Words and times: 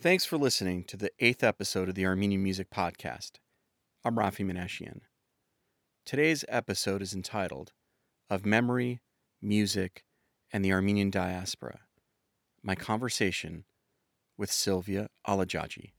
Thanks 0.00 0.24
for 0.24 0.36
listening 0.36 0.84
to 0.84 0.96
the 0.96 1.10
eighth 1.18 1.42
episode 1.42 1.88
of 1.88 1.94
the 1.94 2.06
Armenian 2.06 2.42
Music 2.42 2.70
Podcast. 2.70 3.32
I'm 4.04 4.16
Rafi 4.16 4.44
Menashian. 4.44 5.00
Today's 6.04 6.44
episode 6.48 7.02
is 7.02 7.12
entitled 7.14 7.72
Of 8.30 8.46
Memory, 8.46 9.00
Music, 9.42 10.04
and 10.52 10.64
the 10.64 10.72
Armenian 10.72 11.10
Diaspora 11.10 11.80
My 12.62 12.74
Conversation 12.74 13.64
with 14.38 14.52
Sylvia 14.52 15.08
Alajaji. 15.26 15.92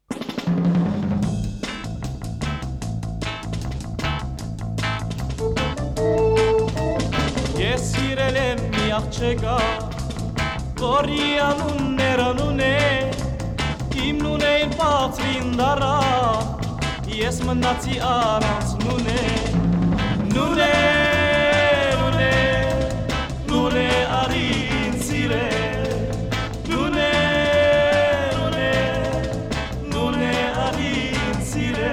Ես 7.57 7.85
սիրել 7.91 8.37
եմ 8.37 8.59
մի 8.73 8.85
աղջկա, 8.97 9.57
որի 10.79 11.29
անուններ 11.47 12.21
անուն 12.27 12.61
է, 12.63 13.00
իմ 14.00 14.18
նունեին 14.24 14.70
բացրին 14.78 15.48
դարա, 15.58 15.94
ես 17.12 17.38
մնացի 17.48 17.96
առանց 18.08 18.70
նունե, 18.82 19.16
նունե, 20.32 20.68
նունե, 22.00 22.30
նունե 23.50 23.86
արին 24.18 24.96
սիրե, 25.08 25.42
նունե, 26.70 27.10
նունե, 28.38 28.70
նունե 29.92 30.32
արին 30.66 31.42
սիրե, 31.52 31.92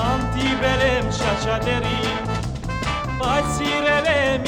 Հանդիպել 0.00 0.86
եմ 0.92 1.12
շաչատերի 1.20 2.01
Maç 3.22 3.44
sirele 3.44 4.41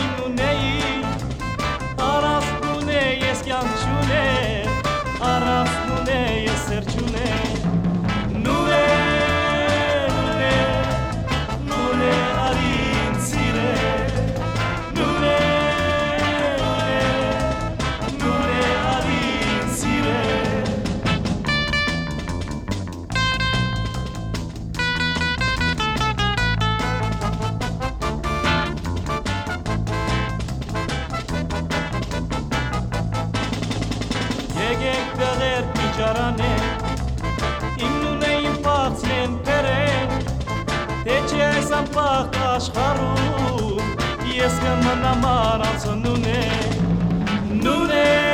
ամպաղ 41.95 42.37
աշխարում 42.43 43.93
Ես 44.35 44.57
կմնամ 44.65 45.27
առանց 45.31 45.85
Նունե, 46.01 46.41
նունե, 47.63 48.34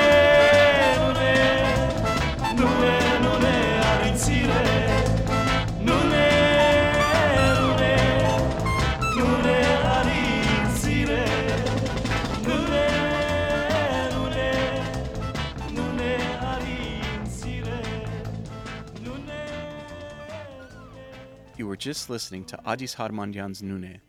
just 21.81 22.11
listening 22.11 22.45
to 22.45 22.59
Adis 22.67 22.97
Harmandian's 22.97 23.63
Nune, 23.63 24.03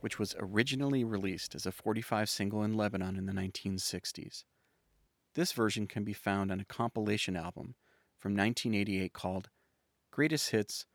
which 0.00 0.16
was 0.16 0.36
originally 0.38 1.02
released 1.02 1.56
as 1.56 1.66
a 1.66 1.72
45 1.72 2.30
single 2.30 2.62
in 2.62 2.74
Lebanon 2.74 3.16
in 3.16 3.26
the 3.26 3.32
1960s. 3.32 4.44
This 5.34 5.50
version 5.50 5.88
can 5.88 6.04
be 6.04 6.12
found 6.12 6.52
on 6.52 6.60
a 6.60 6.64
compilation 6.64 7.34
album 7.34 7.74
from 8.16 8.36
1988 8.36 9.12
called 9.12 9.48
Greatest 10.12 10.50
Hits 10.50 10.86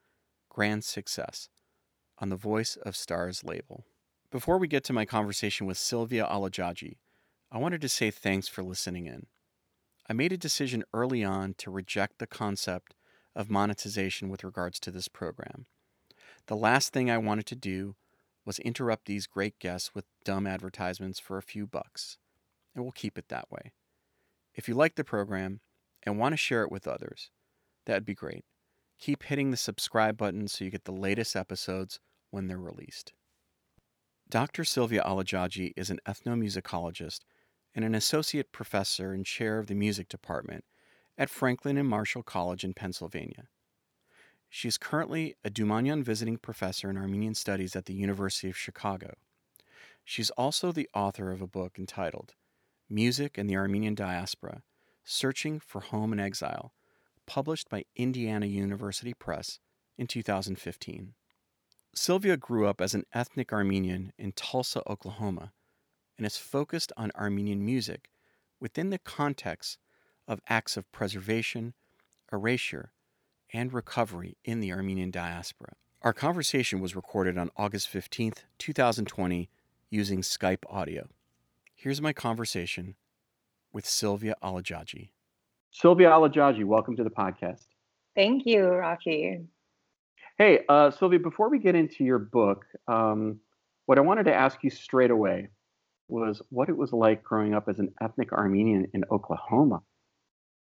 Grand 0.48 0.86
Success 0.86 1.50
on 2.18 2.30
the 2.30 2.38
Voice 2.38 2.78
of 2.78 2.96
Stars 2.96 3.44
label. 3.44 3.84
Before 4.32 4.58
we 4.58 4.70
get 4.70 4.86
to 4.86 4.94
my 4.94 5.04
conversation 5.04 5.68
with 5.68 5.78
Sylvia 5.78 6.26
Alajaji, 6.26 6.96
I 7.52 7.58
wanted 7.58 7.82
to 7.82 7.90
say 7.90 8.10
thanks 8.10 8.48
for 8.48 8.64
listening 8.64 9.06
in. 9.06 9.26
I 10.10 10.14
made 10.14 10.32
a 10.32 10.38
decision 10.38 10.86
early 10.94 11.26
on 11.26 11.56
to 11.56 11.70
reject 11.70 12.20
the 12.20 12.28
concept 12.28 12.96
of 13.36 13.50
monetization 13.50 14.30
with 14.30 14.46
regards 14.46 14.80
to 14.80 14.92
this 14.92 15.10
program. 15.10 15.66
The 16.48 16.56
last 16.56 16.92
thing 16.92 17.10
I 17.10 17.18
wanted 17.18 17.46
to 17.48 17.56
do 17.56 17.96
was 18.46 18.60
interrupt 18.60 19.06
these 19.06 19.28
great 19.28 19.60
guests 19.60 19.94
with 19.94 20.06
dumb 20.26 20.48
advertisements 20.48 21.20
for 21.20 21.38
a 21.38 21.44
few 21.44 21.68
bucks, 21.68 22.18
and 22.74 22.84
we'll 22.84 22.92
keep 22.92 23.18
it 23.18 23.30
that 23.30 23.52
way. 23.52 23.72
If 24.54 24.68
you 24.68 24.74
like 24.74 24.96
the 24.96 25.04
program 25.04 25.62
and 26.04 26.18
want 26.18 26.34
to 26.34 26.38
share 26.38 26.64
it 26.64 26.72
with 26.72 26.88
others, 26.88 27.30
that'd 27.86 28.06
be 28.06 28.16
great. 28.16 28.44
Keep 29.00 29.24
hitting 29.24 29.52
the 29.52 29.58
subscribe 29.58 30.18
button 30.18 30.48
so 30.48 30.66
you 30.66 30.72
get 30.72 30.86
the 30.86 30.92
latest 30.92 31.36
episodes 31.36 32.00
when 32.30 32.48
they're 32.48 32.58
released. 32.58 33.14
Dr. 34.30 34.64
Sylvia 34.64 35.04
Alajaji 35.04 35.74
is 35.76 35.90
an 35.90 36.00
ethnomusicologist 36.08 37.20
and 37.76 37.84
an 37.86 37.96
associate 37.96 38.52
professor 38.52 39.12
and 39.12 39.26
chair 39.26 39.60
of 39.60 39.68
the 39.68 39.76
music 39.76 40.08
department 40.08 40.64
at 41.18 41.30
Franklin 41.30 41.78
and 41.78 41.88
Marshall 41.88 42.24
College 42.24 42.64
in 42.64 42.74
Pennsylvania. 42.74 43.48
She 44.54 44.68
is 44.68 44.78
currently 44.78 45.38
a 45.46 45.50
Dumanian 45.50 46.04
visiting 46.04 46.38
professor 46.38 46.90
in 46.90 46.98
Armenian 46.98 47.36
studies 47.36 47.74
at 47.74 47.86
the 47.86 47.94
University 47.94 48.50
of 48.50 48.58
Chicago. 48.58 49.14
She's 50.04 50.30
also 50.32 50.74
the 50.74 50.90
author 50.94 51.32
of 51.32 51.42
a 51.42 51.48
book 51.48 51.80
entitled 51.80 52.34
Music 52.90 53.38
and 53.38 53.50
the 53.50 53.56
Armenian 53.56 53.96
Diaspora 53.96 54.62
Searching 55.06 55.62
for 55.62 55.80
Home 55.80 56.12
in 56.12 56.20
Exile, 56.20 56.74
published 57.26 57.70
by 57.70 57.86
Indiana 57.96 58.46
University 58.46 59.14
Press 59.14 59.60
in 59.98 60.06
2015. 60.06 61.14
Sylvia 61.96 62.36
grew 62.36 62.68
up 62.68 62.82
as 62.82 62.94
an 62.94 63.06
ethnic 63.14 63.54
Armenian 63.54 64.12
in 64.18 64.34
Tulsa, 64.34 64.84
Oklahoma, 64.86 65.54
and 66.18 66.28
is 66.28 66.36
focused 66.36 66.92
on 66.98 67.14
Armenian 67.16 67.64
music 67.64 68.10
within 68.60 68.90
the 68.90 69.00
context 69.00 69.78
of 70.28 70.42
acts 70.50 70.76
of 70.76 70.92
preservation, 70.92 71.74
erasure, 72.34 72.92
and 73.54 73.74
recovery 73.74 74.38
in 74.44 74.60
the 74.60 74.72
Armenian 74.72 75.12
diaspora. 75.12 75.74
Our 76.02 76.14
conversation 76.14 76.80
was 76.80 76.96
recorded 76.96 77.38
on 77.38 77.52
August 77.56 77.92
15th, 77.92 78.40
2020, 78.58 79.50
using 79.90 80.22
Skype 80.22 80.64
audio. 80.70 81.10
Here's 81.76 82.02
my 82.02 82.14
conversation 82.14 82.96
with 83.74 83.86
Sylvia 83.86 84.36
Alajaji. 84.44 85.10
Sylvia 85.72 86.10
Alajaji, 86.10 86.64
welcome 86.66 86.96
to 86.96 87.04
the 87.04 87.10
podcast. 87.10 87.66
Thank 88.16 88.46
you, 88.46 88.62
Rafi. 88.62 89.46
Hey, 90.38 90.62
uh, 90.68 90.92
Sylvia, 90.92 91.20
before 91.20 91.50
we 91.50 91.60
get 91.60 91.76
into 91.76 92.04
your 92.04 92.20
book, 92.20 92.66
um, 92.88 93.40
what 93.86 93.98
I 93.98 94.02
wanted 94.02 94.24
to 94.26 94.34
ask 94.34 94.64
you 94.64 94.70
straight 94.70 95.12
away 95.12 95.50
was 96.08 96.42
what 96.50 96.68
it 96.68 96.76
was 96.76 96.92
like 96.92 97.24
growing 97.24 97.54
up 97.54 97.70
as 97.70 97.80
an 97.80 97.94
ethnic 98.02 98.34
Armenian 98.34 98.88
in 98.94 99.04
Oklahoma. 99.12 99.82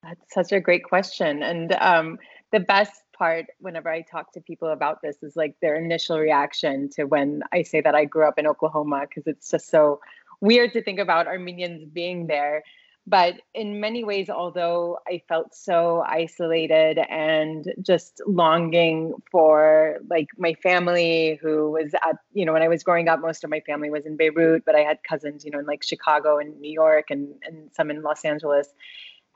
That's 0.04 0.34
such 0.34 0.52
a 0.52 0.60
great 0.60 0.84
question. 0.84 1.44
And 1.44 1.74
um, 1.74 2.18
the 2.52 2.60
best 2.60 3.04
part 3.14 3.46
whenever 3.60 3.90
I 3.90 4.02
talk 4.02 4.34
to 4.34 4.42
people 4.42 4.70
about 4.70 5.02
this 5.02 5.18
is 5.22 5.36
like 5.36 5.56
their 5.62 5.76
initial 5.76 6.18
reaction 6.18 6.90
to 6.96 7.04
when 7.04 7.44
I 7.54 7.62
say 7.62 7.82
that 7.82 7.94
I 7.94 8.06
grew 8.06 8.28
up 8.28 8.40
in 8.40 8.48
Oklahoma, 8.48 9.02
because 9.08 9.28
it's 9.28 9.52
just 9.52 9.70
so 9.70 10.00
weird 10.40 10.74
to 10.74 10.84
think 10.84 11.00
about 11.00 11.28
Armenians 11.28 11.86
being 11.86 12.28
there. 12.28 12.64
But 13.08 13.42
in 13.56 13.80
many 13.80 14.04
ways, 14.04 14.30
although 14.30 15.00
I 15.08 15.24
felt 15.28 15.56
so 15.56 16.04
isolated 16.08 17.00
and 17.10 17.74
just 17.82 18.22
longing 18.28 19.14
for 19.32 19.98
like 20.08 20.28
my 20.38 20.54
family 20.54 21.40
who 21.42 21.72
was 21.72 21.94
at, 21.96 22.18
you 22.34 22.46
know, 22.46 22.54
when 22.54 22.62
I 22.62 22.68
was 22.68 22.84
growing 22.84 23.08
up, 23.08 23.20
most 23.20 23.44
of 23.44 23.50
my 23.50 23.60
family 23.62 23.90
was 23.90 24.06
in 24.06 24.18
Beirut, 24.18 24.64
but 24.66 24.76
I 24.76 24.82
had 24.82 25.00
cousins, 25.04 25.44
you 25.44 25.50
know, 25.50 25.60
in 25.60 25.66
like 25.66 25.84
Chicago 25.84 26.38
and 26.38 26.60
New 26.60 26.72
York 26.72 27.10
and, 27.10 27.34
and 27.44 27.72
some 27.74 27.90
in 27.90 28.04
Los 28.04 28.24
Angeles. 28.24 28.68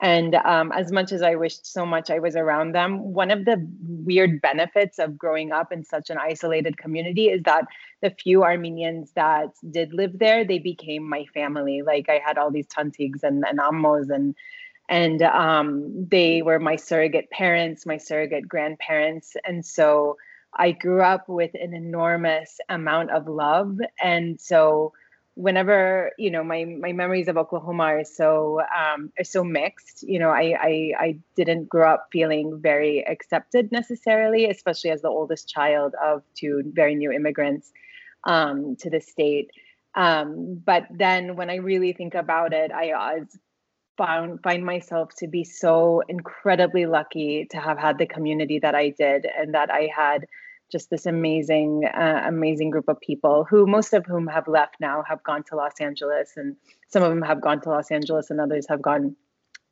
And 0.02 0.34
um, 0.34 0.72
as 0.72 0.92
much 0.92 1.10
as 1.10 1.22
I 1.22 1.36
wished 1.36 1.66
so 1.66 1.86
much 1.86 2.10
I 2.10 2.18
was 2.18 2.36
around 2.36 2.72
them, 2.72 3.14
one 3.14 3.30
of 3.30 3.46
the 3.46 3.66
weird 3.80 4.42
benefits 4.42 4.98
of 4.98 5.16
growing 5.16 5.52
up 5.52 5.72
in 5.72 5.84
such 5.84 6.10
an 6.10 6.18
isolated 6.18 6.76
community 6.76 7.28
is 7.28 7.42
that 7.44 7.64
the 8.02 8.10
few 8.10 8.44
Armenians 8.44 9.12
that 9.12 9.54
did 9.70 9.94
live 9.94 10.18
there, 10.18 10.44
they 10.44 10.58
became 10.58 11.08
my 11.08 11.24
family. 11.32 11.80
Like 11.80 12.10
I 12.10 12.20
had 12.24 12.36
all 12.36 12.50
these 12.50 12.66
tantigs 12.66 13.24
and, 13.24 13.44
and 13.48 13.58
ammos 13.58 14.10
and 14.10 14.34
and 14.88 15.22
um, 15.22 16.06
they 16.08 16.42
were 16.42 16.60
my 16.60 16.76
surrogate 16.76 17.28
parents, 17.30 17.86
my 17.86 17.96
surrogate 17.96 18.48
grandparents. 18.48 19.34
And 19.44 19.66
so 19.66 20.16
I 20.54 20.70
grew 20.72 21.02
up 21.02 21.28
with 21.28 21.50
an 21.54 21.74
enormous 21.74 22.60
amount 22.68 23.10
of 23.10 23.26
love. 23.26 23.78
And 24.00 24.40
so 24.40 24.92
whenever 25.36 26.10
you 26.18 26.30
know 26.30 26.42
my 26.42 26.64
my 26.64 26.92
memories 26.92 27.28
of 27.28 27.36
Oklahoma 27.36 27.84
are 27.84 28.04
so 28.04 28.60
um, 28.76 29.12
are 29.18 29.24
so 29.24 29.44
mixed. 29.44 30.02
You 30.02 30.18
know, 30.18 30.30
I, 30.30 30.56
I 30.60 30.92
I 30.98 31.18
didn't 31.36 31.68
grow 31.68 31.92
up 31.92 32.08
feeling 32.10 32.58
very 32.60 33.06
accepted 33.06 33.70
necessarily, 33.70 34.46
especially 34.50 34.90
as 34.90 35.02
the 35.02 35.08
oldest 35.08 35.48
child 35.48 35.94
of 36.02 36.22
two 36.34 36.62
very 36.74 36.94
new 36.96 37.12
immigrants 37.12 37.70
um, 38.24 38.76
to 38.80 38.90
the 38.90 39.00
state. 39.00 39.50
Um, 39.94 40.60
but 40.64 40.84
then 40.90 41.36
when 41.36 41.48
I 41.48 41.56
really 41.56 41.92
think 41.92 42.14
about 42.14 42.52
it, 42.52 42.72
I 42.72 42.92
always 42.92 43.38
found 43.96 44.42
find 44.42 44.64
myself 44.64 45.14
to 45.18 45.28
be 45.28 45.44
so 45.44 46.02
incredibly 46.08 46.86
lucky 46.86 47.46
to 47.50 47.58
have 47.58 47.78
had 47.78 47.98
the 47.98 48.06
community 48.06 48.58
that 48.58 48.74
I 48.74 48.90
did 48.90 49.26
and 49.38 49.54
that 49.54 49.70
I 49.70 49.88
had 49.94 50.26
just 50.70 50.90
this 50.90 51.06
amazing, 51.06 51.84
uh, 51.84 52.22
amazing 52.26 52.70
group 52.70 52.88
of 52.88 53.00
people 53.00 53.44
who 53.44 53.66
most 53.66 53.92
of 53.92 54.04
whom 54.06 54.26
have 54.26 54.48
left 54.48 54.76
now, 54.80 55.04
have 55.08 55.22
gone 55.22 55.42
to 55.44 55.56
Los 55.56 55.80
Angeles, 55.80 56.32
and 56.36 56.56
some 56.88 57.02
of 57.02 57.10
them 57.10 57.22
have 57.22 57.40
gone 57.40 57.60
to 57.62 57.70
Los 57.70 57.90
Angeles, 57.90 58.30
and 58.30 58.40
others 58.40 58.66
have 58.68 58.82
gone 58.82 59.16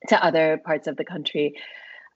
to 0.09 0.25
other 0.25 0.61
parts 0.65 0.87
of 0.87 0.97
the 0.97 1.05
country. 1.05 1.55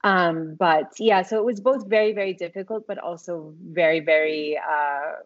Um, 0.05 0.55
but 0.59 0.93
yeah, 0.99 1.23
so 1.23 1.39
it 1.39 1.45
was 1.45 1.61
both 1.61 1.89
very, 1.89 2.13
very 2.13 2.33
difficult, 2.33 2.87
but 2.87 2.99
also 2.99 3.55
very, 3.61 4.01
very. 4.01 4.57
Uh, 4.59 5.23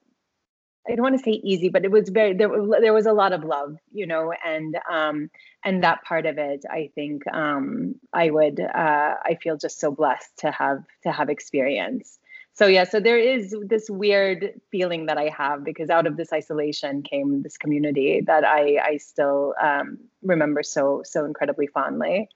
I 0.88 0.96
don't 0.96 1.02
want 1.02 1.16
to 1.16 1.22
say 1.22 1.40
easy, 1.44 1.68
but 1.68 1.84
it 1.84 1.92
was 1.92 2.08
very 2.08 2.34
there. 2.34 2.48
There 2.80 2.92
was 2.92 3.06
a 3.06 3.12
lot 3.12 3.32
of 3.32 3.44
love, 3.44 3.76
you 3.92 4.06
know, 4.06 4.32
and 4.44 4.76
um, 4.90 5.30
and 5.64 5.84
that 5.84 6.02
part 6.02 6.26
of 6.26 6.38
it, 6.38 6.64
I 6.68 6.90
think 6.94 7.22
um, 7.32 7.96
I 8.12 8.30
would. 8.30 8.58
Uh, 8.58 9.14
I 9.24 9.38
feel 9.40 9.56
just 9.56 9.78
so 9.78 9.92
blessed 9.92 10.38
to 10.38 10.50
have 10.50 10.82
to 11.04 11.12
have 11.12 11.28
experienced 11.28 12.18
so 12.54 12.66
yeah 12.66 12.84
so 12.84 13.00
there 13.00 13.18
is 13.18 13.54
this 13.66 13.88
weird 13.88 14.60
feeling 14.70 15.06
that 15.06 15.18
i 15.18 15.28
have 15.28 15.64
because 15.64 15.90
out 15.90 16.06
of 16.06 16.16
this 16.16 16.32
isolation 16.32 17.02
came 17.02 17.42
this 17.42 17.56
community 17.56 18.20
that 18.26 18.44
i 18.44 18.78
i 18.84 18.96
still 18.96 19.54
um, 19.62 19.98
remember 20.22 20.62
so 20.62 21.02
so 21.04 21.24
incredibly 21.24 21.66
fondly. 21.66 22.28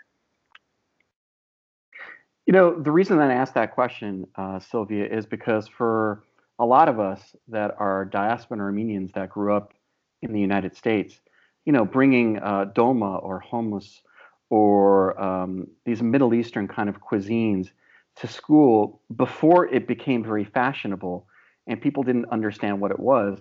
You 2.47 2.53
know 2.53 2.81
the 2.81 2.93
reason 2.93 3.19
that 3.19 3.31
i 3.31 3.35
asked 3.35 3.55
that 3.55 3.75
question 3.75 4.27
uh, 4.37 4.61
sylvia 4.61 5.07
is 5.07 5.27
because 5.27 5.69
for 5.69 6.23
a 6.59 6.65
lot 6.65 6.89
of 6.89 6.99
us 7.01 7.35
that 7.49 7.75
are 7.79 8.05
diaspora 8.05 8.59
armenians 8.61 9.13
that 9.13 9.31
grew 9.31 9.55
up 9.55 9.75
in 10.23 10.33
the 10.33 10.41
united 10.41 10.77
states 10.77 11.21
you 11.65 11.73
know 11.73 11.85
bringing 11.85 12.39
uh, 12.39 12.67
dolma 12.75 13.23
or 13.23 13.43
hummus 13.43 14.01
or 14.49 15.21
um, 15.21 15.67
these 15.85 16.01
middle 16.03 16.33
eastern 16.33 16.69
kind 16.69 16.89
of 16.89 17.01
cuisines 17.03 17.71
to 18.17 18.27
school 18.27 19.03
before 19.15 19.67
it 19.67 19.87
became 19.87 20.25
very 20.25 20.45
fashionable 20.45 21.27
and 21.67 21.81
people 21.81 22.03
didn't 22.03 22.27
understand 22.31 22.81
what 22.81 22.91
it 22.91 22.99
was. 22.99 23.39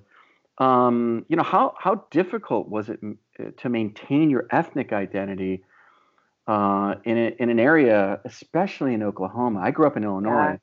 Um, 0.58 1.26
you 1.28 1.36
know, 1.36 1.44
how, 1.44 1.76
how 1.78 2.06
difficult 2.12 2.70
was 2.70 2.90
it 2.90 3.00
uh, 3.04 3.52
to 3.58 3.70
maintain 3.70 4.30
your 4.30 4.48
ethnic 4.52 4.94
identity 4.94 5.64
uh, 6.48 6.96
in, 7.04 7.18
a, 7.18 7.36
in 7.40 7.50
an 7.50 7.60
area, 7.60 8.20
especially 8.26 8.94
in 8.94 9.04
Oklahoma? 9.04 9.60
I 9.62 9.72
grew 9.72 9.86
up 9.88 9.98
in 9.98 10.04
Illinois, 10.04 10.58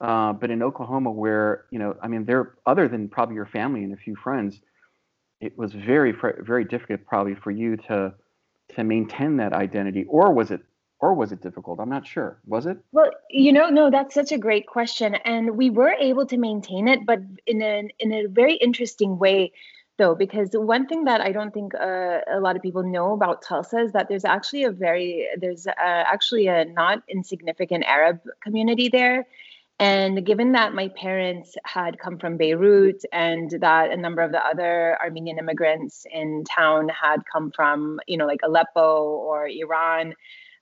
yeah. 0.00 0.06
uh, 0.06 0.32
but 0.32 0.50
in 0.50 0.62
Oklahoma, 0.62 1.10
where, 1.10 1.66
you 1.70 1.78
know, 1.78 1.96
I 2.02 2.08
mean, 2.08 2.24
there, 2.24 2.54
other 2.64 2.88
than 2.88 3.08
probably 3.08 3.34
your 3.34 3.46
family 3.46 3.84
and 3.84 3.92
a 3.92 3.96
few 3.96 4.16
friends, 4.16 4.60
it 5.40 5.56
was 5.58 5.72
very, 5.72 6.14
very 6.40 6.64
difficult 6.64 7.04
probably 7.06 7.34
for 7.34 7.50
you 7.50 7.76
to, 7.76 8.14
to 8.74 8.84
maintain 8.84 9.36
that 9.36 9.52
identity, 9.52 10.04
or 10.08 10.32
was 10.32 10.50
it 10.50 10.62
or 11.00 11.14
was 11.14 11.32
it 11.32 11.42
difficult? 11.42 11.78
I'm 11.80 11.88
not 11.90 12.06
sure. 12.06 12.38
Was 12.46 12.66
it? 12.66 12.78
Well, 12.92 13.10
you 13.30 13.52
know, 13.52 13.68
no, 13.68 13.90
that's 13.90 14.14
such 14.14 14.32
a 14.32 14.38
great 14.38 14.66
question, 14.66 15.14
and 15.16 15.56
we 15.56 15.70
were 15.70 15.94
able 16.00 16.26
to 16.26 16.36
maintain 16.36 16.88
it, 16.88 17.04
but 17.06 17.20
in 17.46 17.62
a 17.62 17.88
in 17.98 18.12
a 18.12 18.26
very 18.26 18.54
interesting 18.54 19.18
way, 19.18 19.52
though, 19.98 20.14
because 20.14 20.50
one 20.52 20.86
thing 20.86 21.04
that 21.04 21.20
I 21.20 21.32
don't 21.32 21.52
think 21.52 21.74
uh, 21.74 22.20
a 22.30 22.40
lot 22.40 22.56
of 22.56 22.62
people 22.62 22.82
know 22.82 23.12
about 23.12 23.42
Tulsa 23.42 23.78
is 23.78 23.92
that 23.92 24.08
there's 24.08 24.24
actually 24.24 24.64
a 24.64 24.70
very 24.70 25.28
there's 25.38 25.66
uh, 25.66 25.72
actually 25.76 26.46
a 26.46 26.64
not 26.64 27.02
insignificant 27.08 27.84
Arab 27.84 28.20
community 28.42 28.88
there. 28.88 29.26
And 29.78 30.24
given 30.24 30.52
that 30.52 30.72
my 30.72 30.88
parents 30.88 31.54
had 31.64 31.98
come 31.98 32.18
from 32.18 32.38
Beirut 32.38 33.04
and 33.12 33.50
that 33.60 33.90
a 33.90 33.96
number 33.96 34.22
of 34.22 34.32
the 34.32 34.42
other 34.42 34.96
Armenian 35.02 35.38
immigrants 35.38 36.06
in 36.10 36.44
town 36.44 36.88
had 36.88 37.18
come 37.30 37.50
from, 37.50 38.00
you 38.06 38.16
know, 38.16 38.26
like 38.26 38.40
Aleppo 38.42 39.02
or 39.02 39.46
Iran, 39.46 40.14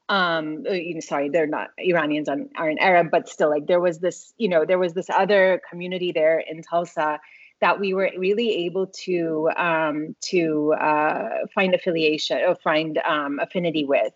um 0.08 0.64
uh, 0.68 1.00
sorry 1.00 1.30
they're 1.30 1.46
not 1.46 1.70
iranians 1.78 2.28
are, 2.28 2.36
aren't 2.56 2.80
arab 2.80 3.10
but 3.10 3.28
still 3.28 3.48
like 3.48 3.66
there 3.66 3.80
was 3.80 4.00
this 4.00 4.34
you 4.36 4.48
know 4.48 4.64
there 4.66 4.78
was 4.78 4.92
this 4.92 5.08
other 5.08 5.62
community 5.70 6.12
there 6.12 6.38
in 6.40 6.62
tulsa 6.62 7.18
that 7.60 7.80
we 7.80 7.94
were 7.94 8.10
really 8.18 8.66
able 8.66 8.86
to 8.88 9.48
um 9.56 10.14
to 10.20 10.74
uh 10.74 11.28
find 11.54 11.74
affiliation 11.74 12.38
or 12.46 12.54
find 12.56 12.98
um 12.98 13.38
affinity 13.40 13.84
with. 13.84 14.12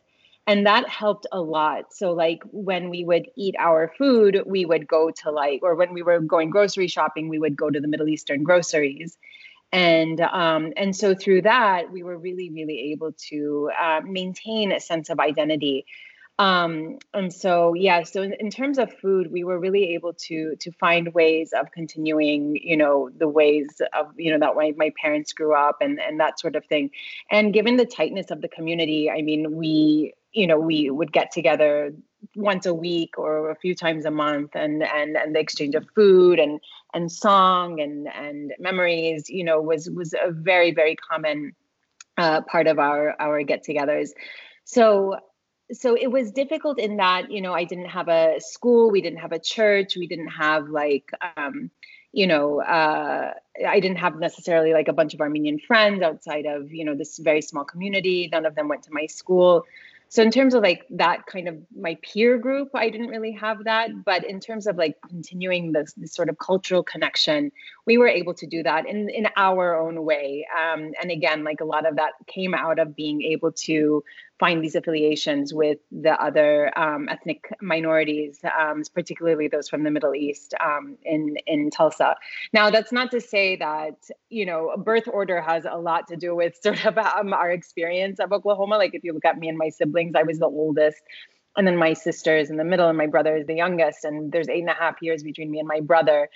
And 0.46 0.66
that 0.66 0.88
helped 0.88 1.26
a 1.30 1.40
lot. 1.42 1.92
So 1.92 2.12
like 2.12 2.42
when 2.52 2.88
we 2.88 3.04
would 3.04 3.26
eat 3.36 3.54
our 3.58 3.92
food 3.96 4.42
we 4.46 4.64
would 4.64 4.86
go 4.86 5.10
to 5.22 5.30
like 5.30 5.60
or 5.62 5.74
when 5.74 5.92
we 5.94 6.02
were 6.02 6.20
going 6.20 6.50
grocery 6.50 6.88
shopping 6.88 7.28
we 7.28 7.38
would 7.38 7.56
go 7.56 7.70
to 7.70 7.80
the 7.80 7.88
middle 7.88 8.08
eastern 8.08 8.42
groceries 8.42 9.16
and 9.72 10.20
um, 10.20 10.72
and 10.76 10.94
so 10.96 11.14
through 11.14 11.42
that 11.42 11.90
we 11.92 12.02
were 12.02 12.16
really 12.18 12.50
really 12.50 12.92
able 12.92 13.12
to 13.28 13.70
uh, 13.80 14.00
maintain 14.04 14.72
a 14.72 14.80
sense 14.80 15.10
of 15.10 15.20
identity 15.20 15.84
um, 16.38 16.98
and 17.14 17.32
so 17.32 17.74
yeah 17.74 18.02
so 18.02 18.22
in, 18.22 18.32
in, 18.34 18.50
terms 18.50 18.78
of 18.78 18.92
food 18.92 19.32
we 19.32 19.42
were 19.44 19.58
really 19.58 19.94
able 19.94 20.12
to 20.12 20.54
to 20.56 20.70
find 20.72 21.12
ways 21.14 21.52
of 21.52 21.70
continuing 21.72 22.56
you 22.62 22.76
know 22.76 23.10
the 23.18 23.28
ways 23.28 23.66
of 23.98 24.06
you 24.16 24.32
know 24.32 24.38
that 24.38 24.54
way 24.54 24.72
my 24.76 24.92
parents 25.00 25.32
grew 25.32 25.54
up 25.54 25.78
and 25.80 26.00
and 26.00 26.20
that 26.20 26.38
sort 26.38 26.56
of 26.56 26.64
thing. 26.66 26.90
And 27.30 27.52
given 27.52 27.76
the 27.76 27.86
tightness 27.86 28.30
of 28.30 28.40
the 28.40 28.48
community 28.48 29.10
i 29.10 29.22
mean 29.22 29.56
we 29.56 30.14
you 30.32 30.46
know 30.46 30.58
we 30.58 30.90
would 30.90 31.12
get 31.12 31.32
together 31.32 31.92
once 32.34 32.66
a 32.66 32.74
week 32.74 33.18
or 33.18 33.50
a 33.50 33.56
few 33.56 33.74
times 33.74 34.04
a 34.04 34.10
month 34.10 34.50
and 34.54 34.82
and 34.82 35.16
and 35.16 35.34
the 35.34 35.40
exchange 35.40 35.74
of 35.74 35.86
food 35.94 36.38
and 36.38 36.60
and 36.94 37.10
song 37.10 37.80
and 37.80 38.08
and 38.08 38.52
memories 38.58 39.28
you 39.28 39.44
know 39.44 39.60
was 39.60 39.88
was 39.90 40.14
a 40.14 40.30
very 40.30 40.72
very 40.72 40.96
common 40.96 41.52
uh, 42.18 42.40
part 42.42 42.66
of 42.66 42.78
our 42.78 43.14
our 43.20 43.42
get-togethers. 43.42 44.10
So 44.64 45.16
so 45.72 45.94
it 45.94 46.06
was 46.10 46.32
difficult 46.32 46.78
in 46.78 46.96
that 46.96 47.30
you 47.30 47.40
know 47.40 47.52
i 47.52 47.64
didn't 47.64 47.86
have 47.88 48.08
a 48.08 48.40
school 48.40 48.90
we 48.90 49.00
didn't 49.00 49.18
have 49.18 49.32
a 49.32 49.38
church 49.38 49.96
we 49.96 50.06
didn't 50.06 50.28
have 50.28 50.68
like 50.68 51.10
um 51.36 51.70
you 52.12 52.26
know 52.26 52.60
uh 52.62 53.32
i 53.66 53.80
didn't 53.80 53.98
have 53.98 54.18
necessarily 54.18 54.72
like 54.72 54.88
a 54.88 54.92
bunch 54.92 55.14
of 55.14 55.20
armenian 55.20 55.58
friends 55.58 56.02
outside 56.02 56.46
of 56.46 56.72
you 56.72 56.84
know 56.84 56.94
this 56.94 57.18
very 57.18 57.42
small 57.42 57.64
community. 57.64 58.28
None 58.32 58.46
of 58.46 58.54
them 58.54 58.68
went 58.68 58.82
to 58.84 58.92
my 58.92 59.06
school. 59.06 59.64
So 60.10 60.22
in 60.22 60.30
terms 60.30 60.54
of 60.54 60.62
like 60.62 60.86
that 60.88 61.26
kind 61.26 61.48
of 61.48 61.58
my 61.76 61.98
peer 62.00 62.38
group 62.38 62.70
i 62.74 62.88
didn't 62.88 63.08
really 63.08 63.32
have 63.32 63.64
that. 63.64 63.90
But 64.04 64.24
in 64.24 64.40
terms 64.40 64.66
of 64.66 64.76
like 64.76 64.96
continuing 65.06 65.72
this, 65.72 65.92
this 65.92 66.14
sort 66.14 66.30
of 66.30 66.38
cultural 66.38 66.82
connection 66.82 67.52
we 67.86 67.98
were 67.98 68.08
able 68.08 68.34
to 68.34 68.46
do 68.46 68.62
that 68.62 68.86
in 68.86 69.10
in 69.10 69.28
our 69.36 69.78
own 69.78 70.04
way. 70.04 70.46
Um, 70.58 70.92
and 71.00 71.10
again 71.10 71.44
like 71.44 71.60
a 71.60 71.66
lot 71.66 71.86
of 71.86 71.96
that 71.96 72.12
came 72.26 72.54
out 72.54 72.78
of 72.78 72.96
being 72.96 73.20
able 73.22 73.52
to 73.66 74.02
find 74.38 74.62
these 74.62 74.74
affiliations 74.74 75.52
with 75.52 75.78
the 75.90 76.12
other 76.22 76.76
um, 76.78 77.08
ethnic 77.08 77.52
minorities, 77.60 78.40
um, 78.58 78.82
particularly 78.94 79.48
those 79.48 79.68
from 79.68 79.82
the 79.82 79.90
Middle 79.90 80.14
East 80.14 80.54
um, 80.60 80.96
in 81.02 81.36
in 81.46 81.70
Tulsa. 81.70 82.16
Now, 82.52 82.70
that's 82.70 82.92
not 82.92 83.10
to 83.10 83.20
say 83.20 83.56
that 83.56 83.96
you 84.30 84.46
know 84.46 84.74
birth 84.76 85.08
order 85.08 85.40
has 85.40 85.64
a 85.64 85.78
lot 85.78 86.06
to 86.08 86.16
do 86.16 86.34
with 86.34 86.56
sort 86.62 86.84
of 86.86 86.98
um, 86.98 87.32
our 87.32 87.50
experience 87.50 88.20
of 88.20 88.32
Oklahoma. 88.32 88.76
Like 88.76 88.94
if 88.94 89.04
you 89.04 89.12
look 89.12 89.24
at 89.24 89.38
me 89.38 89.48
and 89.48 89.58
my 89.58 89.68
siblings, 89.68 90.14
I 90.16 90.22
was 90.22 90.38
the 90.38 90.46
oldest. 90.46 91.02
And 91.56 91.66
then 91.66 91.76
my 91.76 91.92
sister 91.92 92.36
is 92.36 92.50
in 92.50 92.56
the 92.56 92.64
middle, 92.64 92.88
and 92.88 92.96
my 92.96 93.08
brother 93.08 93.36
is 93.36 93.46
the 93.46 93.54
youngest. 93.54 94.04
And 94.04 94.30
there's 94.30 94.48
eight 94.48 94.60
and 94.60 94.70
a 94.70 94.74
half 94.74 95.02
years 95.02 95.24
between 95.24 95.50
me 95.50 95.58
and 95.58 95.66
my 95.66 95.80
brother 95.80 96.28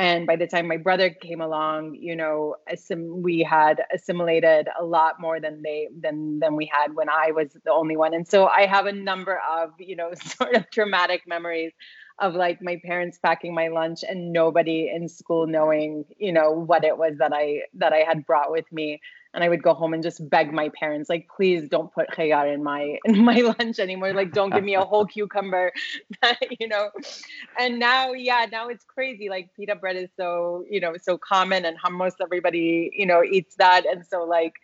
and 0.00 0.26
by 0.26 0.34
the 0.34 0.46
time 0.46 0.66
my 0.66 0.78
brother 0.78 1.10
came 1.10 1.40
along 1.42 1.94
you 1.94 2.16
know 2.16 2.56
assim- 2.72 3.22
we 3.22 3.40
had 3.42 3.82
assimilated 3.94 4.66
a 4.80 4.84
lot 4.84 5.20
more 5.20 5.38
than 5.40 5.62
they 5.62 5.88
than 6.00 6.40
than 6.40 6.56
we 6.56 6.66
had 6.72 6.94
when 6.94 7.08
i 7.10 7.30
was 7.32 7.48
the 7.64 7.72
only 7.72 7.96
one. 7.96 8.14
And 8.14 8.26
so 8.26 8.46
i 8.46 8.66
have 8.66 8.86
a 8.86 8.92
number 8.92 9.40
of 9.58 9.70
you 9.78 9.96
know 9.96 10.10
sort 10.24 10.54
of 10.56 10.70
traumatic 10.70 11.22
memories 11.26 11.72
of 12.18 12.34
like 12.34 12.60
my 12.62 12.80
parents 12.84 13.18
packing 13.24 13.54
my 13.54 13.68
lunch 13.68 14.00
and 14.08 14.32
nobody 14.32 14.90
in 14.94 15.08
school 15.08 15.46
knowing 15.46 16.04
you 16.18 16.32
know 16.32 16.50
what 16.50 16.84
it 16.84 16.96
was 16.96 17.14
that 17.18 17.32
i 17.34 17.60
that 17.74 17.92
i 17.92 17.98
had 17.98 18.26
brought 18.26 18.50
with 18.50 18.70
me 18.72 19.00
and 19.34 19.44
I 19.44 19.48
would 19.48 19.62
go 19.62 19.74
home 19.74 19.94
and 19.94 20.02
just 20.02 20.28
beg 20.28 20.52
my 20.52 20.70
parents, 20.70 21.08
like, 21.08 21.28
please 21.34 21.68
don't 21.68 21.92
put 21.92 22.08
khayar 22.10 22.52
in 22.52 22.62
my 22.62 22.98
in 23.04 23.24
my 23.24 23.36
lunch 23.36 23.78
anymore. 23.78 24.12
Like, 24.12 24.32
don't 24.32 24.52
give 24.52 24.64
me 24.64 24.74
a 24.74 24.82
whole 24.82 25.06
cucumber, 25.14 25.72
you 26.60 26.68
know. 26.68 26.90
And 27.58 27.78
now, 27.78 28.12
yeah, 28.12 28.46
now 28.50 28.68
it's 28.68 28.84
crazy. 28.84 29.28
Like, 29.28 29.50
pita 29.56 29.76
bread 29.76 29.96
is 29.96 30.10
so 30.16 30.64
you 30.68 30.80
know 30.80 30.94
so 31.00 31.18
common, 31.18 31.64
and 31.64 31.76
hummus 31.80 32.14
everybody 32.22 32.90
you 32.94 33.06
know 33.06 33.22
eats 33.22 33.56
that, 33.56 33.86
and 33.86 34.04
so 34.06 34.24
like. 34.24 34.54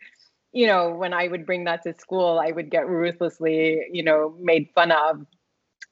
You 0.53 0.65
know, 0.65 0.91
when 0.95 1.13
I 1.13 1.27
would 1.27 1.45
bring 1.45 1.65
that 1.65 1.83
to 1.83 1.93
school, 1.99 2.39
I 2.39 2.51
would 2.51 2.71
get 2.71 2.87
ruthlessly, 2.87 3.81
you 3.91 4.01
know, 4.01 4.33
made 4.39 4.69
fun 4.73 4.91
of 4.91 5.27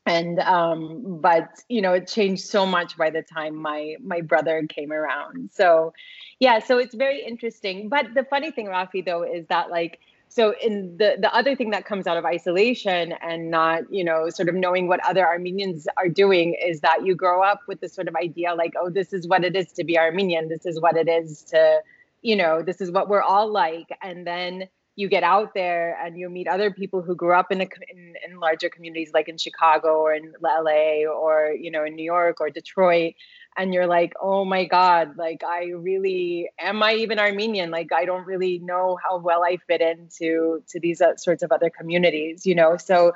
and 0.05 0.39
um 0.39 1.19
but 1.21 1.63
you 1.69 1.81
know 1.81 1.93
it 1.93 2.07
changed 2.07 2.43
so 2.43 2.65
much 2.65 2.97
by 2.97 3.09
the 3.09 3.21
time 3.21 3.55
my 3.55 3.95
my 4.03 4.21
brother 4.21 4.65
came 4.67 4.91
around. 4.91 5.49
So 5.51 5.93
yeah 6.39 6.59
so 6.59 6.77
it's 6.77 6.95
very 6.95 7.23
interesting. 7.25 7.89
But 7.89 8.13
the 8.13 8.23
funny 8.23 8.51
thing 8.51 8.67
rafi 8.67 9.03
though 9.03 9.23
is 9.23 9.47
that 9.47 9.69
like 9.69 9.99
so 10.29 10.53
in 10.61 10.97
the 10.97 11.15
the 11.19 11.33
other 11.33 11.55
thing 11.55 11.71
that 11.71 11.85
comes 11.85 12.07
out 12.07 12.17
of 12.17 12.25
isolation 12.25 13.13
and 13.21 13.49
not 13.49 13.91
you 13.91 14.03
know 14.03 14.29
sort 14.29 14.49
of 14.49 14.55
knowing 14.55 14.87
what 14.87 14.99
other 15.05 15.25
armenians 15.25 15.87
are 15.97 16.09
doing 16.09 16.55
is 16.63 16.81
that 16.81 17.05
you 17.05 17.15
grow 17.15 17.41
up 17.41 17.61
with 17.67 17.79
this 17.81 17.93
sort 17.93 18.07
of 18.07 18.15
idea 18.15 18.53
like 18.53 18.73
oh 18.79 18.89
this 18.89 19.13
is 19.13 19.27
what 19.27 19.43
it 19.43 19.55
is 19.55 19.71
to 19.73 19.83
be 19.83 19.97
armenian. 19.97 20.49
This 20.49 20.65
is 20.65 20.79
what 20.79 20.97
it 20.97 21.07
is 21.07 21.41
to 21.43 21.81
you 22.21 22.35
know 22.35 22.61
this 22.61 22.79
is 22.79 22.91
what 22.91 23.09
we're 23.09 23.21
all 23.21 23.51
like. 23.51 23.89
And 24.01 24.27
then 24.27 24.67
you 24.95 25.09
get 25.09 25.23
out 25.23 25.53
there 25.53 25.97
and 26.01 26.17
you 26.17 26.29
meet 26.29 26.47
other 26.47 26.71
people 26.71 27.01
who 27.01 27.15
grew 27.15 27.33
up 27.33 27.51
in, 27.51 27.61
a, 27.61 27.67
in, 27.91 28.13
in 28.27 28.39
larger 28.39 28.69
communities 28.69 29.11
like 29.13 29.27
in 29.27 29.37
Chicago 29.37 29.99
or 29.99 30.13
in 30.13 30.33
LA 30.41 31.05
or 31.05 31.51
you 31.51 31.69
know 31.69 31.83
in 31.83 31.95
New 31.95 32.03
York 32.03 32.39
or 32.39 32.49
Detroit 32.49 33.13
and 33.57 33.73
you're 33.73 33.87
like 33.87 34.13
oh 34.21 34.45
my 34.45 34.65
god 34.65 35.17
like 35.17 35.43
I 35.43 35.65
really 35.75 36.49
am 36.59 36.81
I 36.81 36.93
even 36.93 37.19
Armenian? 37.19 37.71
Like 37.71 37.91
I 37.91 38.05
don't 38.05 38.25
really 38.25 38.59
know 38.59 38.97
how 39.03 39.17
well 39.17 39.43
I 39.43 39.57
fit 39.67 39.81
into 39.81 40.63
to 40.69 40.79
these 40.79 41.01
uh, 41.01 41.17
sorts 41.17 41.43
of 41.43 41.51
other 41.51 41.69
communities 41.69 42.45
you 42.45 42.55
know? 42.55 42.77
So 42.77 43.13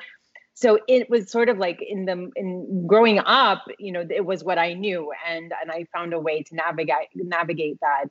so 0.53 0.77
it 0.89 1.09
was 1.09 1.31
sort 1.31 1.47
of 1.47 1.57
like 1.57 1.81
in 1.81 2.03
the 2.03 2.29
in 2.35 2.85
growing 2.87 3.19
up 3.19 3.63
you 3.79 3.93
know 3.93 4.05
it 4.09 4.25
was 4.25 4.43
what 4.43 4.57
I 4.57 4.73
knew 4.73 5.13
and 5.29 5.53
and 5.61 5.71
I 5.71 5.85
found 5.93 6.13
a 6.13 6.19
way 6.19 6.43
to 6.43 6.55
navigate 6.55 7.07
navigate 7.15 7.79
that 7.79 8.07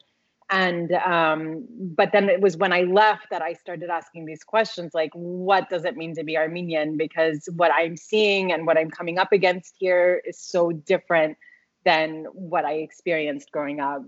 and 0.50 0.92
um, 0.92 1.66
but 1.70 2.10
then 2.12 2.28
it 2.28 2.40
was 2.40 2.56
when 2.56 2.72
i 2.72 2.82
left 2.82 3.26
that 3.30 3.42
i 3.42 3.52
started 3.52 3.90
asking 3.90 4.24
these 4.24 4.42
questions 4.42 4.94
like 4.94 5.10
what 5.12 5.68
does 5.68 5.84
it 5.84 5.96
mean 5.96 6.14
to 6.14 6.24
be 6.24 6.36
armenian? 6.36 6.96
Because 6.96 7.48
what 7.56 7.70
i'm 7.74 7.96
seeing 7.96 8.52
and 8.52 8.66
what 8.66 8.78
i'm 8.78 8.90
coming 8.90 9.18
up 9.18 9.32
against 9.32 9.74
here 9.78 10.22
is 10.24 10.38
so 10.38 10.72
different 10.72 11.36
than 11.84 12.24
what 12.32 12.64
i 12.64 12.74
experienced 12.74 13.52
growing 13.52 13.80
up. 13.80 14.02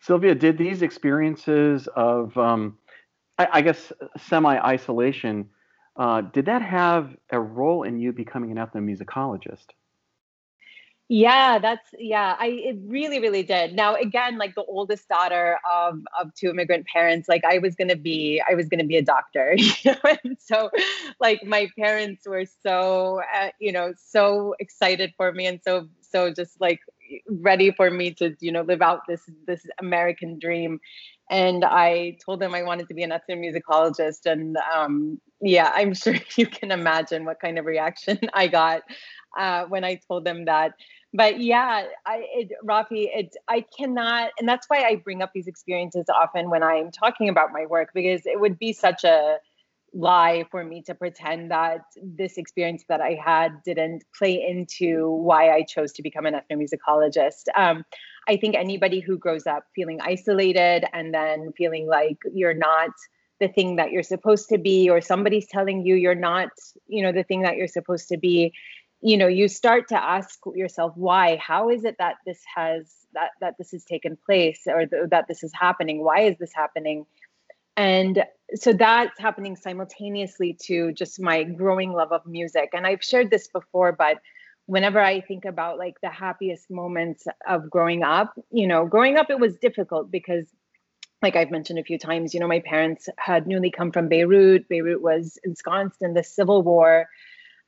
Sylvia 0.00 0.34
did 0.34 0.56
these 0.56 0.82
experiences 0.82 1.88
of 1.94 2.36
um, 2.38 2.78
I, 3.38 3.48
I, 3.52 3.60
guess 3.60 3.92
semi-isolation 4.16 5.48
uh, 5.96 6.22
did 6.22 6.46
that 6.46 6.62
have 6.62 7.14
a 7.30 7.38
role 7.38 7.82
in 7.82 7.98
you 7.98 8.12
becoming 8.12 8.50
an 8.50 8.56
ethnomusicologist 8.56 9.66
yeah, 11.12 11.58
that's 11.58 11.88
yeah. 11.98 12.36
I 12.38 12.46
it 12.46 12.76
really, 12.86 13.18
really 13.18 13.42
did. 13.42 13.74
Now 13.74 13.96
again, 13.96 14.38
like 14.38 14.54
the 14.54 14.62
oldest 14.62 15.08
daughter 15.08 15.58
of 15.68 15.98
of 16.20 16.32
two 16.36 16.50
immigrant 16.50 16.86
parents, 16.86 17.28
like 17.28 17.44
I 17.44 17.58
was 17.58 17.74
gonna 17.74 17.96
be, 17.96 18.40
I 18.48 18.54
was 18.54 18.68
gonna 18.68 18.84
be 18.84 18.96
a 18.96 19.02
doctor. 19.02 19.56
You 19.82 19.90
know? 19.90 20.16
and 20.22 20.36
so, 20.38 20.70
like 21.18 21.42
my 21.44 21.68
parents 21.76 22.28
were 22.28 22.44
so, 22.62 23.22
uh, 23.34 23.48
you 23.58 23.72
know, 23.72 23.92
so 23.98 24.54
excited 24.60 25.12
for 25.16 25.32
me, 25.32 25.46
and 25.46 25.60
so 25.64 25.88
so 26.00 26.32
just 26.32 26.60
like 26.60 26.78
ready 27.28 27.72
for 27.72 27.90
me 27.90 28.12
to 28.14 28.36
you 28.38 28.52
know 28.52 28.62
live 28.62 28.80
out 28.80 29.00
this 29.08 29.28
this 29.48 29.66
American 29.80 30.38
dream. 30.38 30.78
And 31.28 31.64
I 31.64 32.18
told 32.24 32.40
them 32.40 32.54
I 32.54 32.62
wanted 32.62 32.88
to 32.88 32.94
be 32.94 33.02
an 33.02 33.10
ethnomusicologist, 33.10 34.26
and 34.26 34.56
um, 34.72 35.20
yeah, 35.40 35.72
I'm 35.74 35.92
sure 36.02 36.14
you 36.36 36.46
can 36.46 36.70
imagine 36.70 37.24
what 37.24 37.40
kind 37.40 37.58
of 37.58 37.64
reaction 37.64 38.20
I 38.32 38.46
got 38.46 38.82
uh, 39.38 39.64
when 39.66 39.84
I 39.84 40.00
told 40.08 40.24
them 40.24 40.44
that 40.46 40.74
but 41.12 41.40
yeah, 41.40 41.84
I 42.06 42.24
it, 42.34 42.52
Rafi, 42.64 43.08
it 43.12 43.36
I 43.48 43.64
cannot, 43.76 44.30
and 44.38 44.48
that's 44.48 44.66
why 44.68 44.82
I 44.82 44.96
bring 44.96 45.22
up 45.22 45.32
these 45.34 45.46
experiences 45.46 46.06
often 46.08 46.50
when 46.50 46.62
I'm 46.62 46.90
talking 46.90 47.28
about 47.28 47.52
my 47.52 47.66
work 47.66 47.90
because 47.94 48.26
it 48.26 48.38
would 48.40 48.58
be 48.58 48.72
such 48.72 49.04
a 49.04 49.38
lie 49.92 50.44
for 50.50 50.62
me 50.62 50.82
to 50.82 50.94
pretend 50.94 51.50
that 51.50 51.80
this 52.00 52.38
experience 52.38 52.84
that 52.88 53.00
I 53.00 53.18
had 53.22 53.62
didn't 53.64 54.04
play 54.16 54.44
into 54.48 55.10
why 55.10 55.50
I 55.50 55.62
chose 55.62 55.92
to 55.94 56.02
become 56.02 56.26
an 56.26 56.34
ethnomusicologist. 56.34 57.44
Um, 57.56 57.84
I 58.28 58.36
think 58.36 58.54
anybody 58.54 59.00
who 59.00 59.18
grows 59.18 59.46
up 59.46 59.64
feeling 59.74 60.00
isolated 60.00 60.84
and 60.92 61.12
then 61.12 61.52
feeling 61.56 61.86
like 61.86 62.18
you're 62.32 62.54
not 62.54 62.90
the 63.40 63.48
thing 63.48 63.76
that 63.76 63.90
you're 63.90 64.02
supposed 64.02 64.50
to 64.50 64.58
be, 64.58 64.90
or 64.90 65.00
somebody's 65.00 65.48
telling 65.48 65.84
you 65.84 65.94
you're 65.94 66.14
not, 66.14 66.50
you 66.86 67.02
know, 67.02 67.10
the 67.10 67.24
thing 67.24 67.42
that 67.42 67.56
you're 67.56 67.66
supposed 67.66 68.08
to 68.08 68.18
be, 68.18 68.52
you 69.00 69.16
know 69.16 69.26
you 69.26 69.48
start 69.48 69.88
to 69.88 70.02
ask 70.02 70.38
yourself 70.54 70.92
why 70.96 71.36
how 71.36 71.70
is 71.70 71.84
it 71.84 71.96
that 71.98 72.16
this 72.26 72.40
has 72.54 72.94
that 73.14 73.30
that 73.40 73.54
this 73.58 73.70
has 73.72 73.84
taken 73.84 74.16
place 74.26 74.62
or 74.66 74.86
th- 74.86 75.10
that 75.10 75.26
this 75.28 75.42
is 75.42 75.52
happening 75.54 76.04
why 76.04 76.20
is 76.20 76.36
this 76.38 76.52
happening 76.54 77.06
and 77.76 78.24
so 78.54 78.72
that's 78.72 79.18
happening 79.18 79.56
simultaneously 79.56 80.56
to 80.60 80.92
just 80.92 81.20
my 81.20 81.44
growing 81.44 81.92
love 81.92 82.12
of 82.12 82.24
music 82.26 82.70
and 82.72 82.86
i've 82.86 83.02
shared 83.02 83.30
this 83.30 83.48
before 83.48 83.92
but 83.92 84.18
whenever 84.66 85.00
i 85.00 85.20
think 85.20 85.44
about 85.44 85.78
like 85.78 85.94
the 86.02 86.10
happiest 86.10 86.70
moments 86.70 87.26
of 87.48 87.70
growing 87.70 88.02
up 88.02 88.38
you 88.50 88.66
know 88.66 88.86
growing 88.86 89.16
up 89.16 89.30
it 89.30 89.40
was 89.40 89.56
difficult 89.56 90.10
because 90.10 90.46
like 91.22 91.36
I've 91.36 91.50
mentioned 91.50 91.78
a 91.78 91.84
few 91.84 91.98
times, 91.98 92.32
you 92.32 92.40
know, 92.40 92.48
my 92.48 92.60
parents 92.60 93.06
had 93.18 93.46
newly 93.46 93.70
come 93.70 93.92
from 93.92 94.08
Beirut. 94.08 94.66
Beirut 94.70 95.02
was 95.02 95.38
ensconced 95.44 96.00
in 96.00 96.14
the 96.14 96.24
civil 96.24 96.62
war. 96.62 97.08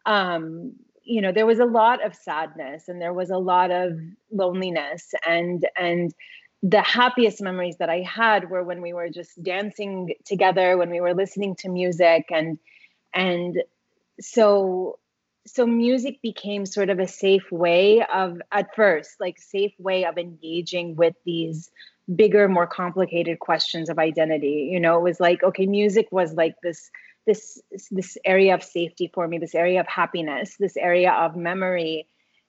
Um, 0.06 0.72
you 1.04 1.20
know 1.20 1.32
there 1.32 1.46
was 1.46 1.58
a 1.58 1.64
lot 1.64 2.04
of 2.04 2.14
sadness 2.14 2.88
and 2.88 3.00
there 3.00 3.12
was 3.12 3.30
a 3.30 3.38
lot 3.38 3.70
of 3.70 3.98
loneliness 4.30 5.14
and 5.26 5.68
and 5.76 6.14
the 6.62 6.82
happiest 6.82 7.40
memories 7.42 7.76
that 7.78 7.90
i 7.90 8.00
had 8.00 8.50
were 8.50 8.62
when 8.62 8.80
we 8.80 8.92
were 8.92 9.08
just 9.08 9.42
dancing 9.42 10.14
together 10.24 10.76
when 10.76 10.90
we 10.90 11.00
were 11.00 11.14
listening 11.14 11.54
to 11.56 11.68
music 11.68 12.26
and 12.30 12.58
and 13.14 13.62
so 14.20 14.98
so 15.44 15.66
music 15.66 16.22
became 16.22 16.64
sort 16.64 16.88
of 16.88 16.98
a 16.98 17.08
safe 17.08 17.50
way 17.50 18.04
of 18.12 18.40
at 18.52 18.74
first 18.76 19.20
like 19.20 19.38
safe 19.38 19.72
way 19.78 20.04
of 20.04 20.18
engaging 20.18 20.94
with 20.94 21.14
these 21.24 21.70
bigger 22.14 22.48
more 22.48 22.66
complicated 22.66 23.38
questions 23.38 23.88
of 23.88 23.98
identity. 23.98 24.68
You 24.72 24.80
know 24.80 24.98
it 24.98 25.02
was 25.02 25.20
like 25.20 25.42
okay 25.42 25.66
music 25.66 26.08
was 26.10 26.34
like 26.34 26.54
this 26.62 26.90
this 27.26 27.60
this 27.90 28.16
area 28.24 28.54
of 28.54 28.62
safety 28.62 29.10
for 29.14 29.26
me 29.28 29.38
this 29.38 29.54
area 29.54 29.80
of 29.80 29.86
happiness 29.86 30.56
this 30.58 30.76
area 30.76 31.12
of 31.12 31.36
memory. 31.36 32.06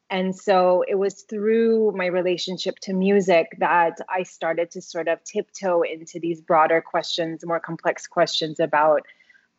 And 0.10 0.36
so 0.36 0.84
it 0.88 0.96
was 0.96 1.24
through 1.24 1.94
my 1.96 2.06
relationship 2.06 2.76
to 2.82 2.94
music 2.94 3.48
that 3.60 3.98
i 4.10 4.24
started 4.24 4.72
to 4.72 4.82
sort 4.82 5.08
of 5.08 5.24
tiptoe 5.24 5.82
into 5.82 6.20
these 6.20 6.42
broader 6.42 6.82
questions 6.82 7.46
more 7.46 7.60
complex 7.60 8.08
questions 8.08 8.60
about 8.60 9.02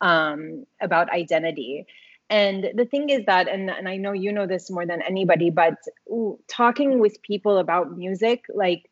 um, 0.01 0.65
about 0.81 1.11
identity. 1.11 1.85
And 2.29 2.71
the 2.75 2.85
thing 2.85 3.09
is 3.09 3.25
that 3.25 3.47
and, 3.47 3.69
and 3.69 3.87
i 3.87 3.97
know 3.97 4.11
you 4.11 4.31
know 4.31 4.47
this 4.47 4.69
more 4.69 4.85
than 4.85 5.01
anybody 5.01 5.49
but 5.49 5.75
ooh, 6.09 6.39
talking 6.47 6.99
with 6.99 7.21
people 7.21 7.57
about 7.57 7.97
music 7.97 8.45
like 8.53 8.89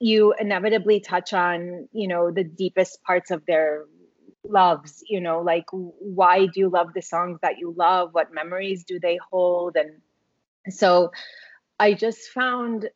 you 0.00 0.34
inevitably 0.38 1.00
touch 1.00 1.32
on 1.32 1.88
you 1.92 2.06
know 2.06 2.30
the 2.30 2.44
deepest 2.44 3.02
parts 3.02 3.30
of 3.30 3.44
their 3.46 3.84
loves 4.48 5.02
you 5.08 5.20
know 5.20 5.40
like 5.40 5.66
why 5.70 6.46
do 6.46 6.60
you 6.60 6.68
love 6.68 6.92
the 6.94 7.02
songs 7.02 7.38
that 7.42 7.58
you 7.58 7.74
love? 7.76 8.10
What 8.12 8.32
memories 8.32 8.84
do 8.84 8.98
they 8.98 9.18
hold? 9.30 9.76
And 9.76 10.00
so 10.74 11.12
i 11.80 11.94
just 11.94 12.28
found 12.30 12.90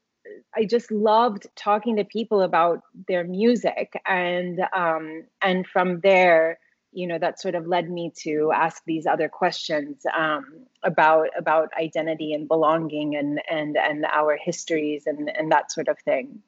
i 0.54 0.64
just 0.64 0.90
loved 0.90 1.46
talking 1.56 1.96
to 1.96 2.04
people 2.04 2.42
about 2.42 2.80
their 3.08 3.24
music. 3.24 3.92
And 4.06 4.60
um 4.74 5.24
and 5.40 5.66
from 5.66 6.00
there 6.00 6.58
you 6.92 7.06
know 7.06 7.18
that 7.18 7.40
sort 7.40 7.54
of 7.54 7.66
led 7.66 7.90
me 7.90 8.12
to 8.18 8.52
ask 8.54 8.82
these 8.84 9.06
other 9.06 9.28
questions 9.28 10.04
um, 10.14 10.44
about 10.82 11.28
about 11.36 11.70
identity 11.80 12.34
and 12.34 12.46
belonging 12.46 13.16
and 13.16 13.40
and 13.50 13.76
and 13.76 14.04
our 14.04 14.36
histories 14.36 15.06
and 15.06 15.30
and 15.30 15.50
that 15.50 15.72
sort 15.72 15.88
of 15.88 15.98
thing. 16.00 16.42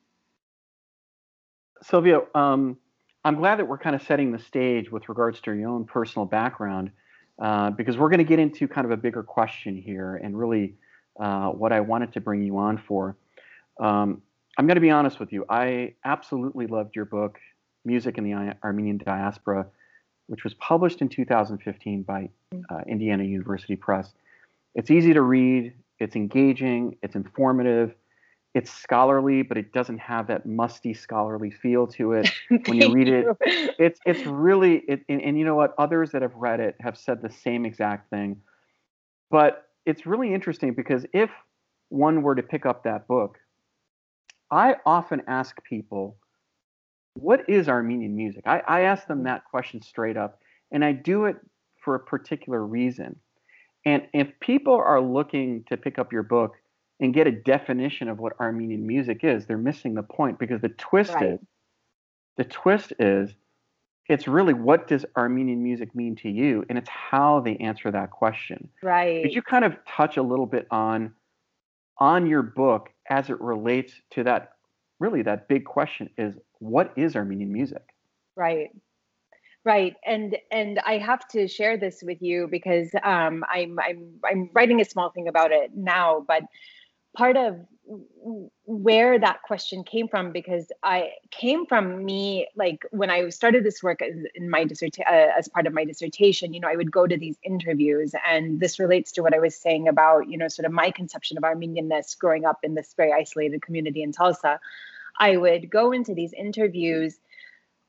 Sylvia 1.83 2.21
um, 2.35 2.79
I'm 3.25 3.37
glad 3.37 3.59
that 3.59 3.67
we're 3.67 3.79
kind 3.79 3.97
of 3.97 4.03
setting 4.03 4.33
the 4.33 4.39
stage 4.39 4.91
with 4.91 5.09
regards 5.09 5.41
to 5.43 5.53
your 5.53 5.71
own 5.71 5.87
personal 5.87 6.27
background, 6.27 6.91
uh, 7.41 7.71
because 7.71 7.97
we're 7.97 8.11
going 8.11 8.19
to 8.19 8.25
get 8.25 8.39
into 8.39 8.69
kind 8.69 8.85
of 8.85 8.91
a 8.91 8.97
bigger 8.97 9.23
question 9.23 9.77
here 9.77 10.17
and 10.17 10.39
really 10.39 10.75
uh, 11.19 11.49
what 11.49 11.73
I 11.73 11.81
wanted 11.81 12.13
to 12.13 12.21
bring 12.21 12.43
you 12.43 12.59
on 12.59 12.77
for. 12.77 13.17
Um, 13.81 14.21
I'm 14.59 14.67
going 14.67 14.77
to 14.77 14.81
be 14.81 14.91
honest 14.91 15.19
with 15.19 15.33
you. 15.33 15.47
I 15.49 15.95
absolutely 16.05 16.67
loved 16.67 16.95
your 16.95 17.07
book, 17.07 17.39
Music 17.85 18.19
in 18.19 18.25
the 18.25 18.57
Armenian 18.63 18.99
Diaspora, 18.99 19.67
which 20.27 20.45
was 20.45 20.55
published 20.55 21.01
in 21.01 21.09
2015 21.09 22.03
by 22.03 22.29
uh, 22.71 22.81
Indiana 22.87 23.25
University 23.25 23.75
Press. 23.75 24.13
It's 24.75 24.91
easy 24.91 25.15
to 25.15 25.23
read, 25.23 25.73
it's 25.99 26.15
engaging, 26.15 26.97
it's 27.03 27.15
informative 27.15 27.95
it's 28.55 28.73
scholarly, 28.73 29.43
but 29.43 29.59
it 29.59 29.73
doesn't 29.73 29.99
have 29.99 30.29
that 30.29 30.47
musty 30.47 30.95
scholarly 30.95 31.51
feel 31.51 31.89
to 31.89 32.13
it. 32.13 32.31
When 32.67 32.81
you 32.81 32.93
read 32.93 33.09
it, 33.09 33.27
it's 33.79 33.99
it's 34.07 34.25
really 34.25 34.77
it, 34.89 35.05
and, 35.09 35.21
and, 35.21 35.37
you 35.37 35.45
know 35.45 35.57
what? 35.57 35.75
Others 35.77 36.13
that 36.13 36.23
have 36.23 36.35
read 36.37 36.61
it 36.61 36.77
have 36.81 36.97
said 36.97 37.21
the 37.21 37.31
same 37.31 37.67
exact 37.67 38.11
thing. 38.11 38.41
But 39.31 39.69
it's 39.85 40.07
really 40.07 40.33
interesting 40.33 40.73
because 40.73 41.05
if 41.13 41.31
one 41.89 42.23
were 42.23 42.37
to 42.37 42.43
pick 42.43 42.65
up 42.65 42.85
that 42.85 43.09
book, 43.09 43.39
I 44.53 44.77
often 44.87 45.23
ask 45.27 45.61
people, 45.65 46.17
"What 47.15 47.49
is 47.49 47.69
Armenian 47.69 48.15
music?" 48.15 48.45
I, 48.47 48.63
I 48.69 48.81
ask 48.83 49.09
them 49.09 49.25
that 49.25 49.45
question 49.47 49.83
straight 49.83 50.17
up, 50.17 50.39
and 50.71 50.85
I 50.85 50.93
do 50.93 51.25
it 51.25 51.37
for 51.83 51.97
a 51.97 52.01
particular 52.01 52.65
reason. 52.65 53.17
And 53.85 54.07
if 54.15 54.29
people 54.41 54.75
are 54.75 55.01
looking 55.01 55.65
to 55.69 55.77
pick 55.77 55.99
up 55.99 56.13
your 56.13 56.23
book 56.23 56.55
and 57.05 57.13
get 57.13 57.27
a 57.27 57.33
definition 57.33 58.09
of 58.09 58.19
what 58.19 58.33
Armenian 58.41 58.87
music 58.87 59.21
is, 59.23 59.47
they're 59.47 59.59
missing 59.59 59.95
the 59.95 60.03
point 60.03 60.39
because 60.39 60.61
the 60.63 60.71
twist 60.71 61.13
right. 61.15 61.33
is 61.33 61.41
the 62.37 62.45
twist 62.45 62.93
is 62.99 63.35
it's 64.09 64.27
really 64.27 64.55
what 64.55 64.89
does 64.89 65.05
Armenian 65.17 65.63
music 65.63 65.95
mean 65.95 66.17
to 66.17 66.29
you, 66.29 66.65
and 66.69 66.77
it's 66.77 66.89
how 66.89 67.41
they 67.41 67.57
answer 67.57 67.91
that 67.91 68.11
question. 68.11 68.69
Right. 68.83 69.23
Could 69.23 69.35
you 69.35 69.43
kind 69.43 69.65
of 69.65 69.77
touch 69.87 70.17
a 70.17 70.23
little 70.23 70.47
bit 70.47 70.67
on 70.71 71.15
on 71.99 72.27
your 72.27 72.43
book 72.43 72.91
as 73.09 73.31
it 73.31 73.41
relates 73.41 73.93
to 74.11 74.25
that 74.25 74.53
really 74.99 75.23
that 75.23 75.47
big 75.49 75.65
question 75.65 76.11
is 76.19 76.35
what 76.59 76.93
is 76.97 77.17
Armenian 77.17 77.53
music? 77.53 77.83
Right. 78.37 78.71
Right, 79.67 79.95
and 80.05 80.37
and 80.51 80.79
I 80.85 80.99
have 80.99 81.27
to 81.29 81.49
share 81.49 81.79
this 81.79 82.03
with 82.03 82.21
you 82.21 82.49
because 82.51 82.91
um, 83.03 83.43
I'm 83.49 83.79
I'm 83.79 84.21
I'm 84.23 84.51
writing 84.53 84.83
a 84.83 84.85
small 84.85 85.11
thing 85.11 85.27
about 85.27 85.53
it 85.53 85.71
now, 85.75 86.23
but 86.29 86.43
part 87.15 87.37
of 87.37 87.59
where 88.65 89.19
that 89.19 89.43
question 89.43 89.85
came 89.85 90.09
from 90.09 90.33
because 90.33 90.73
I 90.83 91.11
came 91.31 91.67
from 91.67 92.05
me 92.05 92.49
like 92.57 92.87
when 92.91 93.11
I 93.11 93.29
started 93.29 93.63
this 93.63 93.83
work 93.83 94.01
as, 94.01 94.15
in 94.35 94.49
my 94.49 94.65
dissertation 94.65 95.05
uh, 95.07 95.29
as 95.39 95.49
part 95.49 95.67
of 95.67 95.75
my 95.75 95.85
dissertation. 95.85 96.55
You 96.55 96.61
know, 96.61 96.69
I 96.69 96.77
would 96.77 96.91
go 96.91 97.07
to 97.07 97.17
these 97.17 97.37
interviews, 97.43 98.15
and 98.27 98.59
this 98.61 98.79
relates 98.79 99.13
to 99.13 99.23
what 99.23 99.35
I 99.35 99.39
was 99.39 99.55
saying 99.55 99.89
about 99.89 100.29
you 100.29 100.39
know 100.39 100.49
sort 100.49 100.67
of 100.67 100.73
my 100.73 100.91
conception 100.91 101.37
of 101.37 101.45
Armenianness 101.45 102.19
growing 102.19 102.47
up 102.47 102.61
in 102.63 102.75
this 102.75 102.95
very 102.97 103.13
isolated 103.13 103.61
community 103.63 104.03
in 104.03 104.13
Tulsa. 104.13 104.59
I 105.21 105.37
would 105.37 105.71
go 105.71 105.93
into 105.93 106.15
these 106.15 106.33
interviews 106.33 107.19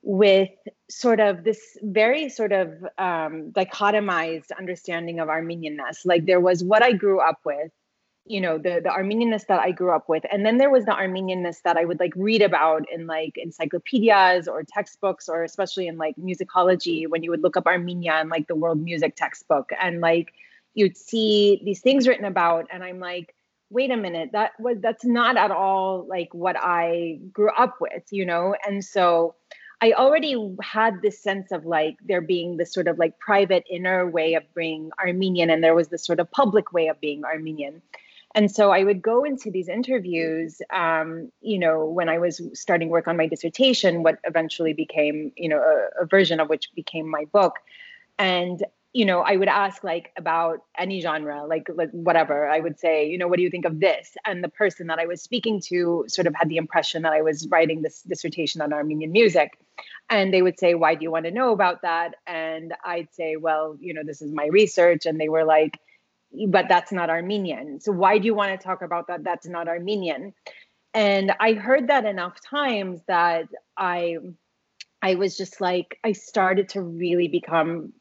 with 0.02 0.50
sort 0.88 1.20
of 1.20 1.44
this 1.44 1.78
very 1.82 2.30
sort 2.30 2.52
of 2.52 2.70
um, 3.00 3.52
dichotomized 3.52 4.52
understanding 4.58 5.20
of 5.20 5.30
Armenianness. 5.30 6.06
Like 6.06 6.26
there 6.26 6.40
was 6.40 6.64
what 6.64 6.84
I 6.84 6.92
grew 6.92 7.20
up 7.20 7.40
with, 7.44 7.72
you 8.26 8.42
know 8.42 8.58
the 8.58 8.82
the 8.84 8.90
armenianness 8.90 9.46
that 9.46 9.60
i 9.60 9.72
grew 9.72 9.96
up 9.96 10.10
with. 10.10 10.24
And 10.32 10.46
then 10.46 10.58
there 10.58 10.70
was 10.70 10.86
the 10.86 10.92
armenianness 10.92 11.62
that 11.62 11.78
i 11.78 11.86
would 11.86 12.00
like 12.00 12.14
read 12.16 12.42
about 12.42 12.86
in 12.92 13.08
like 13.08 13.38
encyclopedias 13.38 14.48
or 14.48 14.64
textbooks 14.64 15.30
or 15.30 15.44
especially 15.44 15.88
in 15.88 15.98
like 15.98 16.16
musicology 16.18 17.08
when 17.08 17.24
you 17.24 17.30
would 17.30 17.44
look 17.44 17.58
up 17.58 17.68
armenia 17.68 18.20
in 18.22 18.30
like 18.30 18.48
the 18.48 18.56
world 18.56 18.82
music 18.82 19.16
textbook. 19.16 19.70
And 19.80 20.02
like 20.02 20.34
you'd 20.74 20.98
see 20.98 21.62
these 21.64 21.82
things 21.82 22.08
written 22.08 22.26
about 22.26 22.68
and 22.72 22.84
i'm 22.84 23.00
like 23.00 23.34
wait 23.70 23.92
a 23.92 23.98
minute 23.98 24.32
that 24.34 24.52
was 24.60 24.78
that's 24.80 25.06
not 25.06 25.38
at 25.38 25.52
all 25.52 26.06
like 26.08 26.34
what 26.34 26.56
i 26.60 27.20
grew 27.32 27.52
up 27.52 27.76
with 27.80 28.04
you 28.12 28.26
know? 28.26 28.56
And 28.68 28.84
so 28.84 29.36
I 29.82 29.92
already 29.92 30.56
had 30.64 31.02
this 31.02 31.20
sense 31.22 31.52
of 31.52 31.66
like 31.66 31.98
there 32.04 32.22
being 32.22 32.58
this 32.58 32.74
sort 32.74 32.88
of 32.88 32.98
like 32.98 33.20
private 33.20 33.66
inner 33.70 34.10
way 34.10 34.34
of 34.36 34.44
being 34.56 34.90
Armenian, 35.00 35.50
and 35.50 35.64
there 35.64 35.76
was 35.76 35.90
this 35.90 36.06
sort 36.06 36.20
of 36.20 36.32
public 36.32 36.72
way 36.72 36.88
of 36.88 37.00
being 37.02 37.26
Armenian 37.26 37.82
and 38.36 38.52
so 38.52 38.70
I 38.72 38.84
would 38.84 39.02
go 39.02 39.24
into 39.24 39.50
these 39.50 39.68
interviews, 39.68 40.62
um, 40.72 41.32
you 41.42 41.58
know, 41.58 41.86
when 41.86 42.10
I 42.10 42.20
was 42.20 42.42
starting 42.54 42.90
work 42.90 43.08
on 43.08 43.18
my 43.18 43.28
dissertation, 43.28 44.04
what 44.04 44.20
eventually 44.26 44.74
became, 44.74 45.32
you 45.36 45.50
know, 45.50 45.60
a, 45.60 46.04
a 46.04 46.06
version 46.06 46.40
of 46.40 46.50
which 46.50 46.70
became 46.76 47.10
my 47.10 47.26
book. 47.32 47.56
And 48.20 48.64
you 48.96 49.04
know, 49.04 49.20
I 49.20 49.36
would 49.36 49.50
ask 49.50 49.84
like 49.84 50.14
about 50.16 50.60
any 50.78 51.02
genre, 51.02 51.46
like, 51.46 51.68
like 51.76 51.92
whatever. 51.92 52.48
I 52.48 52.62
would 52.62 52.80
say, 52.80 53.10
you 53.10 53.18
know, 53.18 53.28
what 53.28 53.36
do 53.36 53.44
you 53.44 53.50
think 53.50 53.66
of 53.66 53.82
this? 53.82 54.16
And 54.24 54.42
the 54.42 54.48
person 54.48 54.88
that 54.88 55.00
I 55.00 55.06
was 55.06 55.22
speaking 55.22 55.60
to 55.66 56.06
sort 56.08 56.28
of 56.28 56.34
had 56.34 56.48
the 56.48 56.56
impression 56.56 57.02
that 57.02 57.12
I 57.12 57.22
was 57.22 57.46
writing 57.50 57.82
this 57.82 58.04
dissertation 58.04 58.62
on 58.62 58.72
Armenian 58.72 59.12
music. 59.12 59.60
And 60.10 60.34
they 60.34 60.42
would 60.42 60.58
say, 60.58 60.76
why 60.76 60.96
do 60.96 61.04
you 61.04 61.12
want 61.12 61.26
to 61.26 61.32
know 61.32 61.52
about 61.52 61.82
that? 61.82 62.16
And 62.26 62.74
I'd 62.86 63.14
say, 63.14 63.36
well, 63.36 63.76
you 63.82 63.94
know, 63.94 64.04
this 64.06 64.22
is 64.22 64.32
my 64.32 64.46
research. 64.46 65.06
And 65.06 65.20
they 65.20 65.28
were 65.28 65.44
like, 65.44 65.78
but 66.48 66.68
that's 66.70 66.92
not 66.92 67.10
Armenian. 67.10 67.80
So 67.80 67.92
why 67.92 68.18
do 68.18 68.26
you 68.26 68.34
want 68.34 68.52
to 68.52 68.64
talk 68.64 68.82
about 68.82 69.08
that? 69.08 69.24
That's 69.24 69.48
not 69.48 69.68
Armenian. 69.68 70.34
And 70.94 71.34
I 71.40 71.54
heard 71.54 71.88
that 71.88 72.06
enough 72.06 72.40
times 72.42 73.02
that 73.08 73.48
I 73.78 74.18
I 75.02 75.16
was 75.16 75.38
just 75.38 75.62
like 75.62 76.00
I 76.04 76.14
started 76.14 76.70
to 76.70 76.82
really 76.82 77.28
become 77.28 77.94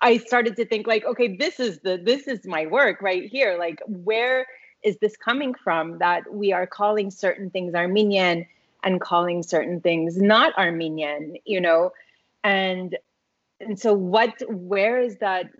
I 0.00 0.18
started 0.18 0.56
to 0.56 0.64
think 0.64 0.86
like 0.86 1.04
okay 1.04 1.36
this 1.36 1.58
is 1.58 1.80
the 1.80 2.00
this 2.02 2.28
is 2.28 2.46
my 2.46 2.66
work 2.66 3.00
right 3.00 3.24
here 3.24 3.56
like 3.58 3.80
where 3.86 4.46
is 4.82 4.98
this 4.98 5.16
coming 5.16 5.54
from 5.54 5.98
that 5.98 6.32
we 6.32 6.52
are 6.52 6.66
calling 6.66 7.10
certain 7.10 7.50
things 7.50 7.74
Armenian 7.74 8.46
and 8.84 9.00
calling 9.00 9.42
certain 9.42 9.80
things 9.80 10.18
not 10.18 10.56
Armenian 10.58 11.36
you 11.44 11.60
know 11.60 11.92
and 12.44 12.96
and 13.60 13.78
so 13.78 13.94
what 13.94 14.34
where 14.48 15.00
is 15.00 15.18
that 15.18 15.50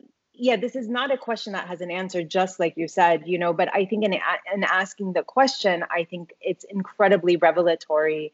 yeah 0.42 0.57
this 0.57 0.74
is 0.74 0.88
not 0.88 1.12
a 1.12 1.16
question 1.16 1.52
that 1.52 1.68
has 1.68 1.81
an 1.81 1.90
answer 1.90 2.22
just 2.24 2.59
like 2.59 2.76
you 2.76 2.88
said 2.88 3.22
you 3.26 3.38
know 3.38 3.52
but 3.52 3.72
i 3.72 3.85
think 3.85 4.05
in, 4.05 4.12
in 4.12 4.64
asking 4.64 5.12
the 5.12 5.22
question 5.22 5.85
i 5.90 6.02
think 6.02 6.35
it's 6.40 6.64
incredibly 6.64 7.37
revelatory 7.37 8.33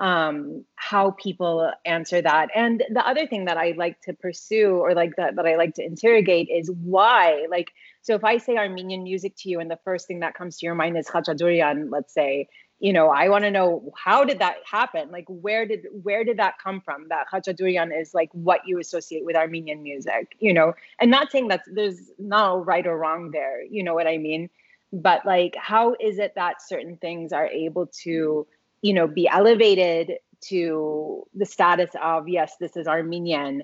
um, 0.00 0.64
how 0.76 1.10
people 1.10 1.72
answer 1.84 2.22
that. 2.22 2.50
And 2.54 2.84
the 2.88 3.04
other 3.04 3.26
thing 3.26 3.46
that 3.46 3.56
i 3.56 3.74
like 3.76 4.00
to 4.02 4.12
pursue 4.12 4.76
or 4.76 4.94
like 4.94 5.16
that 5.16 5.34
that 5.34 5.44
i 5.44 5.56
like 5.56 5.74
to 5.74 5.84
interrogate 5.84 6.48
is 6.48 6.70
why 6.70 7.46
like 7.50 7.72
so 8.02 8.14
if 8.14 8.22
i 8.22 8.38
say 8.38 8.56
armenian 8.56 9.02
music 9.02 9.34
to 9.38 9.48
you 9.48 9.58
and 9.58 9.68
the 9.68 9.80
first 9.84 10.06
thing 10.06 10.20
that 10.20 10.34
comes 10.34 10.58
to 10.58 10.66
your 10.66 10.76
mind 10.76 10.96
is 10.96 11.08
khachaturian 11.08 11.88
let's 11.90 12.14
say 12.14 12.46
you 12.80 12.92
know 12.92 13.08
i 13.08 13.28
want 13.28 13.44
to 13.44 13.50
know 13.50 13.92
how 13.96 14.24
did 14.24 14.38
that 14.38 14.56
happen? 14.64 15.10
Like 15.10 15.24
where 15.28 15.66
did 15.66 15.86
where 16.02 16.24
did 16.24 16.36
that 16.38 16.58
come 16.62 16.80
from? 16.80 17.08
That 17.08 17.26
khachaturian 17.32 17.98
is 17.98 18.14
like 18.14 18.30
what 18.32 18.60
you 18.66 18.78
associate 18.78 19.24
with 19.24 19.36
armenian 19.36 19.82
music 19.82 20.36
you 20.38 20.52
know? 20.52 20.74
And 21.00 21.10
not 21.10 21.30
saying 21.30 21.48
that 21.48 21.62
there's 21.66 22.10
no 22.18 22.58
right 22.58 22.86
or 22.86 22.96
wrong 22.96 23.30
there 23.30 23.62
you 23.62 23.82
know 23.82 23.94
what 23.94 24.06
i 24.06 24.18
mean? 24.18 24.50
But 24.92 25.26
like 25.26 25.54
how 25.58 25.96
is 26.00 26.18
it 26.18 26.34
that 26.36 26.62
certain 26.62 26.96
things 26.96 27.32
are 27.32 27.46
able 27.46 27.86
to 28.04 28.46
you 28.82 28.92
know 28.94 29.06
be 29.06 29.28
elevated 29.28 30.14
to 30.40 31.26
the 31.34 31.46
status 31.46 31.90
of 32.02 32.28
yes 32.28 32.56
this 32.60 32.76
is 32.76 32.86
armenian 32.86 33.62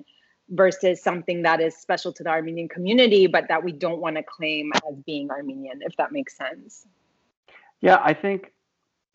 versus 0.49 1.01
something 1.01 1.41
that 1.41 1.59
is 1.61 1.75
special 1.75 2.11
to 2.13 2.21
the 2.21 2.29
armenian 2.29 2.67
community 2.67 3.27
but 3.27 3.47
that 3.47 3.63
we 3.63 3.71
don't 3.71 3.99
want 3.99 4.15
to 4.15 4.23
claim 4.23 4.71
as 4.75 4.95
being 5.05 5.31
armenian 5.31 5.79
if 5.81 5.95
that 5.95 6.11
makes 6.11 6.35
sense? 6.37 6.85
Yeah 7.81 7.99
i 8.03 8.13
think 8.13 8.51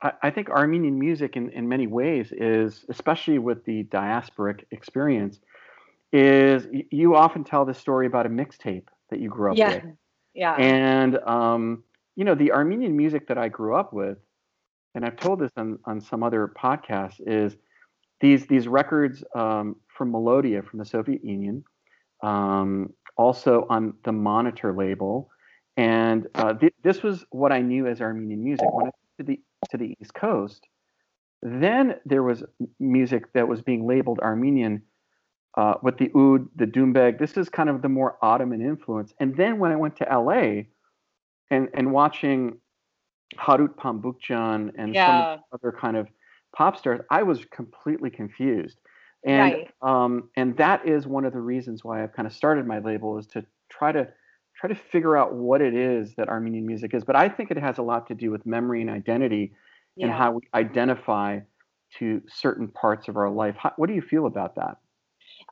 I, 0.02 0.30
think 0.30 0.48
Armenian 0.48 0.98
music, 0.98 1.36
in, 1.36 1.50
in 1.50 1.68
many 1.68 1.86
ways, 1.86 2.32
is 2.32 2.84
especially 2.88 3.38
with 3.38 3.64
the 3.64 3.84
diasporic 3.84 4.64
experience, 4.70 5.40
is 6.12 6.66
you 6.90 7.14
often 7.14 7.44
tell 7.44 7.64
the 7.64 7.74
story 7.74 8.06
about 8.06 8.26
a 8.26 8.30
mixtape 8.30 8.86
that 9.10 9.20
you 9.20 9.28
grew 9.28 9.52
up 9.52 9.58
yeah. 9.58 9.74
with. 9.74 9.84
Yeah. 10.34 10.54
And 10.54 11.18
um, 11.18 11.84
you 12.16 12.24
know, 12.24 12.34
the 12.34 12.52
Armenian 12.52 12.96
music 12.96 13.28
that 13.28 13.38
I 13.38 13.48
grew 13.48 13.74
up 13.74 13.92
with, 13.92 14.18
and 14.94 15.04
I've 15.04 15.16
told 15.16 15.40
this 15.40 15.52
on, 15.56 15.78
on 15.84 16.00
some 16.00 16.22
other 16.22 16.48
podcasts, 16.48 17.20
is 17.26 17.56
these 18.20 18.46
these 18.46 18.68
records 18.68 19.22
um, 19.34 19.76
from 19.88 20.12
Melodia 20.12 20.62
from 20.62 20.78
the 20.78 20.84
Soviet 20.84 21.24
Union, 21.24 21.62
um, 22.22 22.92
also 23.16 23.66
on 23.68 23.94
the 24.04 24.12
Monitor 24.12 24.72
label, 24.72 25.30
and 25.76 26.26
uh, 26.34 26.54
th- 26.54 26.74
this 26.82 27.02
was 27.02 27.24
what 27.30 27.52
I 27.52 27.60
knew 27.60 27.86
as 27.86 28.00
Armenian 28.00 28.42
music. 28.42 28.66
When 28.72 28.86
I 28.86 28.90
to 29.18 29.24
the 29.24 29.40
to 29.68 29.76
the 29.76 29.96
East 30.00 30.14
Coast. 30.14 30.66
Then 31.42 31.96
there 32.04 32.22
was 32.22 32.42
music 32.78 33.32
that 33.32 33.48
was 33.48 33.62
being 33.62 33.86
labeled 33.86 34.20
Armenian 34.20 34.82
uh, 35.56 35.74
with 35.82 35.98
the 35.98 36.10
oud, 36.14 36.48
the 36.56 36.66
doumbeg. 36.66 37.18
This 37.18 37.36
is 37.36 37.48
kind 37.48 37.68
of 37.68 37.82
the 37.82 37.88
more 37.88 38.18
Ottoman 38.22 38.60
influence. 38.60 39.12
And 39.18 39.36
then 39.36 39.58
when 39.58 39.72
I 39.72 39.76
went 39.76 39.96
to 39.96 40.04
LA 40.04 40.62
and, 41.50 41.68
and 41.74 41.92
watching 41.92 42.58
Harout 43.36 43.76
Pamboukjian 43.76 44.72
and 44.76 44.94
yeah. 44.94 45.36
some 45.36 45.44
other 45.52 45.76
kind 45.76 45.96
of 45.96 46.08
pop 46.54 46.76
stars, 46.76 47.00
I 47.10 47.22
was 47.22 47.44
completely 47.46 48.10
confused. 48.10 48.78
And 49.24 49.52
right. 49.52 49.70
um, 49.82 50.30
and 50.36 50.56
that 50.56 50.86
is 50.86 51.06
one 51.06 51.26
of 51.26 51.32
the 51.34 51.40
reasons 51.40 51.84
why 51.84 52.02
I've 52.02 52.14
kind 52.14 52.26
of 52.26 52.32
started 52.32 52.66
my 52.66 52.78
label 52.78 53.18
is 53.18 53.26
to 53.28 53.44
try 53.68 53.92
to 53.92 54.08
try 54.60 54.68
to 54.68 54.74
figure 54.74 55.16
out 55.16 55.34
what 55.34 55.62
it 55.62 55.74
is 55.74 56.14
that 56.16 56.28
Armenian 56.28 56.66
music 56.66 56.92
is. 56.92 57.02
But 57.02 57.16
I 57.16 57.28
think 57.28 57.50
it 57.50 57.56
has 57.56 57.78
a 57.78 57.82
lot 57.82 58.06
to 58.08 58.14
do 58.14 58.30
with 58.30 58.44
memory 58.44 58.82
and 58.82 58.90
identity 58.90 59.52
yeah. 59.96 60.06
and 60.06 60.14
how 60.14 60.32
we 60.32 60.42
identify 60.52 61.40
to 61.98 62.22
certain 62.28 62.68
parts 62.68 63.08
of 63.08 63.16
our 63.16 63.30
life. 63.30 63.56
How, 63.58 63.72
what 63.76 63.88
do 63.88 63.94
you 63.94 64.02
feel 64.02 64.26
about 64.26 64.56
that? 64.56 64.76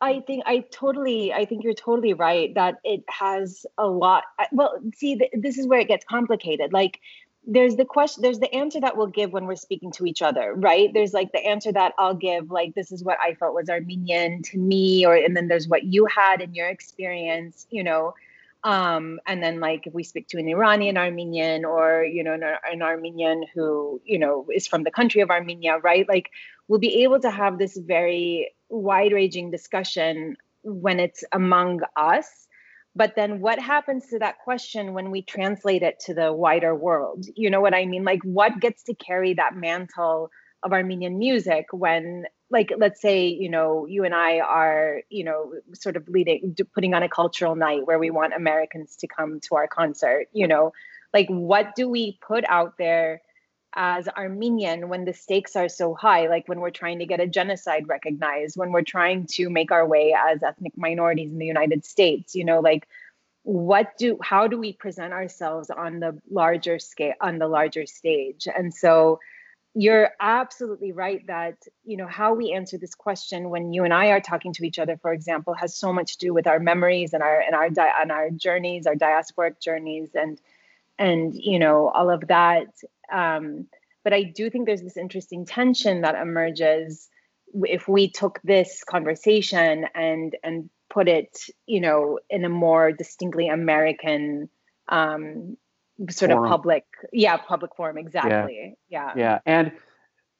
I 0.00 0.20
think 0.26 0.44
I 0.46 0.58
totally, 0.70 1.32
I 1.32 1.46
think 1.46 1.64
you're 1.64 1.74
totally 1.74 2.12
right 2.12 2.54
that 2.54 2.76
it 2.84 3.02
has 3.08 3.64
a 3.78 3.86
lot. 3.86 4.24
Well, 4.52 4.78
see, 4.94 5.16
th- 5.16 5.32
this 5.32 5.58
is 5.58 5.66
where 5.66 5.80
it 5.80 5.88
gets 5.88 6.04
complicated. 6.04 6.72
Like, 6.72 7.00
there's 7.46 7.76
the 7.76 7.86
question, 7.86 8.22
there's 8.22 8.40
the 8.40 8.54
answer 8.54 8.78
that 8.80 8.96
we'll 8.96 9.06
give 9.06 9.32
when 9.32 9.46
we're 9.46 9.56
speaking 9.56 9.90
to 9.92 10.04
each 10.04 10.20
other, 10.20 10.52
right? 10.54 10.90
There's 10.92 11.14
like 11.14 11.32
the 11.32 11.44
answer 11.44 11.72
that 11.72 11.94
I'll 11.98 12.14
give, 12.14 12.50
like, 12.50 12.74
this 12.74 12.92
is 12.92 13.02
what 13.02 13.16
I 13.20 13.34
felt 13.34 13.54
was 13.54 13.70
Armenian 13.70 14.42
to 14.42 14.58
me, 14.58 15.06
or, 15.06 15.14
and 15.14 15.34
then 15.34 15.48
there's 15.48 15.66
what 15.66 15.84
you 15.84 16.06
had 16.06 16.42
in 16.42 16.54
your 16.54 16.68
experience, 16.68 17.66
you 17.70 17.82
know 17.82 18.12
um, 18.64 19.20
and 19.26 19.42
then 19.42 19.60
like 19.60 19.86
if 19.86 19.94
we 19.94 20.02
speak 20.02 20.28
to 20.28 20.38
an 20.38 20.48
iranian 20.48 20.96
armenian 20.96 21.64
or 21.64 22.04
you 22.04 22.24
know 22.24 22.32
an, 22.32 22.42
an, 22.42 22.82
armenian 22.82 23.44
who 23.54 24.00
you 24.04 24.18
know 24.18 24.46
is 24.52 24.66
from 24.66 24.82
the 24.82 24.90
country 24.90 25.20
of 25.20 25.30
armenia 25.30 25.78
right? 25.78 26.08
Like 26.08 26.30
we'll 26.66 26.80
be 26.80 27.02
able 27.02 27.20
to 27.20 27.30
have 27.30 27.58
this 27.58 27.76
very 27.76 28.52
wide 28.68 29.12
ranging 29.12 29.50
discussion 29.50 30.36
when 30.62 31.00
it's 31.00 31.24
among 31.32 31.80
us. 31.96 32.46
But 32.96 33.14
then 33.14 33.40
what 33.40 33.60
happens 33.60 34.08
to 34.08 34.18
that 34.18 34.40
question 34.40 34.92
when 34.92 35.10
we 35.10 35.22
translate 35.22 35.82
it 35.82 36.00
to 36.00 36.14
the 36.14 36.32
wider 36.32 36.74
world? 36.74 37.26
You 37.36 37.48
know 37.48 37.60
what 37.60 37.74
i 37.74 37.86
mean? 37.86 38.04
Like 38.04 38.22
what 38.24 38.60
gets 38.60 38.82
to 38.84 38.94
carry 38.94 39.34
that 39.34 39.54
mantle 39.54 40.30
of 40.62 40.72
armenian 40.72 41.18
music 41.18 41.66
when 41.72 42.24
like 42.50 42.72
let's 42.78 43.00
say 43.00 43.28
you 43.28 43.48
know 43.48 43.86
you 43.86 44.04
and 44.04 44.14
i 44.14 44.40
are 44.40 45.02
you 45.10 45.24
know 45.24 45.52
sort 45.74 45.96
of 45.96 46.08
leading 46.08 46.56
putting 46.74 46.94
on 46.94 47.02
a 47.02 47.08
cultural 47.08 47.54
night 47.54 47.86
where 47.86 47.98
we 47.98 48.10
want 48.10 48.32
americans 48.34 48.96
to 48.96 49.06
come 49.06 49.40
to 49.40 49.54
our 49.54 49.68
concert 49.68 50.26
you 50.32 50.48
know 50.48 50.72
like 51.14 51.28
what 51.28 51.74
do 51.74 51.88
we 51.88 52.18
put 52.26 52.44
out 52.48 52.74
there 52.78 53.20
as 53.74 54.08
armenian 54.08 54.88
when 54.88 55.04
the 55.04 55.12
stakes 55.12 55.54
are 55.54 55.68
so 55.68 55.94
high? 55.94 56.26
Like 56.26 56.48
when 56.48 56.58
we're 56.58 56.70
trying 56.70 57.00
to 57.00 57.06
get 57.06 57.20
a 57.20 57.26
genocide 57.26 57.86
recognized 57.86 58.56
when 58.56 58.72
we're 58.72 58.82
trying 58.82 59.26
to 59.32 59.50
make 59.50 59.70
our 59.70 59.86
way 59.86 60.16
as 60.16 60.42
ethnic 60.42 60.72
minorities 60.76 61.30
in 61.30 61.38
the 61.38 61.46
united 61.46 61.84
states 61.84 62.34
you 62.34 62.46
know 62.46 62.60
like 62.60 62.88
what 63.48 63.96
do 63.96 64.18
how 64.22 64.46
do 64.46 64.58
we 64.58 64.74
present 64.74 65.14
ourselves 65.14 65.70
on 65.70 66.00
the 66.00 66.20
larger 66.30 66.78
scale 66.78 67.14
on 67.22 67.38
the 67.38 67.48
larger 67.48 67.86
stage? 67.86 68.46
And 68.46 68.74
so 68.74 69.20
you're 69.80 70.10
absolutely 70.18 70.90
right 70.90 71.24
that 71.28 71.56
you 71.84 71.96
know 71.96 72.08
how 72.08 72.34
we 72.34 72.52
answer 72.52 72.76
this 72.76 72.96
question 72.96 73.48
when 73.48 73.72
you 73.72 73.84
and 73.84 73.94
I 73.94 74.06
are 74.08 74.20
talking 74.20 74.52
to 74.54 74.66
each 74.66 74.80
other, 74.80 74.96
for 74.96 75.12
example, 75.12 75.54
has 75.54 75.76
so 75.76 75.92
much 75.92 76.18
to 76.18 76.26
do 76.26 76.34
with 76.34 76.48
our 76.48 76.58
memories 76.58 77.12
and 77.12 77.22
our 77.22 77.40
and 77.40 77.54
our 77.54 77.70
di- 77.70 77.92
and 78.00 78.10
our 78.10 78.28
journeys, 78.30 78.88
our 78.88 78.96
diasporic 78.96 79.60
journeys, 79.60 80.10
and 80.16 80.40
and 80.98 81.32
you 81.32 81.60
know 81.60 81.90
all 81.90 82.10
of 82.10 82.26
that. 82.26 82.66
Um, 83.12 83.68
but 84.02 84.12
I 84.12 84.24
do 84.24 84.50
think 84.50 84.66
there's 84.66 84.82
this 84.82 84.96
interesting 84.96 85.46
tension 85.46 86.00
that 86.00 86.16
emerges 86.16 87.08
if 87.54 87.86
we 87.86 88.10
took 88.10 88.40
this 88.42 88.82
conversation 88.82 89.86
and 89.94 90.36
and 90.42 90.70
put 90.90 91.06
it, 91.06 91.38
you 91.66 91.80
know, 91.80 92.18
in 92.28 92.44
a 92.44 92.48
more 92.48 92.90
distinctly 92.90 93.48
American 93.48 94.48
um, 94.88 95.56
sort 96.10 96.30
forum. 96.30 96.44
of 96.44 96.50
public 96.50 96.84
yeah 97.12 97.36
public 97.36 97.74
forum 97.76 97.98
exactly 97.98 98.76
yeah. 98.88 99.12
yeah 99.16 99.20
yeah 99.20 99.38
and 99.46 99.72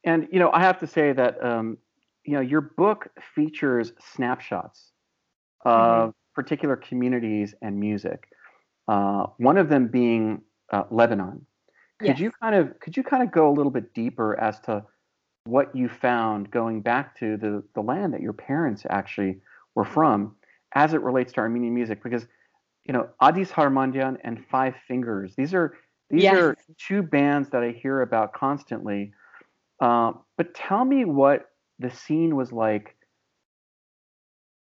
and 0.05 0.29
you 0.31 0.39
know 0.39 0.51
i 0.53 0.61
have 0.61 0.79
to 0.79 0.87
say 0.87 1.13
that 1.13 1.43
um 1.45 1.77
you 2.25 2.35
know 2.35 2.41
your 2.41 2.61
book 2.61 3.09
features 3.35 3.93
snapshots 4.15 4.93
of 5.65 6.11
mm-hmm. 6.11 6.11
particular 6.35 6.77
communities 6.77 7.55
and 7.63 7.79
music 7.79 8.29
uh, 8.87 9.27
one 9.37 9.59
of 9.59 9.69
them 9.69 9.89
being 9.89 10.41
uh, 10.73 10.85
lebanon 10.91 11.45
could 11.99 12.09
yes. 12.09 12.21
you 12.21 12.31
kind 12.41 12.55
of 12.55 12.79
could 12.79 12.97
you 12.97 13.03
kind 13.03 13.23
of 13.23 13.33
go 13.33 13.51
a 13.51 13.53
little 13.53 13.73
bit 13.73 13.93
deeper 13.95 14.39
as 14.39 14.61
to 14.61 14.85
what 15.45 15.75
you 15.75 15.89
found 15.89 16.51
going 16.51 16.81
back 16.81 17.19
to 17.19 17.37
the 17.37 17.63
the 17.75 17.81
land 17.81 18.15
that 18.15 18.21
your 18.21 18.33
parents 18.33 18.85
actually 18.89 19.41
were 19.75 19.85
from 19.85 20.37
as 20.75 20.95
it 20.95 21.01
relates 21.03 21.33
to 21.33 21.41
armenian 21.41 21.75
music 21.75 22.03
because 22.03 22.27
you 22.89 22.95
know, 22.95 23.09
Adis 23.21 23.51
Harmandian 23.51 24.17
and 24.25 24.45
Five 24.51 24.75
Fingers. 24.89 25.35
These 25.37 25.55
are 25.55 25.75
these 26.11 26.23
yes. 26.23 26.37
are 26.37 26.57
two 26.79 27.03
bands 27.03 27.51
that 27.51 27.63
I 27.63 27.71
hear 27.71 28.01
about 28.01 28.33
constantly. 28.33 29.13
Uh, 29.81 30.13
but 30.39 30.55
tell 30.55 30.85
me 30.85 31.05
what 31.05 31.51
the 31.79 31.91
scene 31.91 32.35
was 32.35 32.51
like 32.51 32.97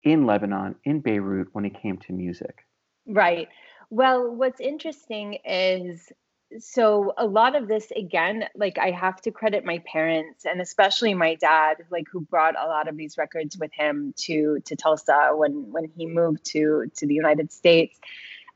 in 0.02 0.26
Lebanon, 0.26 0.74
in 0.84 1.00
Beirut, 1.00 1.48
when 1.52 1.64
it 1.64 1.80
came 1.80 1.98
to 1.98 2.12
music. 2.12 2.64
Right. 3.06 3.48
Well, 3.90 4.34
what's 4.34 4.60
interesting 4.60 5.38
is 5.44 6.12
so 6.58 7.12
a 7.18 7.26
lot 7.26 7.56
of 7.56 7.68
this 7.68 7.90
again 7.96 8.44
like 8.54 8.78
i 8.78 8.90
have 8.90 9.20
to 9.20 9.30
credit 9.30 9.64
my 9.64 9.78
parents 9.80 10.44
and 10.44 10.60
especially 10.60 11.12
my 11.12 11.34
dad 11.34 11.76
like 11.90 12.06
who 12.10 12.20
brought 12.20 12.54
a 12.58 12.66
lot 12.66 12.88
of 12.88 12.96
these 12.96 13.18
records 13.18 13.58
with 13.58 13.72
him 13.72 14.14
to 14.16 14.60
to 14.64 14.76
tulsa 14.76 15.30
when 15.34 15.70
when 15.72 15.90
he 15.96 16.06
moved 16.06 16.44
to 16.44 16.90
to 16.96 17.06
the 17.06 17.14
united 17.14 17.52
states. 17.52 17.98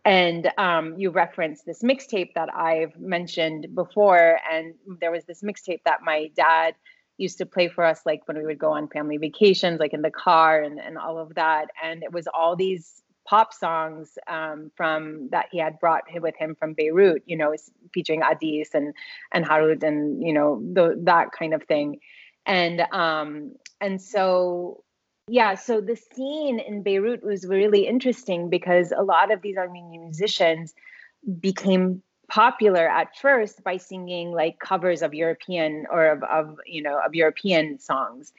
And 0.02 0.50
um, 0.56 0.98
you 0.98 1.10
referenced 1.10 1.66
this 1.66 1.82
mixtape 1.82 2.32
that 2.34 2.48
i've 2.54 2.98
mentioned 2.98 3.74
before 3.74 4.38
and 4.50 4.74
there 5.00 5.10
was 5.10 5.24
this 5.24 5.42
mixtape 5.42 5.82
that 5.84 6.00
my 6.02 6.30
dad 6.34 6.74
used 7.20 7.38
to 7.38 7.46
play 7.46 7.68
for 7.68 7.84
us 7.84 8.00
like 8.06 8.26
when 8.26 8.38
we 8.38 8.46
would 8.46 8.58
go 8.58 8.72
on 8.72 8.88
family 8.88 9.18
vacations 9.18 9.78
like 9.78 9.92
in 9.92 10.00
the 10.00 10.10
car 10.10 10.62
and, 10.62 10.80
and 10.80 10.96
all 10.96 11.18
of 11.18 11.34
that. 11.34 11.66
And 11.82 12.02
it 12.02 12.12
was 12.12 12.26
all 12.26 12.56
these 12.56 13.02
pop 13.26 13.52
songs 13.52 14.18
um, 14.26 14.70
from 14.76 15.28
that 15.30 15.46
he 15.50 15.58
had 15.58 15.78
brought 15.78 16.02
with 16.20 16.34
him 16.36 16.56
from 16.58 16.74
Beirut, 16.74 17.22
you 17.26 17.36
know, 17.36 17.54
featuring 17.92 18.22
Adis 18.22 18.74
and 18.74 18.94
and 19.32 19.44
Harut 19.44 19.82
and 19.82 20.22
you 20.22 20.32
know 20.32 20.60
the, 20.72 21.00
that 21.04 21.32
kind 21.32 21.54
of 21.54 21.62
thing, 21.64 22.00
and 22.46 22.80
um, 22.92 23.52
and 23.80 24.00
so 24.00 24.82
yeah, 25.28 25.54
so 25.54 25.80
the 25.80 25.96
scene 25.96 26.58
in 26.58 26.82
Beirut 26.82 27.22
was 27.22 27.46
really 27.46 27.86
interesting 27.86 28.50
because 28.50 28.92
a 28.92 29.02
lot 29.02 29.32
of 29.32 29.42
these 29.42 29.56
Armenian 29.56 30.02
musicians 30.02 30.74
became 31.40 32.02
popular 32.28 32.88
at 32.88 33.16
first 33.16 33.62
by 33.64 33.76
singing 33.76 34.32
like 34.32 34.58
covers 34.58 35.02
of 35.02 35.14
European 35.14 35.86
or 35.90 36.06
of, 36.06 36.22
of 36.22 36.58
you 36.66 36.82
know 36.82 36.98
of 37.04 37.14
European 37.14 37.78
songs 37.78 38.32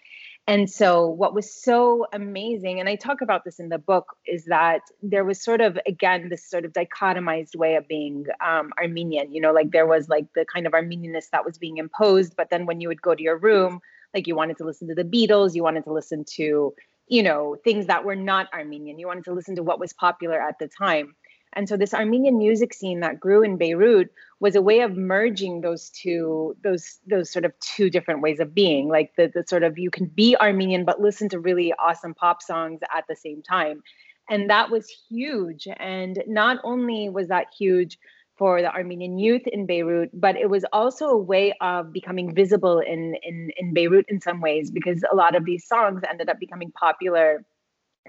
and 0.47 0.69
so, 0.69 1.07
what 1.07 1.35
was 1.35 1.53
so 1.53 2.07
amazing, 2.11 2.79
and 2.79 2.89
I 2.89 2.95
talk 2.95 3.21
about 3.21 3.45
this 3.45 3.59
in 3.59 3.69
the 3.69 3.77
book, 3.77 4.15
is 4.25 4.45
that 4.45 4.81
there 5.01 5.23
was 5.23 5.41
sort 5.41 5.61
of, 5.61 5.77
again, 5.85 6.29
this 6.29 6.49
sort 6.49 6.65
of 6.65 6.73
dichotomized 6.73 7.55
way 7.55 7.75
of 7.75 7.87
being 7.87 8.25
um, 8.45 8.71
Armenian. 8.79 9.31
You 9.31 9.39
know, 9.39 9.51
like 9.51 9.71
there 9.71 9.85
was 9.85 10.09
like 10.09 10.25
the 10.33 10.45
kind 10.51 10.65
of 10.65 10.73
Armenianness 10.73 11.29
that 11.31 11.45
was 11.45 11.57
being 11.57 11.77
imposed. 11.77 12.35
But 12.35 12.49
then 12.49 12.65
when 12.65 12.81
you 12.81 12.87
would 12.87 13.01
go 13.01 13.13
to 13.13 13.21
your 13.21 13.37
room, 13.37 13.81
like 14.15 14.25
you 14.25 14.35
wanted 14.35 14.57
to 14.57 14.65
listen 14.65 14.87
to 14.87 14.95
the 14.95 15.03
Beatles, 15.03 15.53
you 15.53 15.61
wanted 15.63 15.83
to 15.83 15.93
listen 15.93 16.25
to, 16.35 16.73
you 17.07 17.23
know, 17.23 17.55
things 17.63 17.85
that 17.85 18.03
were 18.03 18.15
not 18.15 18.47
Armenian. 18.51 18.97
You 18.97 19.07
wanted 19.07 19.25
to 19.25 19.33
listen 19.33 19.55
to 19.57 19.63
what 19.63 19.79
was 19.79 19.93
popular 19.93 20.41
at 20.41 20.57
the 20.59 20.69
time. 20.75 21.15
And 21.53 21.67
so 21.67 21.75
this 21.75 21.93
Armenian 21.93 22.37
music 22.37 22.73
scene 22.73 23.01
that 23.01 23.19
grew 23.19 23.43
in 23.43 23.57
Beirut 23.57 24.09
was 24.39 24.55
a 24.55 24.61
way 24.61 24.81
of 24.81 24.95
merging 24.95 25.61
those 25.61 25.89
two, 25.89 26.55
those 26.63 26.99
those 27.05 27.31
sort 27.31 27.45
of 27.45 27.53
two 27.59 27.89
different 27.89 28.21
ways 28.21 28.39
of 28.39 28.55
being. 28.55 28.87
Like 28.87 29.13
the, 29.17 29.31
the 29.33 29.43
sort 29.47 29.63
of 29.63 29.77
you 29.77 29.91
can 29.91 30.05
be 30.05 30.35
Armenian 30.37 30.85
but 30.85 31.01
listen 31.01 31.29
to 31.29 31.39
really 31.39 31.73
awesome 31.73 32.13
pop 32.13 32.41
songs 32.41 32.79
at 32.95 33.05
the 33.09 33.15
same 33.15 33.41
time. 33.43 33.83
And 34.29 34.49
that 34.49 34.69
was 34.69 34.87
huge. 35.09 35.67
And 35.77 36.23
not 36.25 36.59
only 36.63 37.09
was 37.09 37.27
that 37.27 37.47
huge 37.57 37.97
for 38.37 38.61
the 38.61 38.73
Armenian 38.73 39.19
youth 39.19 39.45
in 39.45 39.65
Beirut, 39.65 40.09
but 40.13 40.35
it 40.35 40.49
was 40.49 40.65
also 40.71 41.09
a 41.09 41.17
way 41.17 41.53
of 41.61 41.91
becoming 41.91 42.33
visible 42.33 42.79
in, 42.79 43.15
in, 43.21 43.51
in 43.57 43.73
Beirut 43.73 44.05
in 44.07 44.21
some 44.21 44.41
ways, 44.41 44.71
because 44.71 45.03
a 45.11 45.15
lot 45.15 45.35
of 45.35 45.45
these 45.45 45.67
songs 45.67 46.01
ended 46.09 46.29
up 46.29 46.39
becoming 46.39 46.71
popular 46.71 47.45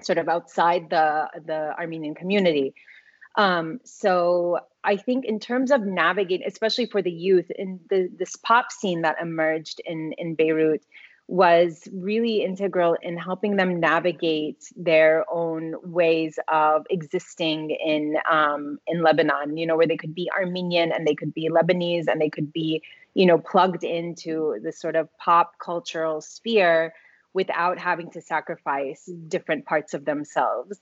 sort 0.01 0.17
of 0.17 0.27
outside 0.27 0.89
the, 0.89 1.27
the 1.45 1.77
Armenian 1.77 2.15
community. 2.15 2.73
Um, 3.35 3.79
so 3.83 4.59
I 4.83 4.97
think 4.97 5.25
in 5.25 5.39
terms 5.39 5.71
of 5.71 5.81
navigating, 5.81 6.45
especially 6.47 6.85
for 6.85 7.01
the 7.01 7.11
youth, 7.11 7.49
in 7.51 7.79
the 7.89 8.09
this 8.17 8.35
pop 8.35 8.71
scene 8.71 9.01
that 9.01 9.17
emerged 9.21 9.81
in 9.85 10.13
in 10.17 10.35
Beirut 10.35 10.85
was 11.27 11.87
really 11.93 12.43
integral 12.43 12.97
in 13.01 13.17
helping 13.17 13.55
them 13.55 13.79
navigate 13.79 14.65
their 14.75 15.25
own 15.31 15.73
ways 15.81 16.37
of 16.51 16.85
existing 16.89 17.71
in 17.71 18.17
um, 18.29 18.77
in 18.87 19.01
Lebanon. 19.01 19.57
You 19.57 19.65
know, 19.65 19.77
where 19.77 19.87
they 19.87 19.97
could 19.97 20.13
be 20.13 20.29
Armenian 20.37 20.91
and 20.91 21.07
they 21.07 21.15
could 21.15 21.33
be 21.33 21.49
Lebanese 21.49 22.05
and 22.07 22.21
they 22.21 22.29
could 22.29 22.51
be, 22.51 22.83
you 23.13 23.25
know, 23.25 23.37
plugged 23.37 23.83
into 23.83 24.59
the 24.61 24.71
sort 24.71 24.95
of 24.95 25.07
pop 25.17 25.53
cultural 25.59 26.21
sphere 26.21 26.93
without 27.33 27.79
having 27.79 28.11
to 28.11 28.21
sacrifice 28.21 29.09
different 29.27 29.65
parts 29.65 29.95
of 29.95 30.05
themselves 30.05 30.79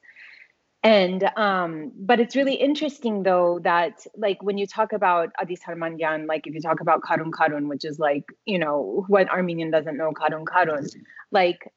and 0.83 1.23
um 1.37 1.91
but 1.95 2.19
it's 2.19 2.35
really 2.35 2.55
interesting 2.55 3.21
though 3.23 3.59
that 3.63 4.05
like 4.17 4.41
when 4.41 4.57
you 4.57 4.65
talk 4.65 4.93
about 4.93 5.29
adis 5.39 5.61
harmandian 5.61 6.25
like 6.27 6.47
if 6.47 6.55
you 6.55 6.61
talk 6.61 6.79
about 6.79 7.01
karun 7.01 7.29
karun 7.31 7.67
which 7.67 7.85
is 7.85 7.99
like 7.99 8.25
you 8.45 8.57
know 8.57 9.05
what 9.07 9.29
armenian 9.29 9.69
doesn't 9.69 9.97
know 9.97 10.11
karun 10.11 10.43
karun 10.43 10.89
like 11.31 11.71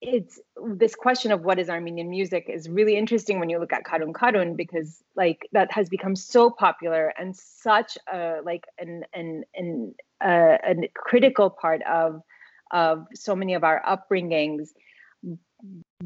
it's 0.00 0.40
this 0.76 0.94
question 0.94 1.32
of 1.32 1.42
what 1.42 1.58
is 1.58 1.68
armenian 1.68 2.08
music 2.08 2.46
is 2.48 2.68
really 2.68 2.96
interesting 2.96 3.38
when 3.38 3.50
you 3.50 3.58
look 3.58 3.72
at 3.72 3.84
karun 3.84 4.12
karun 4.12 4.56
because 4.56 5.02
like 5.14 5.46
that 5.52 5.70
has 5.70 5.88
become 5.90 6.16
so 6.16 6.48
popular 6.48 7.12
and 7.18 7.36
such 7.36 7.98
a 8.10 8.36
like 8.44 8.64
an 8.78 9.04
an 9.12 9.44
an 9.54 9.94
uh, 10.24 10.56
a 10.64 10.74
critical 10.94 11.50
part 11.50 11.82
of 11.82 12.22
of 12.70 13.06
so 13.14 13.36
many 13.36 13.54
of 13.54 13.64
our 13.64 13.82
upbringings 13.86 14.68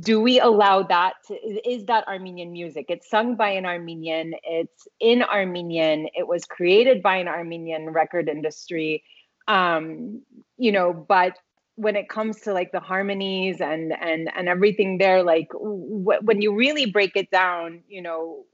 do 0.00 0.20
we 0.20 0.40
allow 0.40 0.82
that 0.82 1.14
to, 1.26 1.34
is 1.68 1.84
that 1.86 2.08
armenian 2.08 2.52
music? 2.52 2.86
It's 2.88 3.08
sung 3.08 3.36
by 3.36 3.50
an 3.50 3.66
armenian. 3.66 4.34
It's 4.42 4.88
in 5.00 5.22
armenian. 5.22 6.08
It 6.14 6.26
was 6.26 6.44
created 6.44 7.02
by 7.02 7.16
an 7.16 7.28
armenian 7.28 7.90
record 7.90 8.28
industry. 8.28 9.04
Um 9.48 10.22
you 10.56 10.70
know 10.70 10.92
but 10.92 11.36
when 11.74 11.96
it 11.96 12.08
comes 12.08 12.40
to 12.42 12.52
like 12.52 12.70
the 12.70 12.80
harmonies 12.80 13.60
and 13.60 13.92
and 13.92 14.30
and 14.36 14.48
everything 14.48 14.98
there 14.98 15.22
like 15.24 15.48
wh- 15.52 16.22
when 16.22 16.40
you 16.40 16.54
really 16.54 16.86
break 16.86 17.16
it 17.16 17.28
down 17.30 17.82
you 17.88 18.00
know 18.02 18.44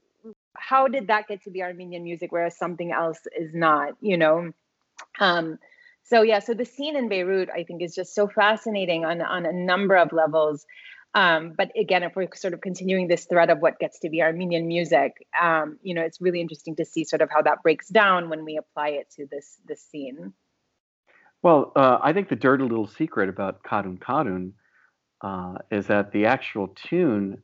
how 0.57 0.87
did 0.87 1.07
that 1.07 1.27
get 1.27 1.43
to 1.43 1.51
be 1.51 1.61
armenian 1.61 2.03
music 2.03 2.31
whereas 2.31 2.57
something 2.57 2.91
else 2.91 3.19
is 3.37 3.53
not 3.53 3.93
you 4.01 4.17
know? 4.17 4.51
Um 5.19 5.59
so 6.03 6.23
yeah 6.23 6.39
so 6.39 6.53
the 6.55 6.65
scene 6.65 6.95
in 6.95 7.07
beirut 7.07 7.49
i 7.55 7.63
think 7.63 7.81
is 7.81 7.93
just 7.93 8.15
so 8.15 8.27
fascinating 8.27 9.05
on 9.05 9.21
on 9.21 9.45
a 9.45 9.53
number 9.53 9.95
of 9.95 10.11
levels 10.11 10.65
Um, 11.15 11.53
but 11.57 11.71
again, 11.75 12.03
if 12.03 12.15
we're 12.15 12.27
sort 12.35 12.53
of 12.53 12.61
continuing 12.61 13.07
this 13.07 13.25
thread 13.25 13.49
of 13.49 13.59
what 13.59 13.79
gets 13.79 13.99
to 13.99 14.09
be 14.09 14.21
Armenian 14.21 14.67
music, 14.67 15.25
um, 15.39 15.79
you 15.81 15.95
know, 15.95 16.01
it's 16.01 16.21
really 16.21 16.39
interesting 16.39 16.75
to 16.75 16.85
see 16.85 17.03
sort 17.03 17.21
of 17.21 17.29
how 17.31 17.41
that 17.41 17.63
breaks 17.63 17.87
down 17.87 18.29
when 18.29 18.45
we 18.45 18.57
apply 18.57 18.89
it 18.89 19.09
to 19.15 19.25
this 19.29 19.57
this 19.67 19.81
scene. 19.81 20.33
Well, 21.41 21.71
uh, 21.75 21.97
I 22.01 22.13
think 22.13 22.29
the 22.29 22.35
dirty 22.35 22.63
little 22.63 22.87
secret 22.87 23.29
about 23.29 23.63
Karun 23.63 23.97
Karun 23.97 24.51
uh, 25.21 25.59
is 25.71 25.87
that 25.87 26.11
the 26.11 26.25
actual 26.25 26.67
tune 26.67 27.41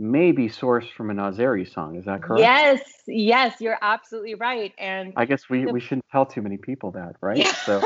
may 0.00 0.32
be 0.32 0.48
sourced 0.48 0.90
from 0.92 1.10
an 1.10 1.16
Azeri 1.18 1.70
song. 1.70 1.96
Is 1.96 2.06
that 2.06 2.22
correct? 2.22 2.40
Yes, 2.40 2.80
yes, 3.06 3.60
you're 3.60 3.78
absolutely 3.82 4.34
right. 4.34 4.72
And 4.78 5.12
I 5.16 5.26
guess 5.26 5.48
we, 5.50 5.64
the, 5.64 5.72
we 5.72 5.80
shouldn't 5.80 6.06
tell 6.10 6.26
too 6.26 6.42
many 6.42 6.56
people 6.56 6.92
that, 6.92 7.16
right? 7.20 7.36
Yeah, 7.36 7.52
so 7.66 7.82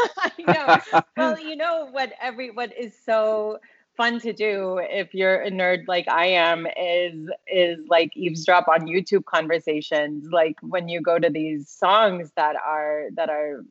well, 1.17 1.39
you 1.39 1.57
know 1.57 1.89
what 1.91 2.13
every 2.21 2.51
what 2.51 2.77
is 2.79 2.95
so 3.05 3.59
fun 3.97 4.21
to 4.21 4.33
do 4.33 4.81
if 4.83 5.15
you're 5.15 5.43
a 5.43 5.51
nerd 5.51 5.85
like 5.87 6.09
I 6.09 6.27
am 6.27 6.67
is 6.77 7.29
is 7.47 7.79
like 7.89 8.17
eavesdrop 8.17 8.69
on 8.69 8.87
YouTube 8.87 9.25
conversations. 9.25 10.29
Like 10.31 10.57
when 10.61 10.89
you 10.89 11.01
go 11.01 11.19
to 11.19 11.31
these 11.31 11.69
songs 11.69 12.31
that 12.37 12.57
are 12.57 13.09
that 13.15 13.31
are 13.31 13.65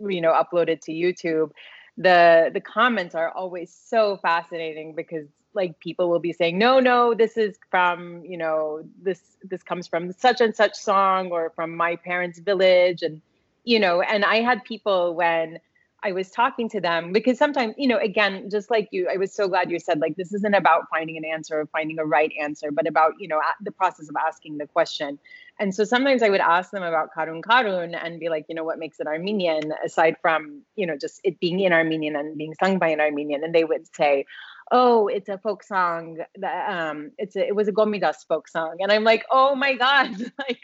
you 0.00 0.20
know 0.20 0.32
uploaded 0.32 0.80
to 0.82 0.92
YouTube, 0.92 1.50
the 1.96 2.50
the 2.52 2.60
comments 2.60 3.14
are 3.14 3.30
always 3.30 3.72
so 3.72 4.18
fascinating 4.18 4.94
because 4.94 5.26
like 5.54 5.78
people 5.80 6.08
will 6.08 6.20
be 6.20 6.32
saying 6.32 6.58
no 6.58 6.78
no 6.78 7.14
this 7.14 7.36
is 7.36 7.58
from 7.70 8.22
you 8.24 8.36
know 8.36 8.82
this 9.02 9.20
this 9.42 9.62
comes 9.62 9.88
from 9.88 10.12
such 10.12 10.40
and 10.40 10.54
such 10.54 10.74
song 10.74 11.30
or 11.30 11.50
from 11.56 11.74
my 11.74 11.96
parents 11.96 12.38
village 12.38 13.02
and 13.02 13.20
you 13.64 13.80
know 13.80 14.02
and 14.02 14.24
i 14.26 14.36
had 14.36 14.62
people 14.64 15.14
when 15.14 15.58
I 16.02 16.12
was 16.12 16.30
talking 16.30 16.68
to 16.70 16.80
them 16.80 17.12
because 17.12 17.38
sometimes, 17.38 17.74
you 17.76 17.88
know, 17.88 17.98
again, 17.98 18.48
just 18.50 18.70
like 18.70 18.88
you, 18.92 19.08
I 19.12 19.16
was 19.16 19.32
so 19.32 19.48
glad 19.48 19.70
you 19.70 19.80
said 19.80 19.98
like 19.98 20.14
this 20.14 20.32
isn't 20.32 20.54
about 20.54 20.88
finding 20.90 21.16
an 21.16 21.24
answer 21.24 21.60
or 21.60 21.66
finding 21.66 21.98
a 21.98 22.04
right 22.04 22.30
answer, 22.40 22.70
but 22.70 22.86
about, 22.86 23.14
you 23.18 23.26
know, 23.26 23.40
the 23.62 23.72
process 23.72 24.08
of 24.08 24.14
asking 24.16 24.58
the 24.58 24.66
question. 24.68 25.18
And 25.58 25.74
so 25.74 25.82
sometimes 25.82 26.22
I 26.22 26.28
would 26.28 26.40
ask 26.40 26.70
them 26.70 26.84
about 26.84 27.12
Karun 27.12 27.42
Karun 27.42 27.98
and 28.00 28.20
be 28.20 28.28
like, 28.28 28.46
you 28.48 28.54
know, 28.54 28.62
what 28.62 28.78
makes 28.78 29.00
it 29.00 29.08
Armenian 29.08 29.72
aside 29.84 30.14
from, 30.22 30.62
you 30.76 30.86
know, 30.86 30.96
just 30.96 31.20
it 31.24 31.40
being 31.40 31.58
in 31.58 31.72
Armenian 31.72 32.14
and 32.14 32.38
being 32.38 32.54
sung 32.54 32.78
by 32.78 32.88
an 32.88 33.00
Armenian. 33.00 33.42
And 33.42 33.52
they 33.52 33.64
would 33.64 33.92
say, 33.92 34.24
oh, 34.70 35.08
it's 35.08 35.28
a 35.28 35.38
folk 35.38 35.62
song. 35.62 36.18
That, 36.36 36.70
um, 36.70 37.12
it's 37.18 37.36
a, 37.36 37.46
it 37.46 37.54
was 37.54 37.68
a 37.68 37.72
Gomidas 37.72 38.26
folk 38.26 38.48
song, 38.48 38.76
and 38.80 38.92
I'm 38.92 39.04
like, 39.04 39.24
oh 39.30 39.54
my 39.54 39.74
god, 39.74 40.16
like, 40.38 40.60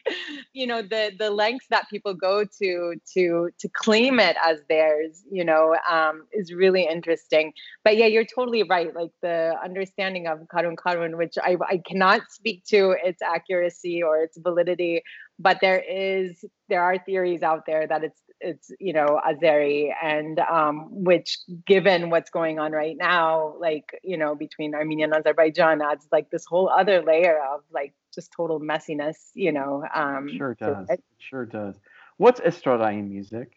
you 0.53 0.67
know, 0.67 0.83
the 0.83 1.13
the 1.19 1.31
lengths 1.31 1.67
that 1.71 1.89
people 1.89 2.15
go 2.15 2.45
to 2.45 2.95
to 3.15 3.51
to 3.59 3.69
claim 3.69 4.21
it 4.21 4.37
as 4.45 4.61
theirs, 4.69 5.23
you 5.31 5.45
know, 5.45 5.77
um, 5.91 6.27
is 6.33 6.53
really 6.53 6.87
interesting. 6.87 7.53
But 7.85 7.97
yeah, 7.97 8.07
you're 8.07 8.25
totally 8.25 8.63
right. 8.63 8.95
Like 8.95 9.11
the 9.23 9.55
understanding 9.63 10.27
of 10.27 10.41
Karun 10.55 10.77
Karun, 10.77 11.17
which 11.17 11.35
I 11.43 11.57
I 11.69 11.81
cannot 11.87 12.23
speak 12.31 12.65
to 12.67 12.97
its 13.03 13.23
accuracy 13.23 14.03
or 14.03 14.19
its 14.19 14.39
validity, 14.39 15.03
but 15.39 15.59
there 15.61 15.81
is 15.81 16.45
there 16.69 16.83
are 16.83 16.99
theories 16.99 17.43
out 17.43 17.67
there 17.67 17.87
that 17.87 18.05
it's 18.05 18.21
it's 18.41 18.71
you 18.79 18.93
know 18.93 19.21
Azeri, 19.27 19.93
and 20.03 20.39
um, 20.39 20.89
which 20.91 21.39
given 21.67 22.11
what's 22.11 22.31
going 22.31 22.59
on 22.59 22.73
right 22.73 22.97
now, 22.97 23.55
like 23.59 23.99
you 24.03 24.17
know 24.17 24.35
between 24.35 24.75
Armenia 24.75 25.07
and 25.07 25.15
Azerbaijan, 25.15 25.81
adds 25.83 26.07
like 26.13 26.31
this 26.31 26.45
whole 26.45 26.69
other 26.69 27.03
layer 27.03 27.39
of 27.53 27.63
like 27.73 27.95
just 28.15 28.33
total 28.33 28.61
messiness. 28.61 29.31
You 29.35 29.53
know, 29.53 29.85
um, 29.95 30.29
sure 30.37 30.55
does, 30.55 30.89
it. 30.91 31.03
sure 31.19 31.47
does. 31.47 31.77
What's 32.17 32.41
Estradain 32.41 33.09
music? 33.09 33.53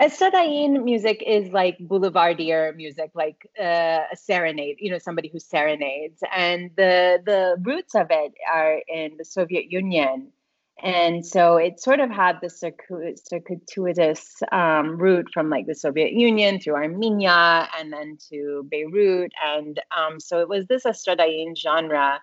Estradain 0.00 0.82
music 0.82 1.22
is 1.24 1.52
like 1.52 1.76
boulevardier 1.78 2.74
music, 2.74 3.10
like 3.14 3.46
uh, 3.60 4.00
a 4.10 4.16
serenade. 4.16 4.76
You 4.80 4.90
know, 4.90 4.98
somebody 4.98 5.28
who 5.28 5.38
serenades, 5.38 6.20
and 6.34 6.70
the 6.76 7.20
the 7.24 7.56
roots 7.62 7.94
of 7.94 8.06
it 8.10 8.32
are 8.50 8.80
in 8.88 9.16
the 9.18 9.24
Soviet 9.24 9.70
Union 9.70 10.32
and 10.80 11.24
so 11.24 11.56
it 11.56 11.80
sort 11.80 12.00
of 12.00 12.10
had 12.10 12.38
the 12.42 12.50
circuitous 12.50 14.42
um, 14.50 14.96
route 14.96 15.28
from 15.32 15.48
like 15.48 15.66
the 15.66 15.74
Soviet 15.74 16.12
Union 16.12 16.58
through 16.60 16.74
Armenia 16.74 17.68
and 17.78 17.92
then 17.92 18.18
to 18.30 18.66
Beirut. 18.68 19.32
And 19.44 19.80
um, 19.96 20.18
so 20.18 20.40
it 20.40 20.48
was 20.48 20.66
this 20.66 20.84
Estradain 20.84 21.56
genre 21.56 22.20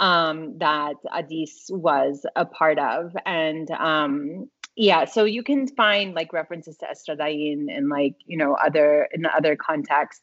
um, 0.00 0.58
that 0.58 0.96
Adis 1.12 1.66
was 1.70 2.26
a 2.34 2.44
part 2.44 2.78
of. 2.78 3.14
And 3.24 3.70
um, 3.70 4.50
yeah, 4.74 5.04
so 5.04 5.24
you 5.24 5.44
can 5.44 5.68
find 5.68 6.14
like 6.14 6.32
references 6.32 6.76
to 6.78 6.86
Estradain 6.86 7.66
in 7.68 7.88
like, 7.88 8.16
you 8.26 8.36
know, 8.36 8.54
other 8.54 9.06
in 9.12 9.26
other 9.26 9.54
contexts 9.54 10.22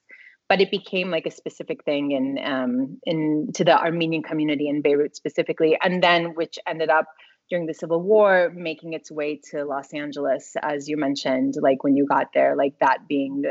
but 0.50 0.60
it 0.60 0.72
became 0.72 1.12
like 1.12 1.28
a 1.28 1.32
specific 1.32 1.84
thing 1.86 2.12
in 2.12 2.40
um, 2.44 3.00
in 3.04 3.52
to 3.54 3.64
the 3.64 3.80
Armenian 3.80 4.24
community 4.24 4.68
in 4.68 4.82
Beirut 4.82 5.16
specifically, 5.16 5.78
and 5.84 6.02
then 6.02 6.34
which 6.34 6.58
ended 6.68 6.90
up 6.90 7.06
during 7.50 7.66
the 7.66 7.74
Civil 7.74 8.02
War, 8.02 8.52
making 8.56 8.94
its 8.94 9.12
way 9.12 9.40
to 9.52 9.66
Los 9.66 9.94
Angeles, 9.94 10.56
as 10.62 10.88
you 10.88 10.98
mentioned, 10.98 11.56
like 11.60 11.84
when 11.84 11.96
you 11.96 12.06
got 12.06 12.34
there, 12.34 12.56
like 12.56 12.78
that 12.80 13.08
being, 13.08 13.44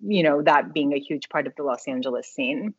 you 0.00 0.22
know, 0.22 0.42
that 0.42 0.72
being 0.72 0.92
a 0.92 0.98
huge 0.98 1.28
part 1.28 1.46
of 1.46 1.54
the 1.56 1.62
Los 1.62 1.88
Angeles 1.88 2.28
scene. 2.28 2.74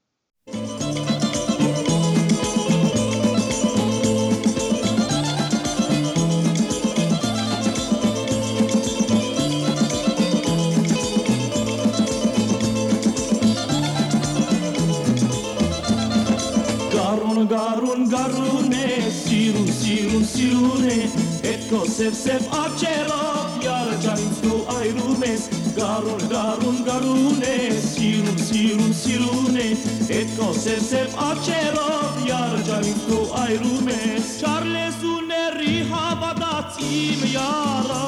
քո 21.70 21.80
սև-սև 21.86 22.46
աչերով 22.58 23.58
յարը 23.62 23.98
ջանից 24.02 24.38
քո 24.42 24.56
այրում 24.74 25.26
ես 25.28 25.44
գարուն 25.76 26.24
գարուն 26.32 26.80
գարուն 26.88 27.44
ես 27.46 27.84
սիրուն 27.92 28.40
սիրուն 28.48 28.96
սիրուն 29.02 29.60
ես 29.60 29.84
այդ 30.18 30.32
քո 30.40 30.48
սև-սև 30.64 31.20
աչերով 31.28 32.18
յարը 32.30 32.64
ջանից 32.72 33.06
քո 33.12 33.20
այրում 33.44 33.92
ես 33.94 34.34
չարլես 34.40 35.00
ու 35.12 35.20
ների 35.30 35.78
հավատաց 35.92 36.82
իմ 36.90 37.24
յարա 37.36 38.02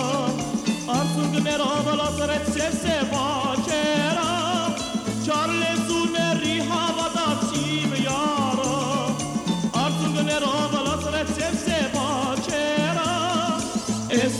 արցունքներով 0.97 1.93
լասրեց 2.01 2.51
սև-սև 2.57 3.15
աչերա 3.21 4.29
չարլես 5.21 5.90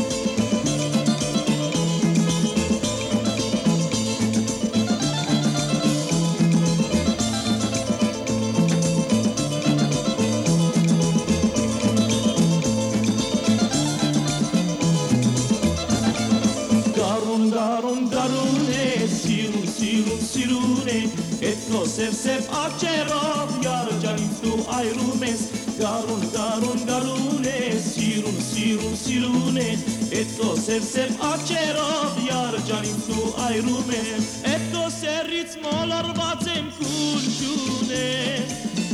Դարում 17.89 18.09
դարուն 18.13 18.67
է, 18.69 18.87
սիրում, 19.09 19.63
սիրում, 19.73 20.19
սիրուն 20.29 20.89
է, 20.93 20.97
Հետնո 21.41 21.79
սև 21.89 22.11
սև 22.19 22.51
արջերով, 22.59 23.55
յարջանից 23.65 24.43
դու 24.43 24.59
այրում 24.77 25.25
ես, 25.25 25.45
Դարուն, 25.79 26.27
դարուն, 26.35 26.83
դարուն 26.91 27.49
է, 27.49 27.63
սիրում, 27.87 28.37
սիրում, 28.49 28.99
սիրուն 29.05 29.61
է, 29.63 29.71
Հետո 30.13 30.51
սև 30.67 30.85
սև 30.91 31.25
արջերով, 31.31 32.21
յարջանից 32.27 33.09
դու 33.09 33.33
այրում 33.47 33.97
ես, 33.97 34.29
Հետո 34.45 34.85
սերից 34.99 35.57
մոլարված 35.65 36.47
եմ 36.59 36.71
կուրջուն 36.83 37.97
է, 38.03 38.13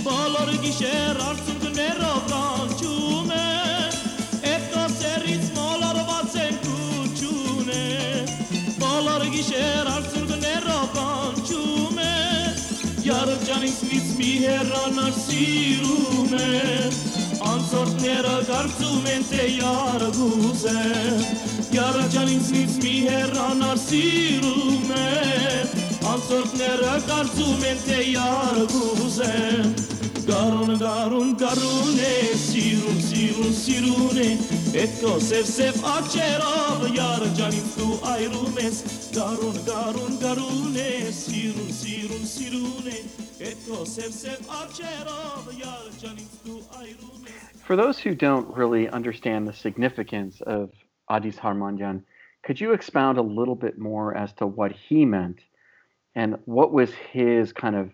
Բոլոր 0.07 0.55
գիշեր 0.69 1.23
արցունքներով 1.33 2.25
կանչում 2.31 3.39
ես, 3.41 3.64
գիշեր 9.45 9.89
արցուններով 9.93 10.95
անջում 11.01 11.99
է 12.01 12.13
Յարոջան 13.05 13.65
ինձ 13.69 14.07
մի 14.17 14.31
հեռանար 14.45 15.11
սիրում 15.19 16.33
է 16.39 16.49
Անցորդները 17.51 18.37
կարծում 18.49 19.11
են 19.15 19.27
թե 19.29 19.49
յարգուս 19.59 20.65
է 20.73 20.85
Յարոջան 21.77 22.33
ինձ 22.39 22.79
մի 22.85 22.95
հեռանար 23.11 23.83
սիրում 23.85 24.95
է 25.03 25.09
Անցորդները 26.15 26.95
կարծում 27.11 27.69
են 27.73 27.85
թե 27.85 28.01
յարգուս 28.15 29.21
է 29.29 29.94
Garun, 30.27 30.79
garune, 30.79 32.35
sirune. 32.35 34.39
Sev, 35.21 35.45
sev, 35.45 35.75
tu 35.75 35.81
Garun, 39.13 39.55
garun, 39.67 40.19
garune, 40.19 41.13
sirune. 41.13 43.05
Sev, 43.87 44.13
sev, 44.13 44.41
tu 46.35 46.63
For 47.65 47.77
those 47.77 47.99
who 47.99 48.15
don't 48.15 48.49
really 48.57 48.89
understand 48.89 49.47
the 49.47 49.53
significance 49.53 50.41
of 50.41 50.71
Adis 51.11 51.37
Harmandian, 51.37 52.03
could 52.43 52.59
you 52.61 52.73
expound 52.73 53.19
a 53.19 53.23
little 53.23 53.55
bit 53.55 53.79
more 53.79 54.17
as 54.17 54.33
to 54.35 54.47
what 54.47 54.73
he 54.73 55.05
meant? 55.05 55.41
And 56.15 56.39
what 56.47 56.73
was 56.73 56.95
his 56.95 57.53
kind 57.53 57.77
of 57.77 57.91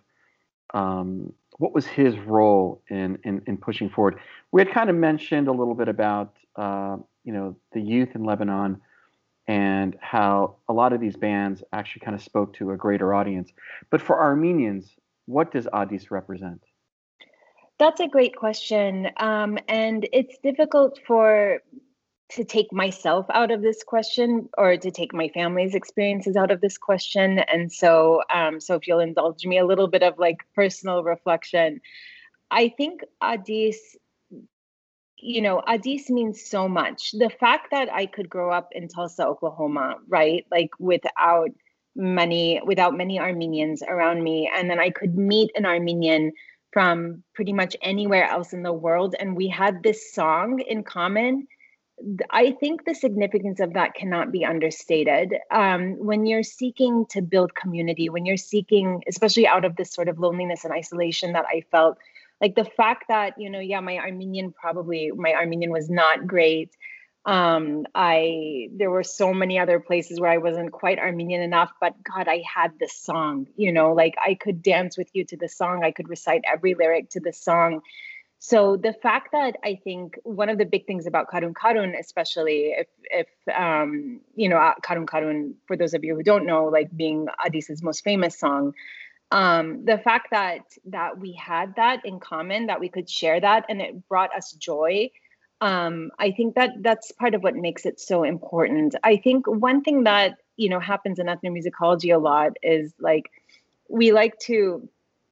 um, 0.73 1.33
what 1.61 1.75
was 1.75 1.87
his 1.87 2.19
role 2.21 2.83
in, 2.89 3.19
in, 3.23 3.43
in 3.47 3.59
pushing 3.59 3.91
forward? 3.91 4.19
We 4.51 4.63
had 4.63 4.73
kind 4.73 4.89
of 4.89 4.97
mentioned 4.97 5.47
a 5.47 5.53
little 5.53 5.75
bit 5.75 5.89
about 5.89 6.35
uh, 6.57 6.97
you 7.23 7.33
know 7.35 7.55
the 7.73 7.81
youth 7.81 8.15
in 8.15 8.25
Lebanon 8.25 8.81
and 9.47 9.95
how 10.01 10.57
a 10.71 10.73
lot 10.73 10.95
of 10.95 11.01
these 11.01 11.17
bands 11.17 11.63
actually 11.75 12.01
kind 12.01 12.15
of 12.15 12.23
spoke 12.23 12.55
to 12.55 12.71
a 12.71 12.77
greater 12.77 13.13
audience. 13.13 13.53
But 13.91 14.01
for 14.01 14.19
Armenians, 14.19 14.97
what 15.27 15.53
does 15.53 15.67
Adis 15.67 16.11
represent? 16.11 16.63
That's 17.79 18.01
a 18.01 18.09
great 18.09 18.37
question, 18.37 19.09
um, 19.19 19.59
and 19.69 20.09
it's 20.13 20.39
difficult 20.43 20.99
for 21.07 21.63
to 22.31 22.45
take 22.45 22.73
myself 22.73 23.27
out 23.33 23.51
of 23.51 23.63
this 23.63 23.83
question 23.83 24.49
or 24.57 24.77
to 24.77 24.91
take 24.91 25.13
my 25.13 25.29
family's 25.29 25.75
experiences 25.75 26.37
out 26.37 26.51
of 26.51 26.61
this 26.61 26.79
question. 26.79 27.41
And 27.41 27.73
so 27.73 28.23
um, 28.33 28.61
so 28.61 28.75
if 28.75 28.87
you'll 28.87 29.01
indulge 29.01 29.45
me 29.45 29.59
a 29.59 29.67
little 29.67 29.89
bit 29.89 30.03
of 30.03 30.19
like 30.19 30.39
personal 30.55 31.03
reflection 31.03 31.81
i 32.51 32.69
think 32.69 33.03
adis 33.23 33.77
you 35.17 35.41
know 35.41 35.63
adis 35.67 36.09
means 36.11 36.43
so 36.43 36.69
much. 36.69 37.13
The 37.13 37.31
fact 37.31 37.71
that 37.71 37.93
i 37.93 38.07
could 38.07 38.29
grow 38.29 38.51
up 38.53 38.71
in 38.73 38.89
tulsa 38.89 39.27
oklahoma 39.27 39.97
right? 40.09 40.47
Like 40.51 40.71
without 40.79 41.51
many 41.97 42.61
without 42.65 42.97
many 42.97 43.19
armenians 43.19 43.83
around 43.83 44.23
me 44.23 44.51
and 44.55 44.71
then 44.71 44.79
i 44.79 44.91
could 44.91 45.17
meet 45.19 45.51
an 45.57 45.67
armenian 45.67 46.33
from 46.73 47.25
pretty 47.35 47.53
much 47.53 47.77
anywhere 47.83 48.25
else 48.31 48.53
in 48.53 48.63
the 48.63 48.73
world 48.73 49.17
and 49.19 49.37
we 49.37 49.49
had 49.49 49.83
this 49.83 50.13
song 50.13 50.61
in 50.61 50.85
common 50.85 51.49
I 52.31 52.53
think 52.53 52.85
the 52.85 52.95
significance 52.95 53.61
of 53.61 53.75
that 53.75 53.95
cannot 53.95 54.33
be 54.33 54.45
understated. 54.45 55.35
Um, 55.51 55.97
when 55.99 56.27
you're 56.27 56.43
seeking 56.43 57.07
to 57.11 57.21
build 57.21 57.55
community, 57.55 58.09
when 58.09 58.25
you're 58.25 58.37
seeking, 58.37 59.03
especially 59.07 59.47
out 59.47 59.65
of 59.65 59.77
this 59.77 59.93
sort 59.93 60.09
of 60.09 60.19
loneliness 60.19 60.65
and 60.65 60.73
isolation 60.73 61.33
that 61.33 61.45
I 61.47 61.63
felt, 61.71 61.99
like 62.41 62.55
the 62.55 62.65
fact 62.65 63.05
that, 63.09 63.35
you 63.39 63.51
know, 63.51 63.61
yeah, 63.61 63.81
my 63.81 63.99
Armenian 63.99 64.53
probably, 64.53 65.11
my 65.15 65.35
Armenian 65.35 65.71
was 65.71 65.91
not 65.91 66.27
great. 66.27 66.71
Um, 67.27 67.85
I, 67.95 68.69
there 68.73 68.91
were 68.91 69.03
so 69.03 69.35
many 69.35 69.59
other 69.59 69.79
places 69.79 70.19
where 70.19 70.31
I 70.31 70.39
wasn't 70.39 70.73
quite 70.73 70.99
Armenian 70.99 71.43
enough, 71.43 71.71
but 71.79 71.95
God, 72.03 72.29
I 72.29 72.43
had 72.53 72.79
this 72.79 72.95
song, 72.95 73.47
you 73.57 73.73
know, 73.73 73.93
like 73.93 74.15
I 74.25 74.35
could 74.35 74.63
dance 74.63 74.97
with 74.97 75.11
you 75.13 75.27
to 75.27 75.37
the 75.37 75.49
song, 75.49 75.85
I 75.85 75.91
could 75.91 76.09
recite 76.09 76.43
every 76.51 76.75
lyric 76.75 77.11
to 77.11 77.21
the 77.21 77.35
song 77.35 77.83
so 78.43 78.79
the 78.79 78.95
fact 78.95 79.33
that 79.33 79.57
I 79.63 79.79
think 79.85 80.19
one 80.25 80.49
of 80.49 80.57
the 80.57 80.65
big 80.65 80.87
things 80.87 81.07
about 81.07 81.31
Karun 81.31 81.53
Karun, 81.53 81.95
especially 81.97 82.71
if 82.71 82.87
if 83.11 83.29
um, 83.55 84.21
you 84.35 84.49
know 84.49 84.57
uh, 84.57 84.73
Karun 84.83 85.05
Karun, 85.05 85.53
for 85.67 85.77
those 85.77 85.93
of 85.93 86.03
you 86.03 86.17
who 86.17 86.23
don't 86.23 86.47
know, 86.47 86.65
like 86.65 86.89
being 86.97 87.29
Adis's 87.45 87.83
most 87.83 88.03
famous 88.03 88.39
song, 88.39 88.73
um, 89.31 89.85
the 89.85 89.99
fact 89.99 90.29
that 90.31 90.63
that 90.87 91.19
we 91.19 91.35
had 91.35 91.77
that 91.77 92.07
in 92.07 92.19
common, 92.19 92.67
that 92.69 92.81
we 92.81 92.89
could 92.89 93.11
share 93.11 93.41
that, 93.43 93.67
and 93.69 93.83
it 93.83 94.09
brought 94.09 94.35
us 94.35 94.53
joy. 94.53 95.11
Um, 95.61 96.11
I 96.19 96.31
think 96.31 96.55
that 96.55 96.71
that's 96.81 97.13
part 97.13 97.35
of 97.35 97.43
what 97.43 97.55
makes 97.55 97.85
it 97.85 98.01
so 98.01 98.25
important. 98.25 98.95
I 99.05 99.19
think 99.19 99.47
one 99.47 99.83
thing 99.83 100.05
that 100.05 100.39
you 100.57 100.71
know 100.71 100.81
happens 100.81 101.19
in 101.19 101.27
ethnomusicology 101.27 102.15
a 102.15 102.19
lot 102.19 102.53
is 102.63 102.95
like 102.99 103.31
we 103.91 104.13
like 104.13 104.39
to 104.39 104.89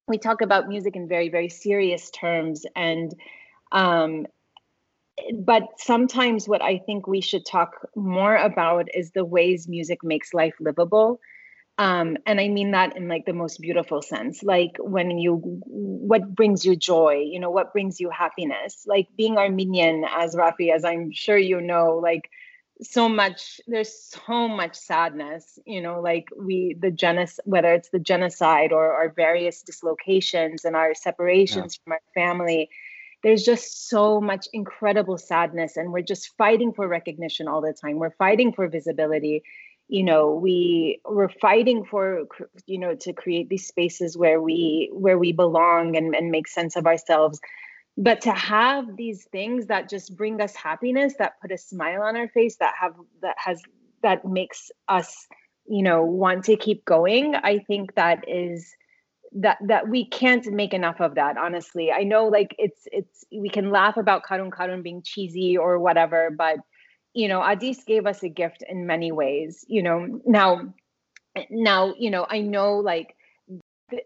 we 0.09 0.19
talk 0.19 0.41
about 0.41 0.69
music 0.69 0.97
in 0.97 1.09
very 1.09 1.29
very 1.29 1.49
serious 1.49 2.11
terms 2.11 2.65
and 2.75 3.15
um, 3.73 4.27
but 5.35 5.65
sometimes 5.79 6.49
what 6.49 6.63
i 6.63 6.79
think 6.79 7.07
we 7.07 7.21
should 7.21 7.45
talk 7.45 7.89
more 7.97 8.37
about 8.37 8.89
is 8.95 9.11
the 9.13 9.25
ways 9.25 9.69
music 9.69 10.03
makes 10.03 10.33
life 10.35 10.55
livable. 10.61 11.21
Um, 11.79 12.17
and 12.27 12.41
i 12.41 12.49
mean 12.49 12.73
that 12.73 12.97
in 12.97 13.07
like 13.07 13.25
the 13.25 13.33
most 13.33 13.61
beautiful 13.61 14.03
sense 14.03 14.43
like 14.43 14.77
when 14.81 15.17
you 15.19 15.35
what 15.37 16.35
brings 16.35 16.65
you 16.65 16.75
joy 16.75 17.23
you 17.25 17.39
know 17.39 17.51
what 17.51 17.73
brings 17.73 18.01
you 18.01 18.11
happiness? 18.11 18.85
Like 18.87 19.07
being 19.17 19.39
armenian 19.39 20.05
as 20.05 20.35
rafi 20.35 20.75
as 20.75 20.85
i'm 20.85 21.13
sure 21.13 21.39
you 21.39 21.61
know 21.61 22.01
like 22.03 22.31
so 22.81 23.09
much 23.09 23.61
there's 23.67 23.93
so 23.93 24.47
much 24.47 24.77
sadness 24.77 25.59
you 25.67 25.81
know 25.81 26.01
like 26.01 26.29
we 26.37 26.77
the 26.81 26.91
genocide 26.91 27.43
whether 27.45 27.73
it's 27.73 27.91
the 27.91 27.99
genocide 27.99 28.73
or 28.73 28.93
our 28.93 29.09
various 29.09 29.63
dislocations 29.63 30.65
and 30.65 30.77
our 30.77 30.95
separations 30.95 31.75
yeah. 31.75 31.85
from 31.85 31.93
our 31.93 32.01
family 32.15 32.71
there's 33.23 33.43
just 33.43 33.89
so 33.89 34.21
much 34.21 34.47
incredible 34.53 35.19
sadness 35.19 35.77
and 35.77 35.93
we're 35.93 36.03
just 36.03 36.37
fighting 36.37 36.73
for 36.73 36.87
recognition 36.87 37.49
all 37.49 37.61
the 37.61 37.73
time. 37.73 37.97
We're 37.99 38.11
fighting 38.11 38.53
for 38.53 38.69
visibility. 38.69 39.43
You 39.89 40.03
know 40.05 40.35
we 40.35 41.01
we're 41.05 41.31
fighting 41.31 41.85
for 41.85 42.25
you 42.67 42.79
know 42.79 42.95
to 42.97 43.13
create 43.15 43.49
these 43.49 43.67
spaces 43.67 44.19
where 44.19 44.41
we 44.41 44.91
where 44.93 45.19
we 45.19 45.33
belong 45.33 45.97
and, 45.97 46.15
and 46.15 46.31
make 46.31 46.47
sense 46.47 46.77
of 46.77 46.87
ourselves 46.87 47.41
but 47.99 48.21
to 48.21 48.31
have 48.33 48.97
these 48.97 49.25
things 49.25 49.67
that 49.67 49.91
just 49.91 50.17
bring 50.17 50.41
us 50.41 50.55
happiness 50.55 51.15
that 51.19 51.41
put 51.43 51.51
a 51.51 51.59
smile 51.59 52.03
on 52.03 52.17
our 52.17 52.29
face 52.29 52.57
that 52.57 52.73
have 52.81 52.95
that 53.21 53.35
has 53.37 53.61
that 54.03 54.25
makes 54.25 54.71
us 54.89 55.27
you 55.67 55.83
know 55.83 56.05
want 56.05 56.45
to 56.45 56.57
keep 56.57 56.85
going 56.85 57.35
i 57.35 57.59
think 57.59 57.95
that 57.97 58.25
is 58.29 58.73
that 59.33 59.59
that 59.67 59.89
we 59.89 60.07
can't 60.07 60.47
make 60.47 60.73
enough 60.73 61.01
of 61.01 61.17
that 61.17 61.37
honestly. 61.37 61.93
I 61.93 62.03
know 62.03 62.29
like 62.29 62.55
it's 62.59 62.83
it's 62.87 63.25
we 63.31 63.51
can 63.51 63.71
laugh 63.71 63.99
about 63.99 64.23
karun 64.25 64.51
karun 64.51 64.83
being 64.83 65.03
cheesy 65.03 65.57
or 65.57 65.79
whatever 65.79 66.31
but 66.31 66.57
you 67.13 67.29
know 67.29 67.41
adis 67.41 67.85
gave 67.85 68.07
us 68.07 68.23
a 68.23 68.29
gift 68.29 68.65
in 68.67 68.87
many 68.87 69.13
ways 69.13 69.65
you 69.69 69.83
know. 69.83 70.21
Now 70.25 70.73
now 71.51 71.95
you 71.99 72.11
know 72.11 72.27
i 72.29 72.41
know 72.41 72.79
like 72.79 73.15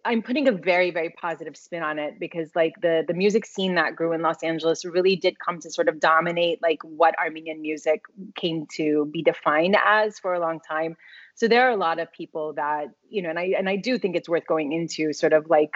I'm 0.04 0.22
putting 0.22 0.46
a 0.46 0.52
very 0.52 0.90
very 0.90 1.10
positive 1.10 1.56
spin 1.56 1.82
on 1.82 1.98
it 1.98 2.18
because 2.20 2.54
like 2.54 2.74
the 2.80 3.04
the 3.06 3.14
music 3.14 3.44
scene 3.44 3.74
that 3.74 3.96
grew 3.96 4.12
in 4.12 4.22
Los 4.22 4.42
Angeles 4.42 4.84
really 4.84 5.16
did 5.16 5.38
come 5.38 5.58
to 5.60 5.70
sort 5.70 5.88
of 5.88 5.98
dominate 5.98 6.62
like 6.62 6.82
what 6.82 7.18
Armenian 7.18 7.60
music 7.60 8.02
came 8.36 8.66
to 8.76 9.06
be 9.12 9.22
defined 9.22 9.76
as 9.84 10.18
for 10.18 10.34
a 10.34 10.40
long 10.40 10.60
time. 10.60 10.96
So 11.34 11.48
there 11.48 11.66
are 11.66 11.70
a 11.70 11.76
lot 11.76 11.98
of 11.98 12.12
people 12.12 12.52
that 12.54 12.88
you 13.08 13.22
know, 13.22 13.30
and 13.30 13.38
I 13.38 13.54
and 13.58 13.68
I 13.68 13.76
do 13.76 13.98
think 13.98 14.14
it's 14.14 14.28
worth 14.28 14.46
going 14.46 14.72
into 14.72 15.12
sort 15.12 15.32
of 15.32 15.50
like 15.50 15.72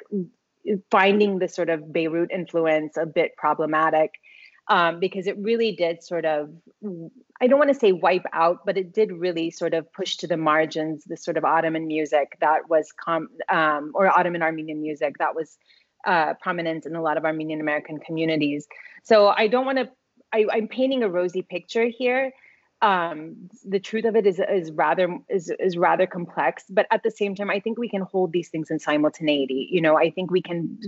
finding 0.90 1.38
the 1.38 1.48
sort 1.48 1.68
of 1.68 1.92
Beirut 1.92 2.30
influence 2.30 2.96
a 2.96 3.06
bit 3.06 3.36
problematic 3.36 4.14
um, 4.68 5.00
because 5.00 5.26
it 5.26 5.36
really 5.38 5.72
did 5.72 6.02
sort 6.02 6.24
of 6.24 6.50
I 7.40 7.46
don't 7.46 7.58
want 7.58 7.68
to 7.68 7.78
say 7.78 7.92
wipe 7.92 8.24
out, 8.32 8.64
but 8.64 8.78
it 8.78 8.92
did 8.92 9.12
really 9.12 9.50
sort 9.50 9.74
of 9.74 9.92
push 9.92 10.16
to 10.18 10.26
the 10.26 10.36
margins 10.36 11.04
the 11.04 11.16
sort 11.16 11.36
of 11.36 11.44
Ottoman 11.44 11.86
music 11.86 12.36
that 12.40 12.68
was 12.68 12.92
com- 12.92 13.30
um, 13.48 13.92
or 13.94 14.06
Ottoman 14.08 14.42
Armenian 14.42 14.80
music 14.80 15.18
that 15.18 15.34
was 15.34 15.58
uh, 16.06 16.34
prominent 16.34 16.86
in 16.86 16.96
a 16.96 17.02
lot 17.02 17.16
of 17.16 17.24
Armenian 17.24 17.60
American 17.60 17.98
communities. 17.98 18.66
So 19.02 19.28
I 19.28 19.48
don't 19.48 19.66
want 19.66 19.78
to. 19.78 19.88
I'm 20.32 20.68
painting 20.68 21.02
a 21.02 21.08
rosy 21.08 21.42
picture 21.42 21.86
here. 21.86 22.32
Um, 22.82 23.48
the 23.64 23.80
truth 23.80 24.04
of 24.04 24.16
it 24.16 24.26
is 24.26 24.38
is 24.38 24.70
rather 24.70 25.18
is 25.30 25.50
is 25.58 25.78
rather 25.78 26.06
complex, 26.06 26.64
but 26.68 26.86
at 26.90 27.02
the 27.02 27.10
same 27.10 27.34
time, 27.34 27.50
I 27.50 27.58
think 27.58 27.78
we 27.78 27.88
can 27.88 28.02
hold 28.02 28.32
these 28.32 28.50
things 28.50 28.70
in 28.70 28.78
simultaneity. 28.78 29.68
You 29.70 29.80
know, 29.80 29.96
I 29.96 30.10
think 30.10 30.30
we 30.30 30.42
can 30.42 30.78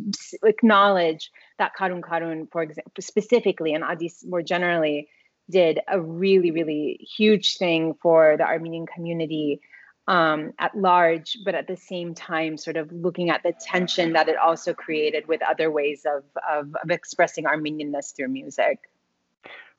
acknowledge 0.44 1.30
that 1.58 1.72
Karun 1.78 2.02
Karun, 2.02 2.50
for 2.52 2.62
example, 2.62 2.92
specifically, 3.00 3.72
and 3.72 3.82
Adis 3.82 4.22
more 4.26 4.42
generally 4.42 5.08
did 5.50 5.80
a 5.88 5.98
really, 6.00 6.50
really 6.50 7.08
huge 7.16 7.56
thing 7.56 7.94
for 8.02 8.36
the 8.36 8.44
Armenian 8.44 8.86
community 8.86 9.60
um, 10.08 10.52
at 10.58 10.74
large, 10.76 11.38
but 11.44 11.54
at 11.54 11.68
the 11.68 11.76
same 11.76 12.14
time, 12.14 12.56
sort 12.56 12.76
of 12.76 12.90
looking 12.92 13.30
at 13.30 13.42
the 13.42 13.52
tension 13.60 14.14
that 14.14 14.28
it 14.28 14.36
also 14.36 14.72
created 14.74 15.26
with 15.28 15.42
other 15.42 15.70
ways 15.70 16.06
of, 16.06 16.24
of, 16.50 16.74
of 16.82 16.90
expressing 16.90 17.46
Armenianness 17.46 18.12
through 18.12 18.28
music. 18.28 18.78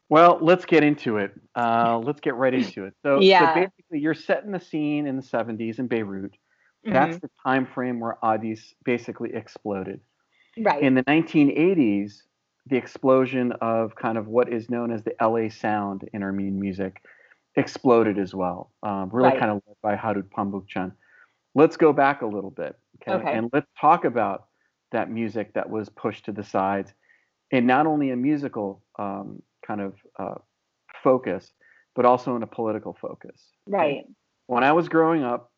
Well, 0.09 0.39
let's 0.41 0.65
get 0.65 0.83
into 0.83 1.17
it. 1.17 1.31
Uh, 1.55 1.99
let's 2.03 2.19
get 2.19 2.35
right 2.35 2.53
into 2.53 2.85
it. 2.85 2.93
So, 3.03 3.19
yeah. 3.19 3.53
so 3.53 3.61
basically, 3.61 3.99
you're 3.99 4.13
setting 4.15 4.51
the 4.51 4.59
scene 4.59 5.05
in 5.07 5.15
the 5.15 5.21
70s 5.21 5.79
in 5.79 5.87
Beirut 5.87 6.35
Mm-hmm. 6.85 6.93
That's 6.93 7.19
the 7.19 7.29
time 7.45 7.65
frame 7.65 7.99
where 7.99 8.17
Addis 8.23 8.73
basically 8.85 9.33
exploded. 9.33 9.99
right. 10.57 10.81
In 10.81 10.95
the 10.95 11.03
1980s, 11.03 12.23
the 12.67 12.77
explosion 12.77 13.51
of 13.61 13.95
kind 13.95 14.17
of 14.17 14.27
what 14.27 14.51
is 14.51 14.69
known 14.69 14.91
as 14.91 15.03
the 15.03 15.13
LA 15.21 15.49
sound 15.49 16.07
in 16.13 16.23
Armenian 16.23 16.59
music 16.59 17.03
exploded 17.55 18.17
as 18.17 18.33
well. 18.33 18.71
Um, 18.83 19.09
really 19.11 19.29
Right. 19.31 19.39
kind 19.39 19.51
of 19.51 19.61
led 19.67 19.75
by 19.81 19.95
Harout 19.95 20.29
Pamboukjian. 20.29 20.93
Let's 21.55 21.75
go 21.77 21.91
back 21.91 22.21
a 22.21 22.27
little 22.27 22.51
bit, 22.51 22.77
okay? 23.01 23.13
Okay. 23.13 23.33
And 23.33 23.49
let's 23.51 23.67
talk 23.79 24.05
about 24.05 24.47
that 24.91 25.09
music 25.09 25.53
that 25.53 25.69
was 25.69 25.89
pushed 25.89 26.25
to 26.25 26.31
the 26.31 26.43
sides, 26.43 26.93
and 27.51 27.65
not 27.67 27.87
only 27.87 28.11
a 28.11 28.15
musical 28.15 28.83
um, 28.97 29.41
kind 29.69 29.81
of 29.81 29.93
uh, 30.17 30.35
focus, 31.03 31.51
but 31.95 32.03
also 32.05 32.35
in 32.35 32.43
a 32.43 32.47
political 32.47 32.97
focus. 32.99 33.39
right. 33.67 34.03
when 34.47 34.63
I 34.63 34.71
was 34.71 34.89
growing 34.89 35.23
up, 35.23 35.51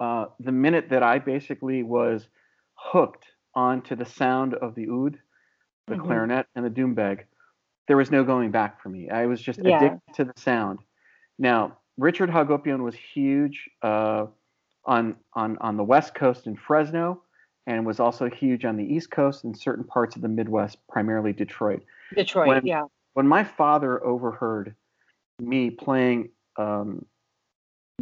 uh, 0.00 0.26
the 0.40 0.50
minute 0.50 0.88
that 0.90 1.04
I 1.04 1.20
basically 1.20 1.84
was 1.84 2.26
hooked 2.74 3.24
onto 3.54 3.94
the 3.94 4.04
sound 4.04 4.54
of 4.54 4.74
the 4.74 4.88
oud, 4.90 5.16
the 5.86 5.94
Mhm. 5.94 6.04
clarinet, 6.04 6.46
and 6.56 6.64
the 6.66 6.70
doumbeg, 6.70 7.24
there 7.86 7.96
was 7.96 8.10
no 8.10 8.24
going 8.24 8.50
back 8.50 8.80
for 8.82 8.88
me. 8.88 9.08
I 9.10 9.26
was 9.26 9.40
just 9.40 9.60
Yeah. 9.62 9.76
addicted 9.76 10.14
to 10.14 10.24
the 10.24 10.32
sound. 10.36 10.80
Now, 11.38 11.78
Richard 11.96 12.30
Hagopian 12.30 12.82
was 12.82 12.96
huge 12.96 13.70
uh, 13.82 14.26
on 14.84 15.16
on 15.34 15.56
on 15.58 15.76
the 15.76 15.84
West 15.84 16.16
Coast 16.16 16.48
in 16.48 16.56
Fresno, 16.56 17.22
and 17.68 17.86
was 17.86 18.00
also 18.00 18.28
huge 18.28 18.64
on 18.64 18.76
the 18.76 18.84
East 18.94 19.12
Coast 19.12 19.44
and 19.44 19.56
certain 19.56 19.84
parts 19.84 20.16
of 20.16 20.22
the 20.22 20.28
Midwest, 20.28 20.76
primarily 20.88 21.32
Detroit 21.32 21.82
Detroit. 22.12 22.48
when- 22.48 22.66
yeah. 22.66 22.86
When 23.14 23.26
my 23.26 23.44
father 23.44 24.04
overheard 24.04 24.74
me 25.40 25.70
playing 25.70 26.30
um, 26.58 27.04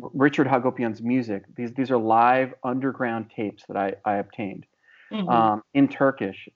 Richard 0.00 0.46
Hagopian's 0.46 1.00
music, 1.02 1.44
these 1.54 1.72
these 1.74 1.90
are 1.90 1.98
live 1.98 2.54
underground 2.64 3.30
tapes 3.34 3.64
that 3.68 3.76
I, 3.76 3.94
I 4.04 4.16
obtained 4.16 4.66
Mhm. 5.12 5.30
um, 5.30 5.62
in 5.74 5.88
Turkish. 5.88 6.48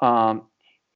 Um, 0.00 0.48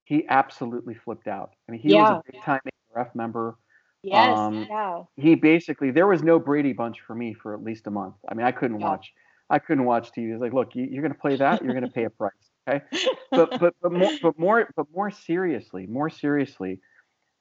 he 0.05 0.26
absolutely 0.29 0.95
flipped 0.95 1.29
out. 1.29 1.51
I 1.68 1.72
mean, 1.72 1.81
he 1.81 1.91
Yeah. 1.93 2.01
was 2.03 2.11
a 2.11 2.22
big 2.33 2.43
time 2.43 2.61
ARF 2.95 3.14
member. 3.14 3.59
yes. 4.03 4.39
um, 4.39 4.66
yeah. 4.68 5.03
He 5.16 5.35
basically 5.35 5.91
there 5.91 6.07
was 6.07 6.22
no 6.22 6.39
Brady 6.39 6.72
Bunch 6.72 7.01
for 7.01 7.14
me 7.16 7.35
for 7.35 7.53
at 7.55 7.62
least 7.62 7.87
a 7.89 7.91
month. 7.91 8.14
I 8.29 8.35
mean, 8.35 8.47
I 8.47 8.53
couldn't 8.53 8.81
Yeah. 8.81 8.89
watch. 8.91 9.12
I 9.51 9.59
couldn't 9.59 9.85
watch 9.85 10.12
TV. 10.12 10.33
It's 10.33 10.41
like, 10.41 10.53
look, 10.53 10.74
you, 10.76 10.85
you're 10.85 11.03
going 11.03 11.12
to 11.12 11.18
play 11.18 11.35
that, 11.37 11.62
you're 11.62 11.72
going 11.72 11.85
to 11.85 11.91
pay 11.91 12.05
a 12.05 12.11
price. 12.11 12.47
Okay 12.69 12.85
but 13.31 13.59
but 13.61 13.75
but 13.83 13.93
more 13.93 14.11
but 14.23 14.39
more 14.39 14.69
but 14.77 14.87
more 14.95 15.11
seriously, 15.11 15.87
more 15.87 16.11
seriously, 16.11 16.81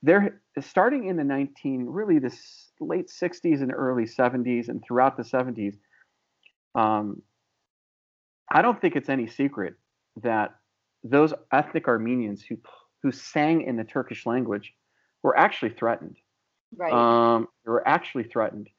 there 0.02 0.42
starting 0.62 1.08
in 1.08 1.16
the 1.16 1.24
19 1.24 1.86
really 1.86 2.20
the 2.20 2.34
late 2.80 3.10
60s 3.10 3.62
and 3.62 3.72
early 3.74 4.06
70s 4.06 4.70
and 4.70 4.84
throughout 4.86 5.18
the 5.18 5.24
70s, 5.24 5.76
um, 6.76 7.22
I 8.52 8.62
don't 8.62 8.80
think 8.80 8.96
it's 8.96 9.10
any 9.10 9.28
secret 9.28 9.76
that 10.22 10.56
those 11.04 11.34
ethnic 11.52 11.88
Armenians 11.88 12.44
who 12.44 12.58
who 13.04 13.12
sang 13.12 13.62
in 13.62 13.78
the 13.78 13.84
Turkish 13.84 14.26
language 14.26 14.74
were 15.24 15.38
actually 15.38 15.72
threatened. 15.72 16.18
right. 16.76 16.94
Um, 16.94 17.48
they 17.66 17.72
were 17.72 17.88
actually 17.88 18.24
threatened. 18.24 18.70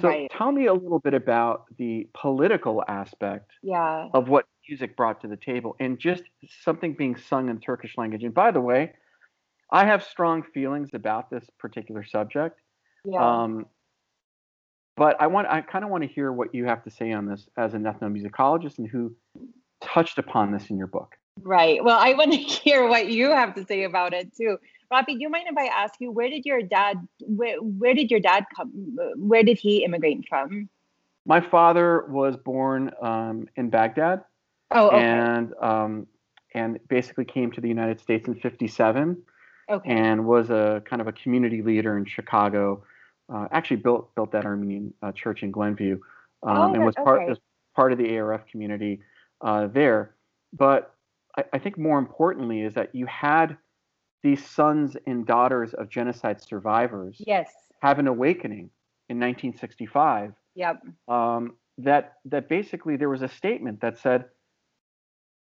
So 0.00 0.08
Right. 0.08 0.30
tell 0.30 0.52
me 0.52 0.66
a 0.66 0.74
little 0.74 0.98
bit 0.98 1.14
about 1.14 1.64
the 1.76 2.08
political 2.14 2.84
aspect 2.86 3.52
yeah. 3.62 4.08
of 4.14 4.28
what 4.28 4.46
music 4.68 4.96
brought 4.96 5.20
to 5.22 5.28
the 5.28 5.36
table 5.36 5.76
and 5.80 5.98
just 5.98 6.22
something 6.62 6.94
being 6.94 7.16
sung 7.16 7.48
in 7.48 7.58
Turkish 7.58 7.96
language. 7.96 8.22
And 8.22 8.34
by 8.34 8.50
the 8.50 8.60
way, 8.60 8.92
I 9.70 9.86
have 9.86 10.02
strong 10.04 10.42
feelings 10.42 10.90
about 10.94 11.30
this 11.30 11.44
particular 11.58 12.04
subject. 12.04 12.60
Yeah. 13.04 13.42
Um, 13.42 13.66
but 14.96 15.20
I 15.20 15.28
want 15.28 15.46
I 15.48 15.60
kind 15.60 15.84
of 15.84 15.90
want 15.90 16.02
to 16.02 16.08
hear 16.08 16.32
what 16.32 16.54
you 16.54 16.64
have 16.64 16.82
to 16.84 16.90
say 16.90 17.12
on 17.12 17.26
this 17.26 17.48
as 17.56 17.74
an 17.74 17.84
ethnomusicologist 17.84 18.78
and 18.78 18.88
who 18.88 19.14
touched 19.80 20.18
upon 20.18 20.52
this 20.52 20.70
in 20.70 20.76
your 20.76 20.88
book. 20.88 21.16
Right. 21.40 21.82
Well, 21.82 21.98
I 21.98 22.14
want 22.14 22.32
to 22.32 22.38
hear 22.38 22.86
what 22.88 23.08
you 23.08 23.30
have 23.30 23.54
to 23.54 23.64
say 23.64 23.84
about 23.84 24.12
it 24.12 24.34
too. 24.36 24.58
Rafi, 24.92 25.06
do 25.06 25.18
you 25.20 25.28
mind 25.28 25.48
if 25.50 25.56
I 25.58 25.66
ask 25.66 25.94
you 26.00 26.10
where 26.10 26.30
did 26.30 26.46
your 26.46 26.62
dad 26.62 26.96
where 27.20 27.56
where 27.60 27.94
did 27.94 28.10
your 28.10 28.20
dad 28.20 28.44
come 28.56 28.70
where 29.16 29.42
did 29.42 29.58
he 29.58 29.84
immigrate 29.84 30.24
from? 30.28 30.68
My 31.26 31.40
father 31.40 32.06
was 32.08 32.36
born 32.36 32.90
um, 33.02 33.48
in 33.56 33.68
Baghdad 33.70 34.22
Oh, 34.70 34.88
okay. 34.88 34.98
and 35.02 35.52
um, 35.60 36.06
and 36.54 36.78
basically 36.88 37.24
came 37.24 37.50
to 37.52 37.60
the 37.60 37.68
United 37.68 38.00
States 38.00 38.28
in 38.28 38.34
'57. 38.34 39.22
okay. 39.70 39.90
and 39.90 40.24
was 40.26 40.48
a 40.50 40.82
kind 40.86 41.02
of 41.02 41.08
a 41.08 41.12
community 41.12 41.60
leader 41.62 41.96
in 41.98 42.04
Chicago. 42.06 42.82
Uh, 43.32 43.46
actually 43.52 43.76
built 43.76 44.14
built 44.14 44.32
that 44.32 44.46
Armenian 44.46 44.94
uh, 45.02 45.12
church 45.12 45.42
in 45.42 45.50
Glenview, 45.50 46.00
um, 46.42 46.56
Oh, 46.56 46.72
and 46.74 46.84
was 46.84 46.94
part 46.94 47.20
okay. 47.20 47.28
was 47.28 47.38
part 47.76 47.92
of 47.92 47.98
the 47.98 48.18
ARF 48.18 48.46
community 48.50 49.00
uh, 49.42 49.66
there. 49.66 50.14
But 50.54 50.94
I, 51.36 51.44
I 51.52 51.58
think 51.58 51.76
more 51.76 51.98
importantly 51.98 52.62
is 52.62 52.72
that 52.74 52.94
you 52.94 53.04
had 53.04 53.58
these 54.22 54.44
sons 54.44 54.96
and 55.06 55.26
daughters 55.26 55.74
of 55.74 55.88
genocide 55.88 56.42
survivors 56.42 57.16
yes. 57.18 57.50
have 57.82 57.98
an 57.98 58.06
awakening 58.06 58.70
in 59.08 59.18
1965 59.18 60.34
Yep. 60.54 60.82
um, 61.06 61.54
that 61.78 62.14
that 62.24 62.48
basically 62.48 62.96
there 62.96 63.08
was 63.08 63.22
a 63.22 63.28
statement 63.28 63.80
that 63.80 63.98
said, 63.98 64.24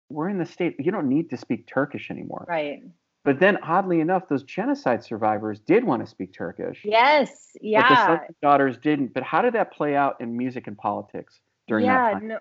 "We're 0.10 0.30
in 0.30 0.38
the 0.38 0.46
state. 0.46 0.78
You 0.80 0.94
don't 0.94 1.10
need 1.10 1.30
to 1.32 1.38
speak 1.38 1.68
Turkish 1.68 2.10
anymore." 2.10 2.46
Right. 2.48 2.84
But 3.26 3.40
then, 3.40 3.58
oddly 3.64 4.00
enough, 4.00 4.28
those 4.30 4.44
genocide 4.44 5.04
survivors 5.04 5.60
did 5.60 5.84
want 5.84 6.02
to 6.04 6.08
speak 6.10 6.34
Turkish. 6.34 6.82
Yes. 6.84 7.52
Yeah. 7.62 7.82
But 7.82 7.90
the 7.90 7.96
sons 8.06 8.22
and 8.28 8.36
daughters 8.42 8.78
didn't. 8.78 9.14
But 9.14 9.24
how 9.24 9.42
did 9.42 9.54
that 9.54 9.74
play 9.74 9.96
out 9.96 10.20
in 10.22 10.38
music 10.38 10.68
and 10.68 10.78
politics 10.78 11.42
during 11.68 11.86
yeah, 11.86 12.06
that 12.06 12.14
time? 12.14 12.28
no 12.30 12.40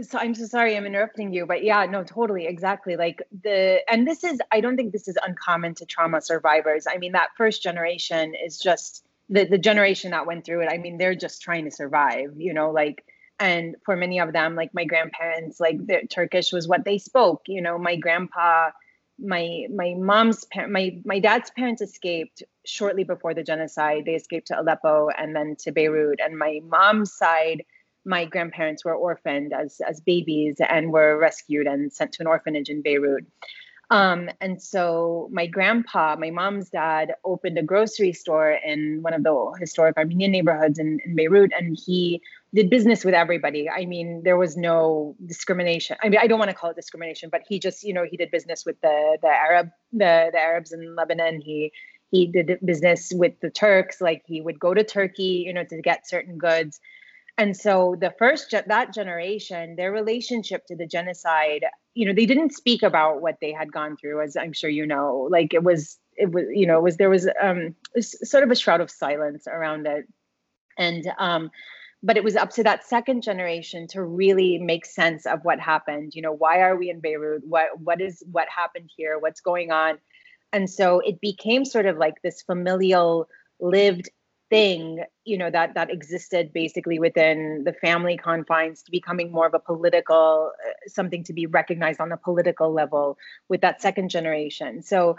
so 0.00 0.18
I'm 0.18 0.34
so 0.34 0.46
sorry 0.46 0.76
I'm 0.76 0.86
interrupting 0.86 1.32
you, 1.32 1.46
but 1.46 1.62
yeah, 1.62 1.84
no, 1.86 2.02
totally, 2.04 2.46
exactly. 2.46 2.96
Like 2.96 3.22
the 3.42 3.80
and 3.90 4.06
this 4.06 4.24
is 4.24 4.40
I 4.50 4.60
don't 4.60 4.76
think 4.76 4.92
this 4.92 5.08
is 5.08 5.18
uncommon 5.24 5.74
to 5.76 5.86
trauma 5.86 6.20
survivors. 6.20 6.86
I 6.88 6.98
mean, 6.98 7.12
that 7.12 7.30
first 7.36 7.62
generation 7.62 8.34
is 8.34 8.58
just 8.58 9.04
the 9.28 9.44
the 9.44 9.58
generation 9.58 10.12
that 10.12 10.26
went 10.26 10.44
through 10.44 10.62
it. 10.62 10.68
I 10.72 10.78
mean, 10.78 10.98
they're 10.98 11.14
just 11.14 11.42
trying 11.42 11.64
to 11.64 11.70
survive, 11.70 12.32
you 12.36 12.54
know, 12.54 12.70
like 12.70 13.04
and 13.38 13.76
for 13.84 13.96
many 13.96 14.20
of 14.20 14.32
them, 14.32 14.54
like 14.54 14.72
my 14.72 14.84
grandparents, 14.84 15.58
like 15.58 15.84
their 15.86 16.02
Turkish 16.02 16.52
was 16.52 16.68
what 16.68 16.84
they 16.84 16.98
spoke. 16.98 17.42
You 17.46 17.60
know, 17.60 17.76
my 17.76 17.96
grandpa, 17.96 18.70
my 19.18 19.66
my 19.74 19.94
mom's 19.98 20.44
par- 20.44 20.68
my 20.68 21.00
my 21.04 21.18
dad's 21.18 21.50
parents 21.50 21.82
escaped 21.82 22.42
shortly 22.64 23.04
before 23.04 23.34
the 23.34 23.42
genocide. 23.42 24.04
They 24.06 24.14
escaped 24.14 24.46
to 24.48 24.60
Aleppo 24.60 25.08
and 25.16 25.34
then 25.34 25.56
to 25.60 25.72
Beirut. 25.72 26.20
And 26.24 26.38
my 26.38 26.60
mom's 26.64 27.12
side, 27.12 27.64
my 28.04 28.24
grandparents 28.24 28.84
were 28.84 28.94
orphaned 28.94 29.52
as 29.52 29.80
as 29.86 30.00
babies 30.00 30.56
and 30.66 30.92
were 30.92 31.18
rescued 31.18 31.66
and 31.66 31.92
sent 31.92 32.12
to 32.12 32.22
an 32.22 32.26
orphanage 32.26 32.68
in 32.68 32.82
Beirut. 32.82 33.26
Um, 33.92 34.30
and 34.40 34.62
so 34.62 35.28
my 35.32 35.46
grandpa, 35.46 36.16
my 36.18 36.30
mom's 36.30 36.70
dad, 36.70 37.12
opened 37.26 37.58
a 37.58 37.62
grocery 37.62 38.14
store 38.14 38.52
in 38.64 39.02
one 39.02 39.12
of 39.12 39.22
the 39.22 39.52
historic 39.60 39.98
Armenian 39.98 40.32
neighborhoods 40.32 40.78
in, 40.78 40.98
in 41.04 41.14
Beirut, 41.14 41.52
and 41.54 41.78
he 41.78 42.22
did 42.54 42.70
business 42.70 43.04
with 43.04 43.12
everybody. 43.12 43.68
I 43.68 43.84
mean, 43.84 44.22
there 44.24 44.38
was 44.38 44.56
no 44.56 45.14
discrimination. 45.26 45.98
I 46.02 46.08
mean, 46.08 46.20
I 46.22 46.26
don't 46.26 46.38
want 46.38 46.50
to 46.50 46.56
call 46.56 46.70
it 46.70 46.76
discrimination, 46.76 47.28
but 47.30 47.42
he 47.46 47.58
just, 47.58 47.82
you 47.82 47.92
know, 47.92 48.06
he 48.10 48.16
did 48.16 48.30
business 48.30 48.64
with 48.64 48.80
the 48.80 49.18
the 49.20 49.28
Arab 49.28 49.68
the 49.92 50.30
the 50.32 50.38
Arabs 50.38 50.72
in 50.72 50.96
Lebanon. 50.96 51.42
He 51.42 51.70
he 52.10 52.26
did 52.26 52.60
business 52.64 53.12
with 53.14 53.38
the 53.40 53.50
Turks. 53.50 54.00
Like 54.00 54.22
he 54.26 54.40
would 54.40 54.58
go 54.58 54.72
to 54.72 54.84
Turkey, 54.84 55.44
you 55.46 55.52
know, 55.52 55.64
to 55.64 55.82
get 55.82 56.08
certain 56.08 56.38
goods. 56.38 56.80
And 57.38 57.56
so 57.56 57.96
the 57.98 58.14
first 58.18 58.50
ge- 58.50 58.66
that 58.66 58.92
generation, 58.92 59.76
their 59.76 59.90
relationship 59.90 60.66
to 60.66 60.76
the 60.76 60.86
genocide, 60.86 61.64
you 61.94 62.06
know, 62.06 62.12
they 62.14 62.26
didn't 62.26 62.52
speak 62.52 62.82
about 62.82 63.22
what 63.22 63.36
they 63.40 63.52
had 63.52 63.72
gone 63.72 63.96
through, 63.96 64.22
as 64.22 64.36
I'm 64.36 64.52
sure 64.52 64.70
you 64.70 64.86
know. 64.86 65.28
Like 65.30 65.54
it 65.54 65.62
was, 65.62 65.98
it 66.16 66.30
was, 66.30 66.44
you 66.50 66.66
know, 66.66 66.78
it 66.78 66.82
was 66.82 66.96
there 66.98 67.10
was 67.10 67.28
um 67.40 67.74
sort 68.00 68.44
of 68.44 68.50
a 68.50 68.54
shroud 68.54 68.80
of 68.80 68.90
silence 68.90 69.46
around 69.46 69.86
it, 69.86 70.06
and 70.78 71.04
um, 71.18 71.50
but 72.02 72.16
it 72.16 72.24
was 72.24 72.36
up 72.36 72.50
to 72.50 72.64
that 72.64 72.84
second 72.86 73.22
generation 73.22 73.86
to 73.88 74.02
really 74.02 74.58
make 74.58 74.84
sense 74.84 75.24
of 75.24 75.40
what 75.42 75.58
happened. 75.58 76.14
You 76.14 76.22
know, 76.22 76.32
why 76.32 76.60
are 76.60 76.76
we 76.76 76.90
in 76.90 77.00
Beirut? 77.00 77.44
What 77.46 77.80
what 77.80 78.00
is 78.00 78.22
what 78.30 78.48
happened 78.54 78.90
here? 78.94 79.18
What's 79.18 79.40
going 79.40 79.70
on? 79.70 79.98
And 80.52 80.68
so 80.68 81.00
it 81.00 81.20
became 81.20 81.64
sort 81.64 81.86
of 81.86 81.96
like 81.96 82.20
this 82.22 82.42
familial 82.42 83.26
lived 83.58 84.10
thing 84.52 85.02
you 85.24 85.38
know 85.38 85.50
that 85.50 85.72
that 85.72 85.90
existed 85.90 86.52
basically 86.52 86.98
within 86.98 87.64
the 87.64 87.72
family 87.72 88.18
confines 88.18 88.82
to 88.82 88.90
becoming 88.90 89.32
more 89.32 89.46
of 89.46 89.54
a 89.54 89.58
political 89.58 90.52
uh, 90.66 90.72
something 90.86 91.24
to 91.24 91.32
be 91.32 91.46
recognized 91.46 92.00
on 92.00 92.12
a 92.12 92.18
political 92.18 92.70
level 92.70 93.16
with 93.48 93.62
that 93.62 93.80
second 93.80 94.10
generation. 94.10 94.82
So 94.82 95.16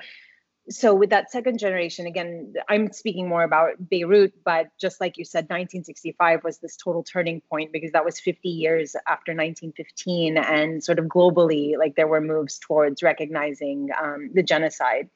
so 0.69 0.93
with 0.93 1.09
that 1.09 1.29
second 1.29 1.57
generation 1.57 2.05
again 2.05 2.53
i'm 2.69 2.89
speaking 2.93 3.27
more 3.27 3.43
about 3.43 3.89
beirut 3.89 4.33
but 4.45 4.67
just 4.79 5.01
like 5.01 5.17
you 5.17 5.25
said 5.25 5.43
1965 5.43 6.41
was 6.45 6.59
this 6.59 6.77
total 6.77 7.03
turning 7.03 7.41
point 7.49 7.73
because 7.73 7.91
that 7.91 8.05
was 8.05 8.17
50 8.17 8.47
years 8.47 8.95
after 9.05 9.33
1915 9.33 10.37
and 10.37 10.81
sort 10.81 10.99
of 10.99 11.05
globally 11.05 11.77
like 11.77 11.97
there 11.97 12.07
were 12.07 12.21
moves 12.21 12.59
towards 12.59 13.03
recognizing 13.03 13.89
um, 14.01 14.29
the 14.33 14.43
genocide 14.43 15.09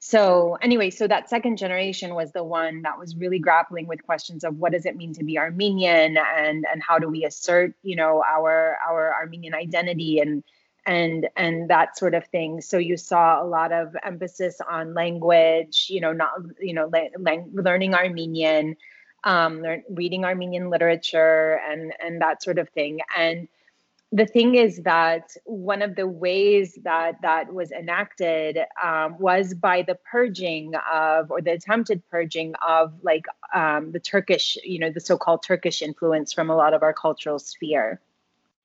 so 0.00 0.56
anyway 0.62 0.90
so 0.90 1.06
that 1.06 1.28
second 1.30 1.56
generation 1.56 2.14
was 2.14 2.32
the 2.32 2.42
one 2.42 2.82
that 2.82 2.98
was 2.98 3.14
really 3.16 3.38
grappling 3.38 3.86
with 3.86 4.02
questions 4.04 4.42
of 4.42 4.58
what 4.58 4.72
does 4.72 4.86
it 4.86 4.96
mean 4.96 5.12
to 5.12 5.22
be 5.22 5.38
armenian 5.38 6.16
and 6.16 6.66
and 6.66 6.82
how 6.82 6.98
do 6.98 7.08
we 7.08 7.24
assert 7.24 7.74
you 7.82 7.94
know 7.94 8.22
our 8.26 8.76
our 8.88 9.14
armenian 9.14 9.54
identity 9.54 10.18
and 10.18 10.42
and 10.86 11.28
and 11.36 11.70
that 11.70 11.96
sort 11.96 12.14
of 12.14 12.26
thing. 12.26 12.60
So 12.60 12.78
you 12.78 12.96
saw 12.96 13.42
a 13.42 13.44
lot 13.44 13.72
of 13.72 13.94
emphasis 14.04 14.60
on 14.68 14.94
language 14.94 15.86
you 15.88 16.00
know 16.00 16.12
not 16.12 16.32
you 16.60 16.74
know 16.74 16.86
le- 16.86 17.44
learning 17.52 17.94
armenian 17.94 18.76
um, 19.24 19.60
learn, 19.62 19.82
reading 19.90 20.24
armenian 20.24 20.70
literature 20.70 21.60
and 21.68 21.92
and 22.00 22.20
that 22.22 22.42
sort 22.42 22.58
of 22.58 22.68
thing. 22.70 23.00
And 23.16 23.48
the 24.12 24.26
thing 24.26 24.56
is 24.56 24.78
that 24.78 25.36
one 25.44 25.82
of 25.82 25.94
the 25.94 26.06
ways 26.06 26.78
that 26.82 27.20
that 27.22 27.52
was 27.54 27.70
enacted 27.70 28.58
um, 28.82 29.16
was 29.18 29.54
by 29.54 29.82
the 29.82 29.96
purging 30.10 30.72
of 30.92 31.30
or 31.30 31.40
the 31.40 31.52
attempted 31.52 32.02
purging 32.10 32.54
of 32.66 32.92
like 33.02 33.26
um, 33.54 33.92
the 33.92 34.00
turkish 34.00 34.58
you 34.64 34.78
know 34.78 34.90
the 34.90 35.00
so-called 35.00 35.42
turkish 35.42 35.80
influence 35.80 36.32
from 36.32 36.50
a 36.50 36.56
lot 36.56 36.74
of 36.74 36.82
our 36.82 36.92
cultural 36.92 37.38
sphere. 37.38 38.00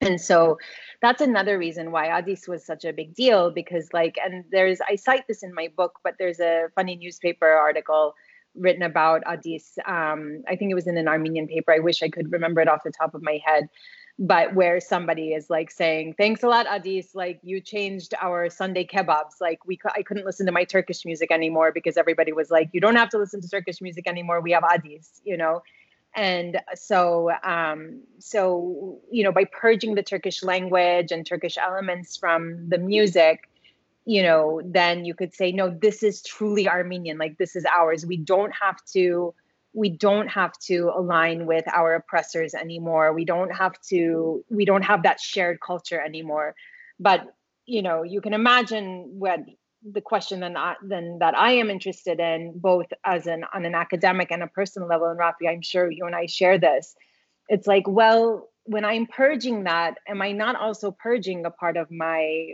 And 0.01 0.19
so 0.19 0.57
that's 1.01 1.21
another 1.21 1.57
reason 1.57 1.91
why 1.91 2.07
Addis 2.07 2.47
was 2.47 2.65
such 2.65 2.83
a 2.83 2.91
big 2.91 3.13
deal 3.13 3.51
because 3.51 3.93
like 3.93 4.17
and 4.23 4.43
there's 4.51 4.79
I 4.89 4.95
cite 4.95 5.27
this 5.27 5.43
in 5.43 5.53
my 5.53 5.69
book 5.75 5.99
but 6.03 6.15
there's 6.17 6.39
a 6.39 6.69
funny 6.73 6.95
newspaper 6.95 7.47
article 7.47 8.15
written 8.55 8.81
about 8.81 9.21
Addis 9.27 9.77
um, 9.85 10.43
I 10.47 10.55
think 10.55 10.71
it 10.71 10.75
was 10.75 10.87
in 10.87 10.97
an 10.97 11.07
Armenian 11.07 11.47
paper 11.47 11.71
I 11.71 11.79
wish 11.79 12.01
I 12.01 12.09
could 12.09 12.31
remember 12.31 12.61
it 12.61 12.67
off 12.67 12.81
the 12.83 12.91
top 12.91 13.13
of 13.13 13.21
my 13.21 13.39
head 13.45 13.69
but 14.18 14.55
where 14.55 14.80
somebody 14.80 15.34
is 15.34 15.49
like 15.49 15.70
saying 15.70 16.13
thanks 16.18 16.41
a 16.41 16.47
lot 16.47 16.66
Addis 16.68 17.16
like 17.16 17.39
you 17.43 17.59
changed 17.59 18.13
our 18.22 18.49
Sunday 18.49 18.86
kebabs. 18.86 19.41
Like 19.41 19.59
we 19.66 19.78
I 19.93 20.03
couldn't 20.03 20.26
listen 20.26 20.45
to 20.45 20.53
my 20.53 20.63
Turkish 20.63 21.03
music 21.03 21.32
anymore 21.32 21.72
because 21.74 21.97
everybody 21.97 22.32
was 22.32 22.49
like 22.49 22.70
you 22.72 22.80
don't 22.80 22.95
have 22.95 23.09
to 23.09 23.18
listen 23.18 23.41
to 23.41 23.49
Turkish 23.49 23.82
music 23.82 24.07
anymore 24.07 24.39
we 24.39 24.51
have 24.51 24.63
Addis 24.63 25.22
you 25.26 25.36
know? 25.36 25.63
And 26.16 26.61
so 26.76 27.30
um, 27.43 28.01
so 28.20 28.99
you 29.11 29.24
know 29.24 29.34
by 29.34 29.43
purging 29.45 29.95
the 29.95 30.03
turkish 30.03 30.43
language 30.43 31.11
and 31.11 31.26
turkish 31.26 31.57
elements 31.57 32.16
from 32.16 32.70
the 32.70 32.78
music 32.78 33.49
you 34.05 34.24
know 34.24 34.61
then 34.63 35.03
you 35.03 35.13
could 35.13 35.34
say 35.34 35.51
no 35.51 35.70
this 35.70 36.03
is 36.03 36.22
truly 36.22 36.70
armenian 36.70 37.18
like 37.18 37.38
this 37.38 37.55
is 37.55 37.66
ours. 37.66 38.05
We 38.05 38.16
don't 38.16 38.53
have 38.55 38.78
to 38.93 39.34
we 39.76 39.89
don't 39.89 40.30
have 40.30 40.53
to 40.59 40.91
align 40.95 41.45
with 41.45 41.65
our 41.73 41.95
oppressors 41.95 42.53
anymore 42.53 43.13
we 43.13 43.26
don't 43.26 43.53
have 43.53 43.80
to 43.82 44.43
we 44.49 44.65
don't 44.65 44.84
have 44.84 45.03
that 45.03 45.19
shared 45.19 45.59
culture 45.59 46.01
anymore 46.01 46.55
but 46.99 47.21
you 47.65 47.82
know 47.82 48.03
you 48.03 48.21
can 48.21 48.34
imagine 48.34 49.05
what 49.19 49.39
the 49.91 50.01
question 50.01 50.39
than 50.39 50.57
I, 50.57 50.76
than 50.82 51.19
that 51.19 51.38
I 51.38 51.51
am 51.53 51.69
interested 51.69 52.19
in, 52.19 52.53
both 52.55 52.88
as 53.05 53.28
an 53.28 53.45
on 53.53 53.65
an 53.65 53.76
academic 53.76 54.32
and 54.32 54.41
a 54.41 54.47
personal 54.47 54.88
level. 54.88 55.07
And 55.07 55.19
Rafi, 55.19 55.47
I'm 55.49 55.61
sure 55.61 55.91
you 55.91 56.05
and 56.05 56.15
I 56.15 56.26
share 56.26 56.57
this. 56.57 56.95
It's 57.47 57.67
like, 57.67 57.88
well, 57.88 58.49
when 58.63 58.84
I'm 58.84 59.05
purging 59.05 59.65
that, 59.65 59.99
am 60.07 60.21
I 60.21 60.32
not 60.32 60.55
also 60.55 60.91
purging 60.91 61.45
a 61.45 61.51
part 61.51 61.78
of 61.78 61.91
my 61.91 62.53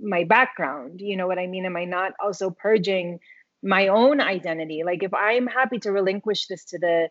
my 0.00 0.24
background? 0.24 1.00
You 1.02 1.16
know 1.16 1.26
what 1.26 1.38
I 1.38 1.46
mean? 1.46 1.66
Am 1.66 1.76
I 1.76 1.84
not 1.84 2.12
also 2.22 2.50
purging 2.50 3.20
my 3.62 3.88
own 3.88 4.20
identity? 4.20 4.82
Like 4.84 5.02
if 5.02 5.14
I'm 5.14 5.46
happy 5.46 5.78
to 5.80 5.92
relinquish 5.92 6.46
this 6.46 6.64
to 6.66 6.78
the 6.78 7.08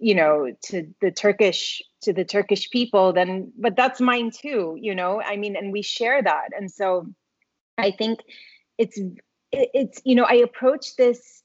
you 0.00 0.14
know 0.14 0.52
to 0.64 0.88
the 1.00 1.10
turkish 1.10 1.80
to 2.02 2.12
the 2.12 2.24
turkish 2.24 2.68
people 2.70 3.12
then 3.12 3.52
but 3.56 3.76
that's 3.76 4.00
mine 4.00 4.30
too 4.30 4.76
you 4.80 4.94
know? 4.94 5.22
I 5.22 5.36
mean 5.36 5.56
and 5.56 5.72
we 5.72 5.82
share 5.82 6.22
that. 6.22 6.48
And 6.56 6.70
so 6.70 7.06
i 7.78 7.90
think 7.90 8.20
it's 8.78 8.98
it's 9.52 10.00
you 10.04 10.14
know 10.14 10.24
i 10.24 10.34
approach 10.34 10.96
this 10.96 11.42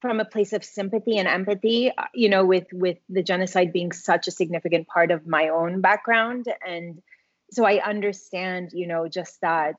from 0.00 0.18
a 0.18 0.24
place 0.24 0.52
of 0.52 0.64
sympathy 0.64 1.18
and 1.18 1.28
empathy 1.28 1.90
uh, 1.96 2.04
you 2.14 2.28
know 2.28 2.44
with 2.44 2.66
with 2.72 2.98
the 3.08 3.22
genocide 3.22 3.72
being 3.72 3.92
such 3.92 4.28
a 4.28 4.30
significant 4.30 4.86
part 4.86 5.10
of 5.10 5.26
my 5.26 5.48
own 5.48 5.80
background. 5.80 6.46
And 6.66 7.02
so 7.50 7.64
i 7.64 7.82
understand 7.84 8.70
you 8.72 8.86
know 8.86 9.08
just 9.08 9.40
that 9.40 9.74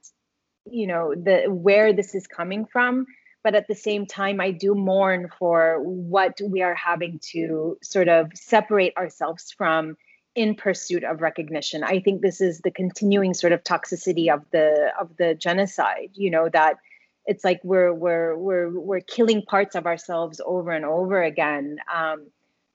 you 0.70 0.88
know 0.88 1.14
the 1.16 1.45
where 1.49 1.93
this 1.93 2.14
is 2.14 2.28
coming 2.28 2.66
from 2.66 3.05
but 3.43 3.55
at 3.55 3.67
the 3.67 3.75
same 3.75 4.05
time 4.05 4.39
i 4.39 4.51
do 4.51 4.75
mourn 4.75 5.29
for 5.39 5.81
what 5.81 6.39
we 6.43 6.61
are 6.61 6.75
having 6.75 7.19
to 7.19 7.77
sort 7.81 8.07
of 8.07 8.31
separate 8.33 8.95
ourselves 8.97 9.51
from 9.51 9.95
in 10.33 10.55
pursuit 10.55 11.03
of 11.03 11.21
recognition. 11.21 11.83
I 11.83 11.99
think 11.99 12.21
this 12.21 12.39
is 12.39 12.61
the 12.61 12.71
continuing 12.71 13.33
sort 13.33 13.51
of 13.51 13.65
toxicity 13.65 14.33
of 14.33 14.45
the 14.51 14.93
of 14.97 15.09
the 15.17 15.35
genocide 15.35 16.11
you 16.13 16.31
know 16.31 16.47
that 16.47 16.77
it's 17.25 17.43
like 17.43 17.59
we're 17.65 17.93
we're 17.93 18.37
we're 18.37 18.69
we're 18.69 19.01
killing 19.01 19.41
parts 19.41 19.75
of 19.75 19.85
ourselves 19.85 20.39
over 20.45 20.71
and 20.71 20.85
over 20.85 21.21
again. 21.21 21.79
Um, 21.93 22.27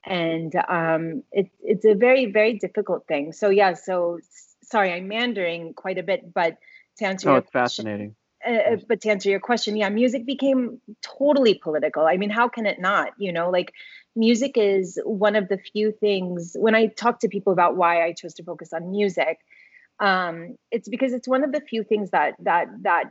and 0.04 0.54
um, 0.68 1.24
it, 1.32 1.50
it's 1.62 1.84
a 1.84 1.94
very 1.94 2.26
very 2.26 2.58
difficult 2.58 3.06
thing. 3.06 3.32
So 3.32 3.48
yeah 3.48 3.72
so 3.72 4.18
sorry 4.66 4.92
i'm 4.92 5.08
mandering 5.08 5.72
quite 5.74 5.98
a 5.98 6.02
bit 6.02 6.32
but 6.34 6.58
to 6.98 7.06
answer 7.06 7.28
oh, 7.28 7.32
your 7.32 7.38
it's 7.38 7.50
question, 7.50 7.84
fascinating 7.84 8.16
uh, 8.46 8.72
uh, 8.72 8.76
but 8.88 9.00
to 9.00 9.10
answer 9.10 9.28
your 9.30 9.40
question 9.40 9.76
yeah 9.76 9.88
music 9.88 10.26
became 10.26 10.80
totally 11.02 11.54
political. 11.54 12.06
I 12.06 12.16
mean 12.16 12.30
how 12.30 12.48
can 12.48 12.66
it 12.66 12.80
not 12.80 13.10
you 13.18 13.32
know? 13.32 13.50
Like 13.50 13.72
music 14.16 14.56
is 14.56 14.98
one 15.04 15.36
of 15.36 15.48
the 15.48 15.58
few 15.58 15.92
things 15.92 16.56
when 16.58 16.74
i 16.74 16.86
talk 16.86 17.20
to 17.20 17.28
people 17.28 17.52
about 17.52 17.76
why 17.76 18.02
i 18.02 18.12
chose 18.12 18.34
to 18.34 18.42
focus 18.42 18.72
on 18.72 18.90
music 18.90 19.38
um, 19.98 20.56
it's 20.70 20.88
because 20.88 21.12
it's 21.12 21.28
one 21.28 21.44
of 21.44 21.52
the 21.52 21.60
few 21.60 21.82
things 21.82 22.10
that 22.10 22.34
that 22.40 22.68
that 22.82 23.04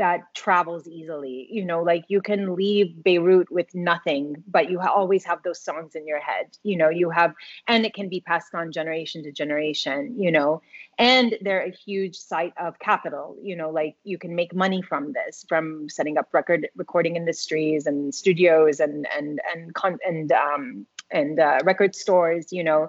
that 0.00 0.34
travels 0.34 0.88
easily. 0.88 1.46
You 1.50 1.64
know 1.64 1.82
like 1.82 2.04
you 2.08 2.22
can 2.22 2.56
leave 2.56 3.04
beirut 3.04 3.50
with 3.52 3.72
nothing 3.74 4.42
but 4.48 4.70
you 4.70 4.80
ha- 4.80 4.92
always 4.92 5.24
have 5.26 5.42
those 5.42 5.60
songs 5.62 5.94
in 5.94 6.06
your 6.06 6.18
head. 6.20 6.46
You 6.62 6.76
know 6.76 6.88
you 6.88 7.10
have 7.10 7.34
and 7.68 7.84
it 7.84 7.92
can 7.94 8.08
be 8.08 8.20
passed 8.20 8.54
on 8.54 8.72
generation 8.72 9.22
to 9.24 9.30
generation 9.30 10.14
you 10.18 10.32
know. 10.32 10.62
And 10.98 11.36
they're 11.42 11.64
a 11.64 11.70
huge 11.70 12.16
site 12.16 12.54
of 12.58 12.78
capital 12.78 13.36
you 13.42 13.54
know 13.54 13.70
like 13.70 13.94
you 14.04 14.18
can 14.18 14.34
make 14.34 14.54
money 14.54 14.80
from 14.80 15.12
this 15.12 15.44
from 15.46 15.88
setting 15.90 16.16
up 16.16 16.28
record 16.32 16.68
recording 16.76 17.14
industries 17.16 17.86
and 17.86 18.14
studios 18.14 18.80
and 18.80 19.06
and 19.16 19.40
and 19.52 19.74
con- 19.74 19.98
and 20.06 20.32
um 20.32 20.86
and 21.10 21.38
uh, 21.38 21.58
record 21.64 21.94
stores 21.94 22.52
you 22.52 22.64
know 22.64 22.88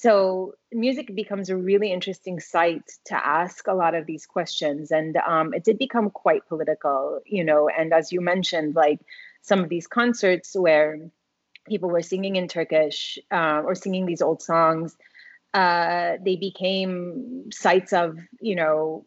so 0.00 0.54
music 0.70 1.12
becomes 1.12 1.50
a 1.50 1.56
really 1.56 1.92
interesting 1.92 2.38
site 2.38 2.88
to 3.06 3.16
ask 3.16 3.66
a 3.66 3.74
lot 3.74 3.96
of 3.96 4.06
these 4.06 4.26
questions. 4.26 4.92
And 4.92 5.16
um, 5.16 5.52
it 5.52 5.64
did 5.64 5.76
become 5.76 6.10
quite 6.10 6.46
political 6.46 7.20
you 7.26 7.44
know 7.44 7.68
and 7.68 7.92
as 7.92 8.12
you 8.12 8.20
mentioned 8.20 8.74
like 8.74 9.00
some 9.42 9.60
of 9.60 9.68
these 9.68 9.86
concerts 9.86 10.54
where 10.54 10.98
people 11.66 11.90
were 11.90 12.02
singing 12.02 12.36
in 12.36 12.48
turkish 12.48 13.18
uh, 13.30 13.60
or 13.64 13.74
singing 13.74 14.06
these 14.06 14.22
old 14.22 14.42
songs 14.42 14.96
uh, 15.54 16.12
they 16.24 16.36
became 16.36 17.50
sites 17.52 17.92
of 17.92 18.18
you 18.40 18.54
know 18.54 19.04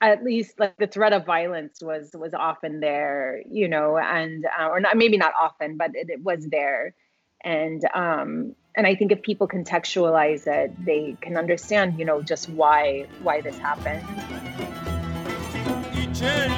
at 0.00 0.24
least 0.24 0.58
like 0.58 0.76
the 0.78 0.86
threat 0.86 1.12
of 1.12 1.24
violence 1.24 1.80
was 1.82 2.10
was 2.14 2.34
often 2.34 2.80
there 2.80 3.42
you 3.48 3.68
know 3.68 3.96
and 3.98 4.44
uh, 4.58 4.68
or 4.68 4.80
not 4.80 4.96
maybe 4.96 5.16
not 5.16 5.32
often 5.40 5.76
but 5.76 5.90
it, 5.94 6.10
it 6.10 6.22
was 6.22 6.46
there 6.48 6.94
and 7.44 7.84
um, 7.94 8.54
and 8.74 8.86
I 8.86 8.94
think 8.94 9.12
if 9.12 9.22
people 9.22 9.48
contextualize 9.48 10.46
it, 10.46 10.72
they 10.84 11.16
can 11.20 11.36
understand, 11.36 11.98
you 11.98 12.04
know, 12.04 12.22
just 12.22 12.48
why 12.48 13.06
why 13.22 13.40
this 13.40 13.58
happened. 13.58 14.02
İçer 15.94 16.50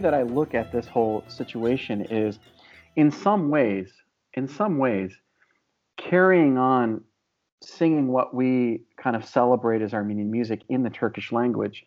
way 0.00 0.10
that 0.10 0.14
I 0.14 0.22
look 0.22 0.54
at 0.54 0.72
this 0.72 0.86
whole 0.86 1.24
situation 1.28 2.06
is 2.10 2.38
in 2.96 3.10
some 3.10 3.50
ways, 3.50 3.90
in 4.34 4.48
some 4.48 4.78
ways, 4.78 5.12
carrying 5.96 6.58
on 6.58 7.02
singing 7.62 8.08
what 8.08 8.34
we 8.34 8.84
kind 8.96 9.16
of 9.16 9.24
celebrate 9.24 9.82
as 9.82 9.92
Armenian 9.92 10.30
music 10.30 10.62
in 10.68 10.82
the 10.82 10.90
Turkish 10.90 11.30
language, 11.30 11.84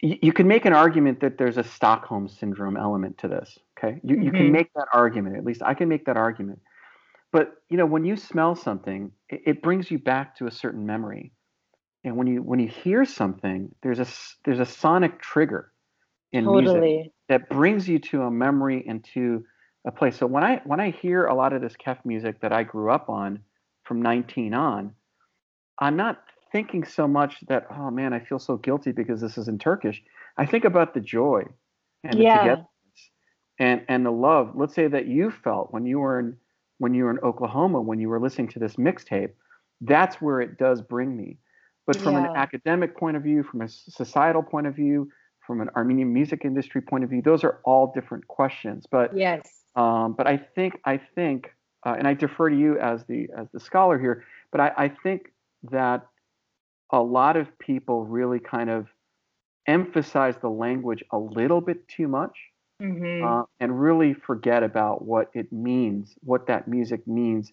you, 0.00 0.16
you 0.22 0.32
can 0.32 0.46
make 0.46 0.64
an 0.64 0.72
argument 0.72 1.20
that 1.20 1.38
there's 1.38 1.56
a 1.56 1.64
Stockholm 1.64 2.28
syndrome 2.28 2.76
element 2.76 3.18
to 3.18 3.28
this. 3.28 3.58
Okay, 3.76 4.00
you, 4.04 4.14
mm-hmm. 4.16 4.24
you 4.24 4.30
can 4.30 4.40
mm-hmm. 4.42 4.52
make 4.52 4.72
that 4.74 4.86
argument. 4.92 5.36
At 5.36 5.44
least 5.44 5.62
I 5.62 5.74
can 5.74 5.88
make 5.88 6.06
that 6.06 6.16
argument. 6.16 6.60
But 7.32 7.54
you 7.68 7.76
know, 7.76 7.86
when 7.86 8.04
you 8.04 8.16
smell 8.16 8.54
something, 8.54 9.10
it, 9.28 9.42
it 9.46 9.62
brings 9.62 9.90
you 9.90 9.98
back 9.98 10.36
to 10.36 10.46
a 10.46 10.50
certain 10.50 10.86
memory, 10.86 11.32
and 12.04 12.16
when 12.16 12.28
you 12.28 12.42
when 12.42 12.60
you 12.60 12.68
hear 12.68 13.04
something, 13.04 13.74
there's 13.82 13.98
a 13.98 14.06
there's 14.44 14.60
a 14.60 14.66
sonic 14.66 15.20
trigger 15.20 15.72
in 16.34 16.44
totally. 16.44 16.94
music 16.96 17.12
that 17.28 17.48
brings 17.48 17.88
you 17.88 17.98
to 18.00 18.22
a 18.22 18.30
memory 18.30 18.84
and 18.86 19.04
to 19.14 19.44
a 19.86 19.92
place. 19.92 20.16
So 20.18 20.26
when 20.26 20.42
I 20.42 20.60
when 20.64 20.80
I 20.80 20.90
hear 20.90 21.26
a 21.26 21.34
lot 21.34 21.52
of 21.52 21.62
this 21.62 21.74
Kef 21.74 21.98
music 22.04 22.40
that 22.40 22.52
I 22.52 22.64
grew 22.64 22.90
up 22.90 23.08
on 23.08 23.38
from 23.84 24.02
19 24.02 24.52
on, 24.52 24.92
I'm 25.78 25.96
not 25.96 26.22
thinking 26.50 26.84
so 26.84 27.06
much 27.06 27.36
that 27.48 27.66
oh 27.70 27.90
man, 27.90 28.12
I 28.12 28.18
feel 28.18 28.40
so 28.40 28.56
guilty 28.56 28.90
because 28.90 29.20
this 29.20 29.38
is 29.38 29.48
in 29.48 29.58
Turkish. 29.58 30.02
I 30.36 30.44
think 30.44 30.64
about 30.64 30.92
the 30.92 31.00
joy 31.00 31.44
and 32.02 32.18
yeah. 32.18 32.34
the 32.34 32.40
togetherness 32.40 32.68
and 33.60 33.82
and 33.88 34.04
the 34.04 34.10
love. 34.10 34.52
Let's 34.54 34.74
say 34.74 34.88
that 34.88 35.06
you 35.06 35.30
felt 35.30 35.72
when 35.72 35.86
you 35.86 36.00
were 36.00 36.18
in 36.18 36.36
when 36.78 36.94
you 36.94 37.04
were 37.04 37.12
in 37.12 37.20
Oklahoma 37.20 37.80
when 37.80 38.00
you 38.00 38.08
were 38.08 38.20
listening 38.20 38.48
to 38.48 38.58
this 38.58 38.74
mixtape. 38.74 39.30
That's 39.80 40.16
where 40.16 40.40
it 40.40 40.58
does 40.58 40.82
bring 40.82 41.16
me. 41.16 41.38
But 41.86 41.96
from 41.96 42.14
yeah. 42.14 42.30
an 42.30 42.36
academic 42.36 42.96
point 42.96 43.16
of 43.16 43.22
view, 43.22 43.42
from 43.42 43.60
a 43.60 43.68
societal 43.68 44.42
point 44.42 44.66
of 44.66 44.74
view, 44.74 45.10
from 45.46 45.60
an 45.60 45.68
Armenian 45.76 46.12
music 46.12 46.44
industry 46.44 46.80
point 46.80 47.04
of 47.04 47.10
view, 47.10 47.22
those 47.22 47.44
are 47.44 47.60
all 47.64 47.92
different 47.94 48.26
questions. 48.28 48.86
But 48.90 49.16
yes, 49.16 49.42
um, 49.76 50.14
but 50.16 50.26
I 50.26 50.36
think 50.36 50.80
I 50.84 50.98
think 51.14 51.50
uh, 51.84 51.94
and 51.98 52.06
I 52.06 52.14
defer 52.14 52.50
to 52.50 52.56
you 52.56 52.78
as 52.78 53.04
the 53.04 53.28
as 53.36 53.48
the 53.52 53.60
scholar 53.60 53.98
here, 53.98 54.24
but 54.52 54.60
I, 54.60 54.72
I 54.76 54.88
think 55.02 55.32
that 55.70 56.06
a 56.90 57.00
lot 57.00 57.36
of 57.36 57.58
people 57.58 58.04
really 58.04 58.38
kind 58.38 58.70
of 58.70 58.86
emphasize 59.66 60.34
the 60.40 60.50
language 60.50 61.02
a 61.10 61.18
little 61.18 61.60
bit 61.60 61.88
too 61.88 62.06
much 62.06 62.36
mm-hmm. 62.80 63.26
uh, 63.26 63.44
and 63.60 63.80
really 63.80 64.14
forget 64.14 64.62
about 64.62 65.04
what 65.04 65.30
it 65.34 65.52
means, 65.52 66.14
what 66.20 66.46
that 66.46 66.68
music 66.68 67.06
means 67.06 67.52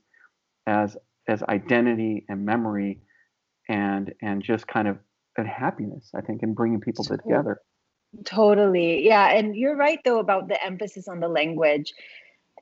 as 0.67 0.97
as 1.27 1.43
identity 1.43 2.25
and 2.29 2.45
memory 2.45 2.99
and 3.69 4.13
and 4.21 4.43
just 4.43 4.67
kind 4.67 4.87
of 4.87 4.97
and 5.37 5.47
happiness, 5.47 6.11
I 6.13 6.21
think, 6.21 6.43
in 6.43 6.53
bringing 6.53 6.81
people 6.81 7.05
together. 7.05 7.61
Totally. 8.25 9.05
Yeah. 9.05 9.31
And 9.31 9.55
you're 9.55 9.75
right, 9.75 9.99
though, 10.03 10.19
about 10.19 10.47
the 10.47 10.63
emphasis 10.63 11.07
on 11.07 11.19
the 11.19 11.29
language 11.29 11.93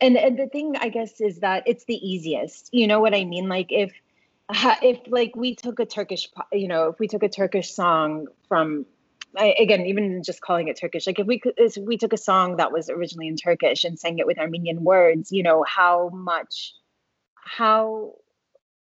and, 0.02 0.18
and 0.18 0.38
the 0.38 0.48
thing 0.48 0.76
i 0.80 0.90
guess 0.90 1.20
is 1.22 1.40
that 1.40 1.64
it's 1.66 1.86
the 1.86 1.96
easiest 1.96 2.70
you 2.72 2.88
know 2.88 3.00
what 3.00 3.16
i 3.16 3.24
mean 3.24 3.48
like 3.48 3.68
if 3.70 3.92
if 4.82 5.00
like 5.08 5.36
we 5.36 5.56
took 5.56 5.80
a 5.80 5.86
turkish 5.86 6.30
you 6.52 6.68
know 6.68 6.88
if 6.90 7.00
we 7.00 7.08
took 7.08 7.24
a 7.24 7.30
turkish 7.30 7.72
song 7.72 8.28
from 8.48 8.86
I, 9.38 9.56
again 9.60 9.86
even 9.86 10.24
just 10.24 10.42
calling 10.42 10.68
it 10.68 10.78
turkish 10.78 11.06
like 11.06 11.20
if 11.20 11.28
we 11.28 11.40
could 11.40 11.54
if 11.58 11.78
we 11.78 11.98
took 11.98 12.14
a 12.14 12.18
song 12.18 12.58
that 12.58 12.72
was 12.72 12.90
originally 12.90 13.28
in 13.28 13.36
turkish 13.36 13.84
and 13.84 14.00
sang 14.00 14.18
it 14.18 14.26
with 14.26 14.40
armenian 14.40 14.84
words 14.84 15.32
you 15.32 15.44
know 15.44 15.64
how 15.64 16.10
much 16.10 16.74
how 17.36 18.14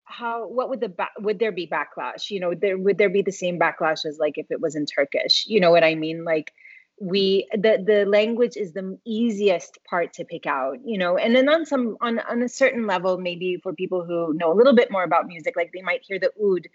how 0.08 0.46
what 0.48 0.70
would 0.70 0.80
the 0.80 0.88
ba- 0.88 1.10
would 1.20 1.38
there 1.38 1.52
be 1.52 1.66
backlash? 1.66 2.30
You 2.30 2.40
know 2.40 2.54
there 2.54 2.78
would 2.78 2.98
there 2.98 3.10
be 3.10 3.22
the 3.22 3.32
same 3.32 3.58
backlash 3.58 4.04
as 4.06 4.18
like 4.18 4.38
if 4.38 4.50
it 4.50 4.60
was 4.60 4.74
in 4.74 4.86
turkish? 4.86 5.44
You 5.46 5.60
know 5.60 5.70
what 5.70 5.84
i 5.84 5.94
mean? 5.94 6.24
Like 6.24 6.52
we 7.00 7.46
the 7.52 7.82
the 7.84 8.04
language 8.06 8.56
is 8.56 8.72
the 8.72 8.98
easiest 9.06 9.78
part 9.88 10.12
to 10.14 10.24
pick 10.24 10.46
out 10.46 10.78
you 10.84 10.98
know? 10.98 11.16
And 11.16 11.34
then 11.36 11.48
on 11.48 11.66
some 11.66 11.96
on 12.00 12.18
on 12.20 12.42
a 12.42 12.48
certain 12.48 12.86
level 12.86 13.18
maybe 13.18 13.58
for 13.62 13.72
people 13.72 14.04
who 14.04 14.34
know 14.34 14.52
a 14.52 14.56
little 14.56 14.74
bit 14.74 14.90
more 14.90 15.04
about 15.04 15.26
music 15.26 15.54
like 15.56 15.70
they 15.72 15.82
might 15.82 16.02
hear 16.04 16.18
the 16.18 16.32
oud 16.42 16.66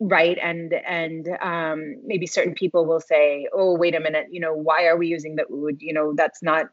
right? 0.00 0.38
And 0.42 0.72
and 0.72 1.28
um 1.42 1.96
maybe 2.04 2.26
certain 2.26 2.54
people 2.54 2.86
will 2.86 3.00
say 3.00 3.48
oh 3.52 3.76
wait 3.76 3.94
a 3.96 4.00
minute 4.00 4.28
you 4.30 4.40
know 4.40 4.54
why 4.54 4.86
are 4.86 4.96
we 4.96 5.08
using 5.08 5.36
the 5.36 5.44
oud? 5.44 5.80
You 5.80 5.92
know 5.92 6.14
that's 6.16 6.42
not 6.42 6.66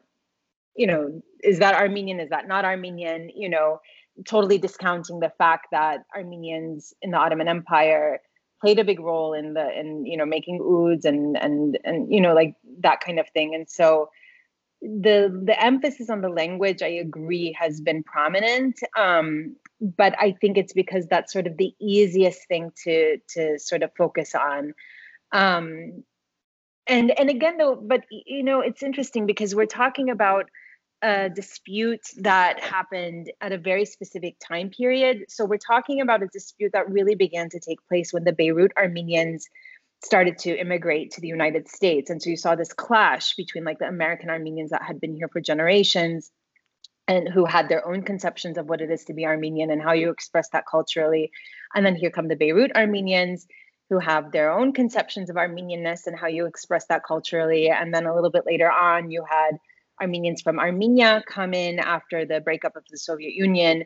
you 0.76 0.86
know 0.86 1.22
is 1.42 1.58
that 1.60 1.74
armenian? 1.74 2.20
Is 2.20 2.30
that 2.30 2.48
not 2.48 2.64
armenian? 2.64 3.30
You 3.34 3.48
know 3.48 3.80
totally 4.24 4.58
discounting 4.58 5.20
the 5.20 5.32
fact 5.38 5.68
that 5.72 6.04
armenians 6.14 6.94
in 7.02 7.10
the 7.10 7.16
ottoman 7.16 7.48
empire 7.48 8.20
played 8.60 8.78
a 8.78 8.84
big 8.84 9.00
role 9.00 9.34
in 9.34 9.54
the 9.54 9.78
in 9.78 10.06
you 10.06 10.16
know 10.16 10.26
making 10.26 10.60
ouds 10.60 11.04
and 11.04 11.36
and 11.36 11.78
and 11.84 12.12
you 12.12 12.20
know 12.20 12.34
like 12.34 12.54
that 12.80 13.00
kind 13.00 13.18
of 13.18 13.28
thing. 13.30 13.54
And 13.54 13.68
so 13.68 14.10
the 14.82 15.42
the 15.44 15.60
emphasis 15.62 16.10
on 16.10 16.20
the 16.20 16.28
language 16.28 16.82
i 16.82 16.86
agree 16.86 17.56
has 17.58 17.80
been 17.80 18.02
prominent 18.02 18.78
um, 18.96 19.56
but 19.80 20.14
i 20.20 20.32
think 20.40 20.58
it's 20.58 20.74
because 20.74 21.06
that's 21.06 21.32
sort 21.32 21.46
of 21.46 21.56
the 21.56 21.74
easiest 21.80 22.46
thing 22.46 22.70
to 22.84 23.18
to 23.28 23.58
sort 23.58 23.82
of 23.82 23.90
focus 23.96 24.34
on. 24.34 24.74
Um, 25.32 26.04
and 26.86 27.18
and 27.18 27.30
again 27.30 27.56
though 27.56 27.74
but 27.74 28.04
you 28.10 28.44
know 28.44 28.60
it's 28.60 28.82
interesting 28.82 29.26
because 29.26 29.54
we're 29.54 29.66
talking 29.66 30.08
about 30.10 30.48
a 31.02 31.28
dispute 31.28 32.06
that 32.18 32.60
happened 32.60 33.30
at 33.40 33.52
a 33.52 33.58
very 33.58 33.84
specific 33.84 34.36
time 34.38 34.70
period. 34.70 35.24
So 35.28 35.44
we're 35.44 35.58
talking 35.58 36.00
about 36.00 36.22
a 36.22 36.28
dispute 36.28 36.72
that 36.72 36.90
really 36.90 37.14
began 37.14 37.50
to 37.50 37.60
take 37.60 37.78
place 37.88 38.12
when 38.12 38.24
the 38.24 38.32
Beirut 38.32 38.72
Armenians 38.76 39.46
started 40.04 40.38
to 40.38 40.58
immigrate 40.58 41.12
to 41.12 41.20
the 41.20 41.28
United 41.28 41.68
States. 41.68 42.10
And 42.10 42.22
so 42.22 42.30
you 42.30 42.36
saw 42.36 42.54
this 42.54 42.72
clash 42.72 43.34
between 43.34 43.64
like 43.64 43.78
the 43.78 43.88
American 43.88 44.30
Armenians 44.30 44.70
that 44.70 44.82
had 44.82 45.00
been 45.00 45.14
here 45.14 45.28
for 45.28 45.40
generations 45.40 46.30
and 47.08 47.28
who 47.28 47.44
had 47.44 47.68
their 47.68 47.86
own 47.86 48.02
conceptions 48.02 48.58
of 48.58 48.68
what 48.68 48.80
it 48.80 48.90
is 48.90 49.04
to 49.04 49.14
be 49.14 49.26
Armenian 49.26 49.70
and 49.70 49.82
how 49.82 49.92
you 49.92 50.10
express 50.10 50.48
that 50.50 50.64
culturally. 50.68 51.30
And 51.74 51.84
then 51.84 51.94
here 51.94 52.10
come 52.10 52.28
the 52.28 52.36
Beirut 52.36 52.72
Armenians 52.74 53.46
who 53.88 53.98
have 54.00 54.32
their 54.32 54.50
own 54.50 54.72
conceptions 54.72 55.30
of 55.30 55.36
Armenianness 55.36 56.06
and 56.06 56.18
how 56.18 56.26
you 56.26 56.46
express 56.46 56.86
that 56.86 57.04
culturally. 57.06 57.70
And 57.70 57.94
then 57.94 58.06
a 58.06 58.14
little 58.14 58.30
bit 58.30 58.44
later 58.44 58.70
on, 58.70 59.10
you 59.10 59.24
had 59.28 59.58
Armenians 60.00 60.42
from 60.42 60.58
Armenia 60.58 61.22
come 61.26 61.54
in 61.54 61.78
after 61.78 62.24
the 62.24 62.40
breakup 62.40 62.76
of 62.76 62.84
the 62.90 62.98
Soviet 62.98 63.34
Union. 63.34 63.84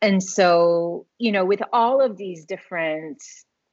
And 0.00 0.22
so, 0.22 1.06
you 1.18 1.32
know, 1.32 1.44
with 1.44 1.60
all 1.72 2.00
of 2.00 2.16
these 2.16 2.44
different, 2.44 3.22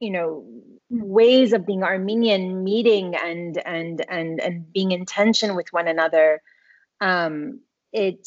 you 0.00 0.10
know, 0.10 0.44
ways 0.90 1.52
of 1.52 1.66
being 1.66 1.82
Armenian 1.82 2.64
meeting 2.64 3.14
and 3.14 3.56
and 3.64 4.04
and 4.08 4.40
and 4.40 4.72
being 4.72 4.92
in 4.92 5.06
tension 5.06 5.54
with 5.54 5.72
one 5.72 5.88
another, 5.88 6.42
um, 7.00 7.60
it, 7.92 8.26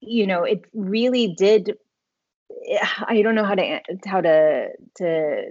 you 0.00 0.26
know, 0.26 0.44
it 0.44 0.64
really 0.72 1.34
did 1.34 1.76
I 3.06 3.22
don't 3.22 3.34
know 3.34 3.44
how 3.44 3.54
to 3.54 3.80
how 4.06 4.20
to 4.20 4.68
to 4.96 5.42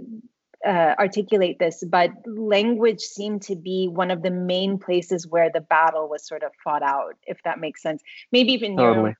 uh, 0.65 0.95
articulate 0.97 1.59
this, 1.59 1.83
but 1.87 2.11
language 2.25 3.01
seemed 3.01 3.41
to 3.43 3.55
be 3.55 3.87
one 3.87 4.11
of 4.11 4.23
the 4.23 4.31
main 4.31 4.77
places 4.79 5.27
where 5.27 5.51
the 5.51 5.61
battle 5.61 6.09
was 6.09 6.25
sort 6.25 6.43
of 6.43 6.51
fought 6.63 6.83
out, 6.83 7.15
if 7.25 7.37
that 7.43 7.59
makes 7.59 7.81
sense. 7.81 8.01
Maybe 8.31 8.53
even 8.53 8.77
totally. 8.77 9.11
you, 9.11 9.15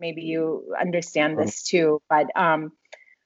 maybe 0.00 0.22
you 0.22 0.74
understand 0.80 1.38
this 1.38 1.62
too, 1.62 2.02
but 2.08 2.26
um, 2.36 2.72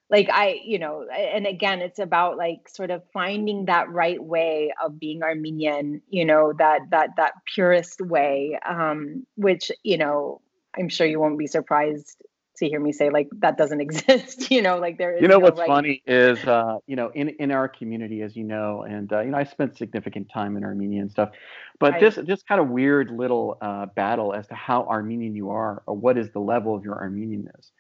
like 0.08 0.28
I, 0.32 0.60
you 0.64 0.78
know, 0.78 1.06
and 1.10 1.46
again, 1.46 1.80
it's 1.80 1.98
about 1.98 2.36
like 2.36 2.68
sort 2.68 2.90
of 2.90 3.02
finding 3.12 3.64
that 3.64 3.90
right 3.90 4.22
way 4.22 4.72
of 4.84 5.00
being 5.00 5.22
Armenian, 5.22 6.02
you 6.08 6.24
know, 6.24 6.52
that 6.58 6.82
that 6.90 7.10
that 7.16 7.32
purest 7.54 8.00
way, 8.00 8.58
um, 8.64 9.26
which 9.36 9.72
you 9.82 9.98
know, 9.98 10.40
I'm 10.78 10.88
sure 10.88 11.06
you 11.06 11.18
won't 11.18 11.38
be 11.38 11.48
surprised 11.48 12.22
to 12.56 12.68
hear 12.68 12.80
me 12.80 12.92
say 12.92 13.10
like 13.10 13.28
that 13.38 13.56
doesn't 13.56 13.80
exist 13.86 14.50
you 14.50 14.62
know 14.62 14.78
like 14.78 14.98
there 14.98 15.14
is 15.14 15.22
you 15.22 15.28
know 15.28 15.38
no 15.38 15.40
what's 15.40 15.58
right. 15.58 15.66
funny 15.66 16.02
is 16.06 16.42
uh 16.44 16.78
you 16.86 16.96
know 16.96 17.10
in 17.14 17.28
in 17.40 17.50
our 17.50 17.68
community 17.68 18.22
as 18.22 18.36
you 18.36 18.44
know 18.44 18.82
and 18.82 19.12
uh, 19.12 19.20
you 19.20 19.30
know 19.30 19.38
i 19.38 19.44
spent 19.44 19.76
significant 19.76 20.28
time 20.32 20.56
in 20.56 20.64
armenia 20.64 21.00
and 21.00 21.10
stuff 21.10 21.30
but 21.78 21.92
right. 21.92 22.00
this 22.00 22.14
this 22.26 22.42
kind 22.42 22.60
of 22.60 22.68
weird 22.68 23.10
little 23.10 23.58
uh 23.60 23.86
battle 23.86 24.32
as 24.32 24.46
to 24.46 24.54
how 24.54 24.84
armenian 24.84 25.34
you 25.34 25.50
are 25.50 25.82
or 25.86 25.94
what 25.94 26.16
is 26.16 26.30
the 26.30 26.40
level 26.40 26.74
of 26.74 26.84
your 26.84 26.96
armenianness 26.96 27.70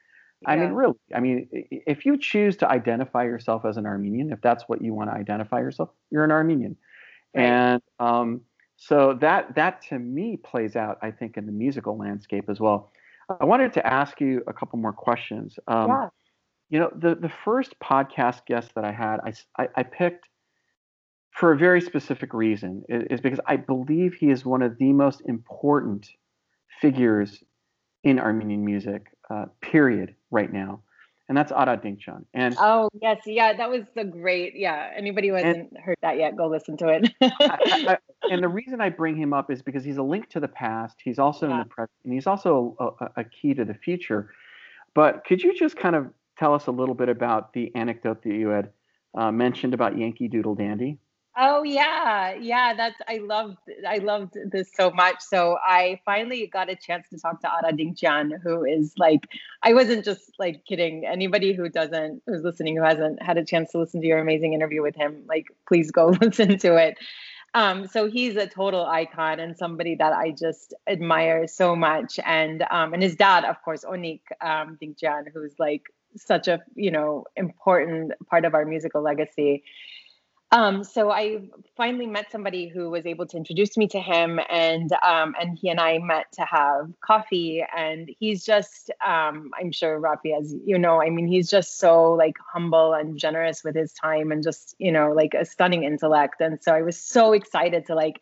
yeah. 0.42 0.50
i 0.50 0.56
mean 0.56 0.72
really 0.72 0.98
i 1.14 1.20
mean 1.20 1.48
if 1.52 2.04
you 2.06 2.18
choose 2.18 2.56
to 2.56 2.68
identify 2.68 3.24
yourself 3.24 3.64
as 3.64 3.76
an 3.76 3.86
armenian 3.86 4.32
if 4.32 4.40
that's 4.40 4.64
what 4.68 4.82
you 4.82 4.94
want 4.94 5.10
to 5.10 5.14
identify 5.14 5.58
yourself 5.58 5.90
you're 6.10 6.24
an 6.24 6.30
armenian 6.30 6.76
right. 7.34 7.44
and 7.44 7.82
um 7.98 8.40
so 8.78 9.14
that 9.14 9.54
that 9.54 9.80
to 9.80 9.98
me 9.98 10.36
plays 10.36 10.76
out 10.76 10.98
i 11.02 11.10
think 11.10 11.36
in 11.36 11.46
the 11.46 11.52
musical 11.52 11.96
landscape 11.96 12.48
as 12.48 12.60
well 12.60 12.92
I 13.28 13.44
wanted 13.44 13.72
to 13.74 13.86
ask 13.86 14.20
you 14.20 14.42
a 14.46 14.52
couple 14.52 14.78
more 14.78 14.92
questions. 14.92 15.58
Um, 15.66 15.88
yeah. 15.88 16.08
You 16.68 16.80
know, 16.80 16.90
the, 16.96 17.14
the 17.14 17.32
first 17.44 17.78
podcast 17.80 18.46
guest 18.46 18.72
that 18.74 18.84
I 18.84 18.92
had, 18.92 19.18
I, 19.24 19.32
I, 19.62 19.68
I 19.76 19.82
picked 19.84 20.28
for 21.30 21.52
a 21.52 21.56
very 21.56 21.80
specific 21.80 22.32
reason, 22.32 22.82
is 22.88 23.20
because 23.20 23.40
I 23.46 23.56
believe 23.56 24.14
he 24.14 24.30
is 24.30 24.44
one 24.44 24.62
of 24.62 24.78
the 24.78 24.92
most 24.92 25.22
important 25.26 26.08
figures 26.80 27.44
in 28.04 28.18
Armenian 28.18 28.64
music, 28.64 29.08
uh, 29.28 29.46
period, 29.60 30.14
right 30.30 30.50
now. 30.52 30.82
And 31.28 31.36
that's 31.36 31.50
Ara 31.50 31.76
Dinkjian. 31.76 32.24
And 32.34 32.56
oh 32.58 32.88
yes, 33.02 33.22
yeah, 33.26 33.52
that 33.52 33.68
was 33.68 33.82
the 33.96 34.04
great. 34.04 34.54
Yeah, 34.54 34.90
anybody 34.96 35.28
who 35.28 35.34
hasn't 35.34 35.72
and, 35.72 35.78
heard 35.82 35.96
that 36.02 36.18
yet, 36.18 36.36
go 36.36 36.46
listen 36.46 36.76
to 36.76 36.88
it. 36.88 37.12
I, 37.20 37.28
I, 37.40 37.98
and 38.30 38.42
the 38.42 38.48
reason 38.48 38.80
I 38.80 38.90
bring 38.90 39.16
him 39.16 39.32
up 39.32 39.50
is 39.50 39.60
because 39.60 39.84
he's 39.84 39.96
a 39.96 40.02
link 40.02 40.28
to 40.30 40.40
the 40.40 40.48
past. 40.48 40.98
He's 41.02 41.18
also 41.18 41.48
yeah. 41.48 41.54
in 41.54 41.58
the 41.60 41.64
present, 41.64 41.90
and 42.04 42.12
he's 42.12 42.28
also 42.28 42.76
a, 43.00 43.20
a, 43.20 43.24
key 43.24 43.54
to 43.54 43.64
the 43.64 43.74
future. 43.74 44.30
But 44.94 45.24
could 45.24 45.42
you 45.42 45.52
just 45.52 45.76
kind 45.76 45.96
of 45.96 46.06
tell 46.38 46.54
us 46.54 46.68
a 46.68 46.70
little 46.70 46.94
bit 46.94 47.08
about 47.08 47.52
the 47.52 47.74
anecdote 47.74 48.22
that 48.22 48.32
you 48.32 48.48
had 48.48 48.70
uh, 49.16 49.32
mentioned 49.32 49.74
about 49.74 49.98
Yankee 49.98 50.28
Doodle 50.28 50.54
Dandy? 50.54 50.98
Oh 51.38 51.62
yeah, 51.64 52.34
yeah. 52.34 52.72
That's 52.74 52.98
I 53.06 53.18
loved 53.18 53.58
I 53.86 53.98
loved 53.98 54.38
this 54.50 54.70
so 54.74 54.90
much. 54.90 55.20
So 55.20 55.58
I 55.62 56.00
finally 56.06 56.46
got 56.46 56.70
a 56.70 56.76
chance 56.76 57.06
to 57.10 57.18
talk 57.18 57.42
to 57.42 57.52
Ara 57.52 57.74
Dinkjian, 57.74 58.40
who 58.42 58.64
is 58.64 58.94
like 58.96 59.28
I 59.62 59.74
wasn't 59.74 60.02
just 60.02 60.32
like 60.38 60.64
kidding. 60.64 61.04
Anybody 61.04 61.52
who 61.52 61.68
doesn't 61.68 62.22
who's 62.26 62.42
listening 62.42 62.74
who 62.76 62.82
hasn't 62.82 63.22
had 63.22 63.36
a 63.36 63.44
chance 63.44 63.72
to 63.72 63.78
listen 63.78 64.00
to 64.00 64.06
your 64.06 64.18
amazing 64.18 64.54
interview 64.54 64.80
with 64.80 64.96
him, 64.96 65.24
like 65.28 65.48
please 65.68 65.90
go 65.90 66.06
listen 66.22 66.56
to 66.58 66.76
it. 66.76 66.96
Um, 67.52 67.86
so 67.86 68.10
he's 68.10 68.36
a 68.36 68.46
total 68.46 68.86
icon 68.86 69.38
and 69.38 69.56
somebody 69.56 69.94
that 69.96 70.14
I 70.14 70.30
just 70.30 70.72
admire 70.86 71.46
so 71.46 71.76
much. 71.76 72.18
And 72.24 72.64
um, 72.70 72.94
and 72.94 73.02
his 73.02 73.14
dad, 73.14 73.44
of 73.44 73.60
course, 73.62 73.84
Onik 73.84 74.20
um, 74.40 74.78
who's 75.34 75.54
like 75.58 75.82
such 76.16 76.48
a 76.48 76.62
you 76.74 76.90
know 76.90 77.26
important 77.36 78.12
part 78.30 78.46
of 78.46 78.54
our 78.54 78.64
musical 78.64 79.02
legacy 79.02 79.62
um, 80.52 80.84
so 80.84 81.10
I 81.10 81.40
finally 81.76 82.06
met 82.06 82.30
somebody 82.30 82.68
who 82.68 82.88
was 82.88 83.04
able 83.04 83.26
to 83.26 83.36
introduce 83.36 83.76
me 83.76 83.88
to 83.88 84.00
him, 84.00 84.38
and 84.48 84.92
um, 85.04 85.34
and 85.40 85.58
he 85.58 85.68
and 85.68 85.80
I 85.80 85.98
met 85.98 86.30
to 86.34 86.42
have 86.42 86.92
coffee. 87.00 87.64
And 87.76 88.08
he's 88.20 88.44
just, 88.44 88.90
um, 89.04 89.50
I'm 89.60 89.72
sure 89.72 90.00
Rafi, 90.00 90.38
as 90.38 90.54
you 90.64 90.78
know, 90.78 91.02
I 91.02 91.10
mean, 91.10 91.26
he's 91.26 91.50
just 91.50 91.78
so 91.78 92.12
like 92.12 92.36
humble 92.52 92.94
and 92.94 93.18
generous 93.18 93.64
with 93.64 93.74
his 93.74 93.92
time, 93.92 94.30
and 94.30 94.42
just 94.42 94.76
you 94.78 94.92
know, 94.92 95.10
like 95.12 95.34
a 95.34 95.44
stunning 95.44 95.82
intellect. 95.82 96.40
And 96.40 96.62
so 96.62 96.72
I 96.72 96.82
was 96.82 96.96
so 96.96 97.32
excited 97.32 97.86
to 97.86 97.96
like 97.96 98.20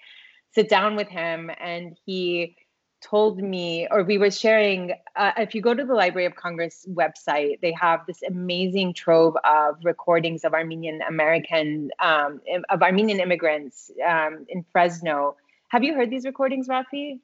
sit 0.54 0.70
down 0.70 0.96
with 0.96 1.08
him, 1.08 1.50
and 1.60 1.94
he 2.06 2.56
told 3.05 3.38
me, 3.38 3.86
or 3.90 4.02
we 4.02 4.16
were 4.16 4.30
sharing, 4.30 4.92
uh, 5.14 5.32
if 5.36 5.55
you 5.55 5.61
go 5.61 5.74
to 5.74 5.84
the 5.84 5.94
Library 5.94 6.24
of 6.24 6.34
Congress 6.34 6.86
website, 6.90 7.61
they 7.61 7.72
have 7.72 8.00
this 8.07 8.22
amazing 8.22 8.94
trove 8.94 9.36
of 9.44 9.76
recordings 9.84 10.44
of 10.44 10.55
Armenian 10.55 11.00
American, 11.02 11.90
um, 12.00 12.40
of 12.70 12.82
Armenian 12.82 13.20
immigrants 13.20 13.90
um, 14.07 14.46
in 14.48 14.64
Fresno. 14.72 15.36
Have 15.68 15.84
you 15.84 15.94
heard 15.94 16.11
these 16.11 16.24
recordings, 16.24 16.66
Rafi? 16.68 17.20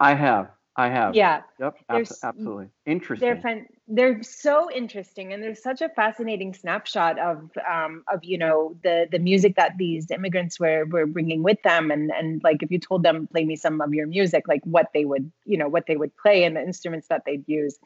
I 0.00 0.14
have. 0.14 0.55
I 0.76 0.88
have. 0.88 1.14
Yeah. 1.14 1.42
Yep. 1.58 1.78
absolutely. 1.88 2.68
Interesting. 2.84 3.26
They're 3.26 3.40
fun, 3.40 3.66
they're 3.88 4.22
so 4.22 4.70
interesting, 4.70 5.32
and 5.32 5.42
there's 5.42 5.62
such 5.62 5.80
a 5.80 5.88
fascinating 5.88 6.52
snapshot 6.52 7.18
of 7.18 7.50
um, 7.70 8.04
of 8.12 8.22
you 8.22 8.36
know 8.36 8.76
the 8.82 9.06
the 9.10 9.18
music 9.18 9.56
that 9.56 9.72
these 9.78 10.10
immigrants 10.10 10.60
were 10.60 10.84
were 10.84 11.06
bringing 11.06 11.42
with 11.42 11.62
them, 11.62 11.90
and 11.90 12.10
and 12.10 12.42
like 12.44 12.62
if 12.62 12.70
you 12.70 12.78
told 12.78 13.02
them 13.02 13.26
play 13.26 13.44
me 13.44 13.56
some 13.56 13.80
of 13.80 13.94
your 13.94 14.06
music, 14.06 14.46
like 14.48 14.60
what 14.64 14.88
they 14.92 15.06
would 15.06 15.32
you 15.46 15.56
know 15.56 15.68
what 15.68 15.86
they 15.86 15.96
would 15.96 16.14
play 16.18 16.44
and 16.44 16.56
the 16.56 16.62
instruments 16.62 17.08
that 17.08 17.22
they'd 17.24 17.48
use. 17.48 17.78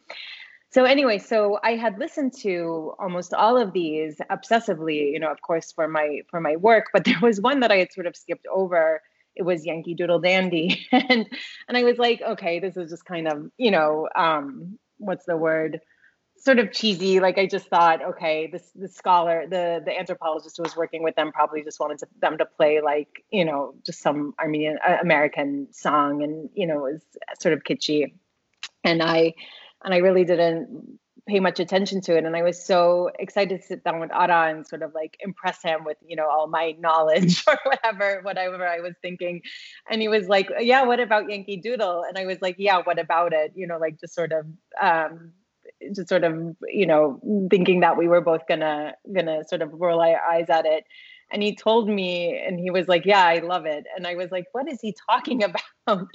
So 0.72 0.84
anyway, 0.84 1.18
so 1.18 1.58
I 1.64 1.74
had 1.74 1.98
listened 1.98 2.32
to 2.42 2.94
almost 2.98 3.34
all 3.34 3.56
of 3.56 3.72
these 3.72 4.18
obsessively, 4.30 5.12
you 5.12 5.18
know, 5.18 5.30
of 5.30 5.42
course 5.42 5.72
for 5.72 5.86
my 5.86 6.22
for 6.28 6.40
my 6.40 6.56
work, 6.56 6.86
but 6.92 7.04
there 7.06 7.20
was 7.22 7.40
one 7.40 7.60
that 7.60 7.70
I 7.70 7.76
had 7.76 7.92
sort 7.92 8.08
of 8.08 8.16
skipped 8.16 8.46
over 8.52 9.00
it 9.40 9.44
was 9.44 9.64
Yankee 9.64 9.94
Doodle 9.94 10.20
Dandy. 10.20 10.86
and 10.92 11.26
and 11.66 11.76
I 11.76 11.82
was 11.82 11.98
like, 11.98 12.20
okay, 12.20 12.60
this 12.60 12.76
is 12.76 12.90
just 12.90 13.06
kind 13.06 13.26
of, 13.26 13.50
you 13.56 13.70
know, 13.70 14.06
um, 14.14 14.78
what's 14.98 15.24
the 15.24 15.36
word? 15.36 15.80
Sort 16.36 16.58
of 16.58 16.72
cheesy. 16.72 17.20
Like 17.20 17.38
I 17.38 17.46
just 17.46 17.68
thought, 17.68 18.02
okay, 18.02 18.48
this 18.52 18.70
the 18.74 18.88
scholar, 18.88 19.46
the 19.48 19.82
the 19.84 19.98
anthropologist 19.98 20.58
who 20.58 20.62
was 20.62 20.76
working 20.76 21.02
with 21.02 21.16
them 21.16 21.32
probably 21.32 21.64
just 21.64 21.80
wanted 21.80 21.98
to, 22.00 22.06
them 22.20 22.36
to 22.38 22.44
play 22.44 22.82
like, 22.82 23.24
you 23.30 23.46
know, 23.46 23.74
just 23.84 24.00
some 24.00 24.34
Armenian 24.38 24.78
uh, 24.86 24.98
American 25.02 25.68
song, 25.72 26.22
and 26.22 26.50
you 26.54 26.66
know, 26.66 26.86
it 26.86 26.92
was 26.92 27.02
sort 27.40 27.54
of 27.54 27.64
kitschy. 27.64 28.12
And 28.84 29.02
I 29.02 29.34
and 29.82 29.94
I 29.94 29.98
really 29.98 30.24
didn't 30.24 30.99
pay 31.26 31.40
much 31.40 31.60
attention 31.60 32.00
to 32.02 32.16
it. 32.16 32.24
And 32.24 32.36
I 32.36 32.42
was 32.42 32.64
so 32.64 33.10
excited 33.18 33.60
to 33.60 33.66
sit 33.66 33.84
down 33.84 34.00
with 34.00 34.12
Ara 34.12 34.50
and 34.50 34.66
sort 34.66 34.82
of 34.82 34.94
like 34.94 35.16
impress 35.20 35.62
him 35.62 35.84
with, 35.84 35.96
you 36.06 36.16
know, 36.16 36.28
all 36.28 36.46
my 36.46 36.72
knowledge 36.78 37.44
or 37.46 37.58
whatever, 37.64 38.20
whatever 38.22 38.66
I 38.66 38.80
was 38.80 38.94
thinking. 39.02 39.42
And 39.90 40.00
he 40.00 40.08
was 40.08 40.28
like, 40.28 40.50
Yeah, 40.60 40.84
what 40.84 41.00
about 41.00 41.30
Yankee 41.30 41.56
Doodle? 41.56 42.04
And 42.08 42.18
I 42.18 42.26
was 42.26 42.38
like, 42.40 42.56
Yeah, 42.58 42.80
what 42.82 42.98
about 42.98 43.32
it? 43.32 43.52
You 43.54 43.66
know, 43.66 43.78
like 43.78 44.00
just 44.00 44.14
sort 44.14 44.32
of 44.32 44.46
um 44.80 45.32
just 45.94 46.08
sort 46.08 46.24
of, 46.24 46.56
you 46.68 46.86
know, 46.86 47.20
thinking 47.50 47.80
that 47.80 47.96
we 47.96 48.08
were 48.08 48.20
both 48.20 48.46
gonna 48.46 48.94
gonna 49.14 49.44
sort 49.44 49.62
of 49.62 49.72
roll 49.72 50.00
our 50.00 50.20
eyes 50.20 50.46
at 50.48 50.66
it 50.66 50.84
and 51.30 51.42
he 51.42 51.54
told 51.54 51.88
me 51.88 52.36
and 52.36 52.58
he 52.58 52.70
was 52.70 52.88
like 52.88 53.04
yeah 53.04 53.24
i 53.24 53.38
love 53.38 53.66
it. 53.66 53.86
And 53.96 54.06
i 54.06 54.14
was 54.14 54.30
like 54.30 54.46
what 54.52 54.68
is 54.68 54.80
he 54.80 54.94
talking 55.10 55.42
about? 55.42 56.08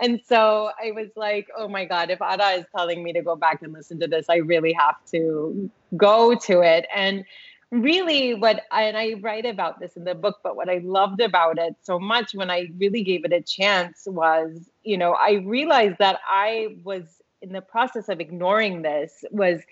And 0.00 0.20
so 0.26 0.70
i 0.82 0.90
was 0.92 1.08
like 1.16 1.48
oh 1.56 1.68
my 1.68 1.84
god 1.84 2.10
if 2.10 2.20
Ara 2.20 2.50
is 2.58 2.66
telling 2.76 3.02
me 3.02 3.12
to 3.12 3.22
go 3.22 3.36
back 3.36 3.62
and 3.62 3.72
listen 3.72 4.00
to 4.00 4.06
this 4.06 4.26
i 4.28 4.36
really 4.36 4.72
have 4.72 4.96
to 5.12 5.70
go 5.96 6.34
to 6.34 6.60
it. 6.60 6.86
And 6.94 7.24
really 7.72 8.34
what 8.34 8.64
and 8.70 8.98
i 8.98 9.14
write 9.22 9.46
about 9.46 9.80
this 9.80 9.96
in 9.96 10.04
the 10.04 10.14
book 10.14 10.40
but 10.44 10.56
what 10.56 10.68
i 10.68 10.78
loved 10.84 11.22
about 11.22 11.58
it 11.58 11.74
so 11.80 11.98
much 11.98 12.34
when 12.34 12.50
i 12.50 12.66
really 12.76 13.02
gave 13.02 13.24
it 13.24 13.32
a 13.32 13.40
chance 13.40 14.02
was 14.06 14.68
you 14.82 14.98
know 14.98 15.12
i 15.12 15.42
realized 15.46 15.96
that 15.98 16.20
i 16.28 16.76
was 16.84 17.22
in 17.40 17.50
the 17.50 17.62
process 17.62 18.10
of 18.10 18.20
ignoring 18.20 18.82
this 18.82 19.24
was 19.30 19.62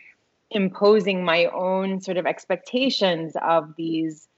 imposing 0.51 1.24
my 1.24 1.45
own 1.47 2.01
sort 2.01 2.16
of 2.16 2.26
expectations 2.26 3.34
of 3.43 3.74
these 3.76 4.28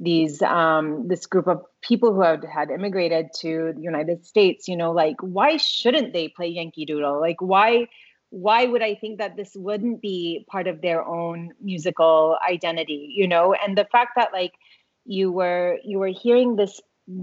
these 0.00 0.40
um, 0.40 1.06
this 1.08 1.26
group 1.26 1.46
of 1.46 1.62
people 1.82 2.14
who 2.14 2.22
had, 2.22 2.44
had 2.44 2.70
immigrated 2.70 3.28
to 3.40 3.74
the 3.76 3.82
United 3.82 4.24
States, 4.24 4.66
you 4.66 4.76
know, 4.76 4.92
like 4.92 5.16
why 5.20 5.58
shouldn't 5.58 6.14
they 6.14 6.28
play 6.28 6.48
Yankee 6.48 6.86
Doodle? 6.86 7.20
Like 7.20 7.40
why 7.40 7.86
why 8.30 8.64
would 8.64 8.82
I 8.82 8.94
think 8.94 9.18
that 9.18 9.36
this 9.36 9.50
wouldn't 9.54 10.00
be 10.00 10.46
part 10.50 10.68
of 10.68 10.80
their 10.80 11.04
own 11.04 11.52
musical 11.60 12.38
identity? 12.48 13.12
You 13.14 13.28
know, 13.28 13.54
and 13.54 13.76
the 13.76 13.84
fact 13.84 14.12
that 14.16 14.32
like 14.32 14.54
you 15.04 15.30
were 15.30 15.78
you 15.84 15.98
were 15.98 16.08
hearing 16.08 16.56
this 16.56 16.80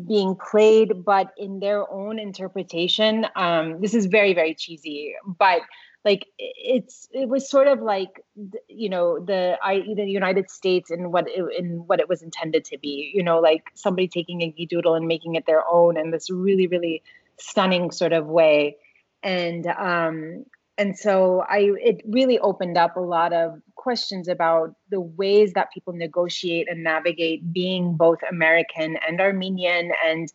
being 0.07 0.35
played, 0.35 1.03
but 1.03 1.31
in 1.37 1.59
their 1.59 1.89
own 1.91 2.19
interpretation. 2.19 3.25
Um, 3.35 3.81
this 3.81 3.95
is 3.95 4.05
very 4.05 4.33
very 4.33 4.53
cheesy, 4.53 5.15
but 5.25 5.61
like 6.07 6.25
it's 6.37 7.09
it 7.11 7.27
was 7.27 7.49
sort 7.49 7.67
of 7.67 7.81
like 7.81 8.23
you 8.69 8.87
know 8.87 9.19
the 9.19 9.57
I 9.61 9.83
the 9.93 10.05
United 10.05 10.49
States 10.49 10.89
and 10.89 11.11
what 11.11 11.27
it, 11.27 11.43
in 11.59 11.85
what 11.85 11.99
it 11.99 12.07
was 12.07 12.21
intended 12.21 12.63
to 12.65 12.77
be 12.77 13.11
you 13.13 13.21
know 13.21 13.39
like 13.39 13.63
somebody 13.73 14.07
taking 14.07 14.41
a 14.41 14.65
doodle 14.65 14.95
and 14.95 15.05
making 15.05 15.35
it 15.35 15.45
their 15.45 15.63
own 15.69 15.97
in 15.97 16.11
this 16.11 16.29
really 16.29 16.67
really 16.67 17.03
stunning 17.37 17.91
sort 17.91 18.13
of 18.13 18.25
way. 18.25 18.77
And 19.21 19.67
um 19.67 20.45
and 20.77 20.97
so 20.97 21.43
I 21.57 21.71
it 21.89 22.01
really 22.07 22.39
opened 22.39 22.77
up 22.77 22.95
a 22.95 23.01
lot 23.17 23.33
of 23.33 23.59
questions 23.75 24.29
about 24.29 24.75
the 24.89 25.01
ways 25.01 25.51
that 25.55 25.73
people 25.73 25.91
negotiate 25.91 26.69
and 26.69 26.83
navigate 26.83 27.51
being 27.51 27.97
both 27.97 28.19
American 28.31 28.95
and 29.05 29.19
Armenian 29.19 29.91
and 30.05 30.31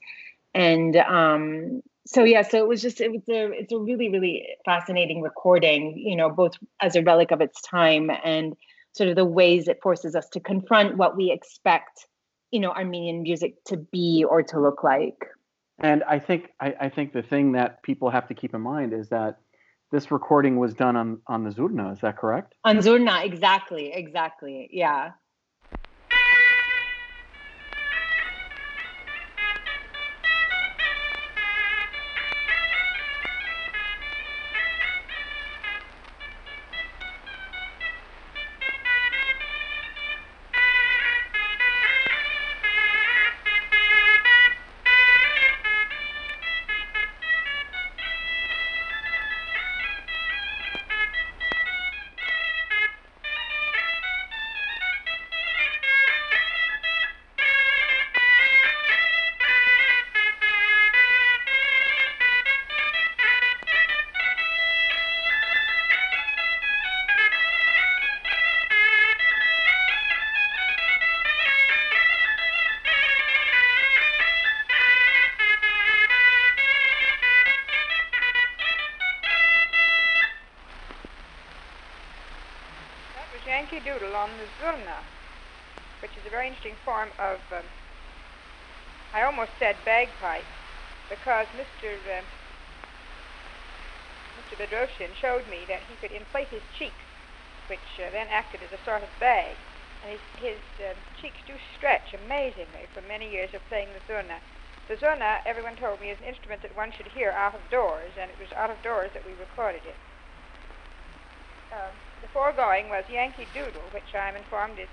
and 0.55 0.97
um 0.97 1.83
so 2.07 2.25
yeah 2.25 2.43
so 2.43 2.59
it 2.59 2.69
was 2.69 2.83
just 2.83 3.01
it 3.01 3.11
was 3.13 3.23
a 3.29 3.53
it's 3.53 3.73
a 3.73 3.79
really 3.79 4.09
really 4.09 4.47
fascinating 4.65 5.21
recording 5.23 5.97
you 5.97 6.17
know 6.17 6.29
both 6.29 6.53
as 6.81 6.97
a 6.97 7.03
relic 7.03 7.31
of 7.31 7.41
its 7.41 7.61
time 7.63 8.11
and 8.25 8.55
sort 8.93 9.09
of 9.09 9.17
the 9.17 9.25
ways 9.25 9.69
it 9.69 9.81
forces 9.83 10.15
us 10.15 10.29
to 10.29 10.41
confront 10.41 10.97
what 10.97 11.17
we 11.17 11.31
expect 11.31 12.07
you 12.51 12.61
know 12.61 12.71
armenian 12.71 13.23
music 13.23 13.55
to 13.65 13.77
be 13.77 14.25
or 14.29 14.43
to 14.43 14.61
look 14.61 14.83
like. 14.83 15.27
And 15.79 16.03
i 16.05 16.19
think 16.19 16.49
i, 16.61 16.75
I 16.81 16.89
think 16.89 17.13
the 17.13 17.23
thing 17.23 17.53
that 17.53 17.83
people 17.83 18.11
have 18.11 18.29
to 18.29 18.35
keep 18.35 18.55
in 18.55 18.61
mind 18.61 18.93
is 18.93 19.09
that 19.09 19.39
this 19.91 20.11
recording 20.11 20.57
was 20.57 20.75
done 20.75 20.97
on 20.97 21.21
on 21.27 21.45
the 21.45 21.51
zurna 21.51 21.93
is 21.93 22.01
that 22.01 22.17
correct? 22.17 22.55
On 22.65 22.79
zurna 22.79 23.25
exactly 23.25 23.93
exactly 23.93 24.69
yeah 24.73 25.13
Doodle 83.85 84.15
on 84.15 84.31
the 84.39 84.47
zurna, 84.61 85.03
which 86.01 86.13
is 86.13 86.27
a 86.27 86.31
very 86.31 86.47
interesting 86.47 86.77
form 86.85 87.11
of, 87.19 87.41
um, 87.51 87.67
I 89.13 89.23
almost 89.23 89.51
said 89.59 89.77
bagpipe, 89.85 90.47
because 91.11 91.47
Mr. 91.59 91.99
Uh, 92.07 92.23
Mr. 94.39 94.57
Bedrosian 94.57 95.15
showed 95.15 95.49
me 95.49 95.65
that 95.67 95.81
he 95.89 95.97
could 95.97 96.13
inflate 96.13 96.49
his 96.49 96.63
cheeks, 96.79 97.05
which 97.69 97.99
uh, 97.99 98.11
then 98.11 98.29
acted 98.31 98.61
as 98.63 98.73
a 98.73 98.85
sort 98.85 99.03
of 99.03 99.09
bag. 99.19 99.57
And 100.03 100.13
his, 100.13 100.21
his 100.39 100.63
uh, 100.79 100.95
cheeks 101.21 101.39
do 101.47 101.55
stretch 101.77 102.15
amazingly 102.15 102.87
from 102.95 103.07
many 103.09 103.31
years 103.31 103.55
of 103.55 103.67
playing 103.69 103.89
the 103.95 104.13
zurna. 104.13 104.39
The 104.89 104.97
zurna, 104.97 105.41
everyone 105.47 105.77
told 105.77 106.01
me, 106.01 106.11
is 106.11 106.19
an 106.21 106.27
instrument 106.27 106.63
that 106.63 106.77
one 106.77 106.93
should 106.93 107.07
hear 107.07 107.31
out 107.31 107.55
of 107.55 107.61
doors, 107.71 108.13
and 108.19 108.31
it 108.31 108.39
was 108.39 108.53
out 108.53 108.71
of 108.71 108.83
doors 108.83 109.11
that 109.15 109.25
we 109.25 109.33
recorded 109.39 109.83
it. 109.87 109.97
The 111.71 112.12
foregoing 112.33 112.89
was 112.89 113.05
Yankee 113.11 113.47
Doodle, 113.55 113.83
which 113.93 114.15
I'm 114.15 114.37
informed 114.37 114.79
is 114.79 114.89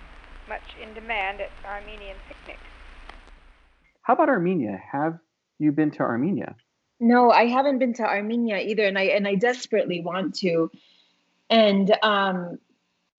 much 0.48 0.62
in 0.82 0.94
demand 0.94 1.42
at 1.42 1.50
Armenian 1.66 2.18
picnics. 2.28 2.60
How 4.02 4.14
about 4.14 4.30
Armenia? 4.30 4.82
Have 4.92 5.20
you 5.60 5.72
been 5.72 5.92
to 5.92 6.00
Armenia? 6.00 6.56
No, 7.00 7.32
I 7.32 7.46
haven't 7.46 7.80
been 7.80 7.94
to 7.94 8.04
Armenia 8.04 8.58
either, 8.58 8.86
and 8.86 8.98
I 8.98 9.04
and 9.04 9.28
I 9.28 9.36
desperately 9.36 10.02
want 10.02 10.36
to. 10.40 10.70
And 11.50 11.96
um, 12.04 12.58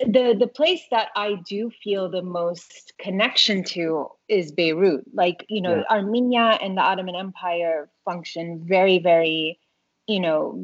the 0.00 0.36
the 0.38 0.46
place 0.46 0.82
that 0.90 1.08
I 1.16 1.36
do 1.48 1.70
feel 1.82 2.10
the 2.10 2.22
most 2.22 2.92
connection 2.98 3.64
to 3.64 4.08
is 4.28 4.52
Beirut. 4.52 5.04
Like 5.14 5.46
you 5.48 5.62
know, 5.62 5.76
yeah. 5.76 5.96
Armenia 5.96 6.58
and 6.60 6.76
the 6.76 6.82
Ottoman 6.82 7.16
Empire 7.16 7.88
function 8.04 8.62
very, 8.64 8.98
very, 8.98 9.58
you 10.06 10.20
know, 10.20 10.58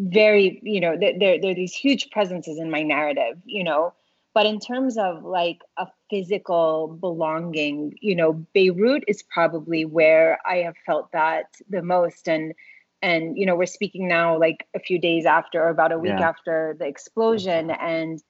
very 0.00 0.60
you 0.62 0.80
know, 0.80 0.96
there 0.98 1.14
there 1.18 1.50
are 1.50 1.54
these 1.54 1.74
huge 1.74 2.10
presences 2.10 2.58
in 2.58 2.70
my 2.70 2.82
narrative. 2.82 3.36
You 3.44 3.64
know, 3.64 3.94
but 4.34 4.46
in 4.46 4.60
terms 4.60 4.96
of 4.96 5.24
like 5.24 5.60
a 5.76 5.86
physical 6.08 6.96
belonging, 7.00 7.94
you 8.00 8.14
know, 8.14 8.32
Beirut 8.54 9.04
is 9.08 9.22
probably 9.22 9.84
where 9.84 10.38
I 10.46 10.58
have 10.58 10.76
felt 10.86 11.12
that 11.12 11.46
the 11.68 11.82
most. 11.82 12.28
And 12.28 12.54
and 13.02 13.36
you 13.36 13.46
know, 13.46 13.56
we're 13.56 13.66
speaking 13.66 14.08
now 14.08 14.38
like 14.38 14.66
a 14.74 14.80
few 14.80 15.00
days 15.00 15.26
after 15.26 15.62
or 15.62 15.68
about 15.68 15.92
a 15.92 15.98
week 15.98 16.14
yeah. 16.18 16.28
after 16.28 16.76
the 16.78 16.86
explosion. 16.86 17.70
And, 17.70 18.22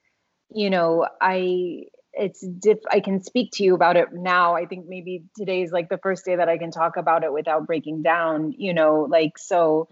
you 0.51 0.71
know, 0.71 1.07
I 1.21 1.85
it's 2.13 2.41
diff 2.41 2.79
I 2.91 3.01
can 3.01 3.23
speak 3.23 3.53
to 3.53 3.65
you 3.65 3.75
about 3.75 3.97
it 3.97 4.13
now. 4.13 4.57
I 4.57 4.67
think 4.67 4.87
maybe 4.89 5.25
today 5.37 5.63
is 5.63 5.71
like 5.71 5.89
the 5.89 5.99
first 5.99 6.25
day 6.25 6.37
that 6.37 6.49
I 6.49 6.59
can 6.59 6.71
talk 6.71 6.97
about 6.97 7.25
it 7.25 7.33
without 7.33 7.67
breaking 7.67 8.03
down, 8.03 8.53
you 8.57 8.75
know, 8.75 9.07
like 9.09 9.39
so 9.39 9.89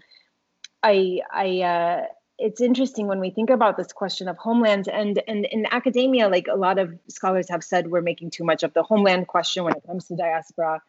I 0.83 1.21
I 1.31 1.61
uh 1.61 2.05
it's 2.37 2.61
interesting 2.61 3.07
when 3.07 3.19
we 3.19 3.29
think 3.31 3.49
about 3.49 3.75
this 3.75 3.91
question 3.91 4.27
of 4.27 4.37
homelands 4.37 4.87
and 4.87 5.21
and 5.27 5.45
in 5.45 5.65
academia 5.71 6.29
like 6.29 6.47
a 6.47 6.55
lot 6.55 6.79
of 6.79 6.97
scholars 7.09 7.49
have 7.49 7.63
said 7.63 7.91
we're 7.91 8.01
making 8.01 8.29
too 8.29 8.45
much 8.45 8.63
of 8.63 8.73
the 8.73 8.83
homeland 8.83 9.27
question 9.27 9.63
when 9.65 9.75
it 9.75 9.83
comes 9.85 10.05
to 10.07 10.15
diaspora. 10.15 10.81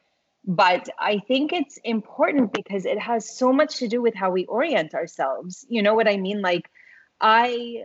But 0.47 0.88
i 0.99 1.18
think 1.18 1.53
it's 1.53 1.78
important 1.84 2.53
because 2.53 2.86
it 2.86 2.99
has 2.99 3.28
so 3.36 3.53
much 3.53 3.76
to 3.78 3.88
do 3.88 4.01
with 4.01 4.14
how 4.14 4.30
we 4.30 4.47
orient 4.47 4.95
ourselves. 4.95 5.66
You 5.68 5.82
know 5.82 5.95
what 5.95 6.09
i 6.09 6.16
mean? 6.16 6.41
Like 6.41 6.70
i 7.20 7.84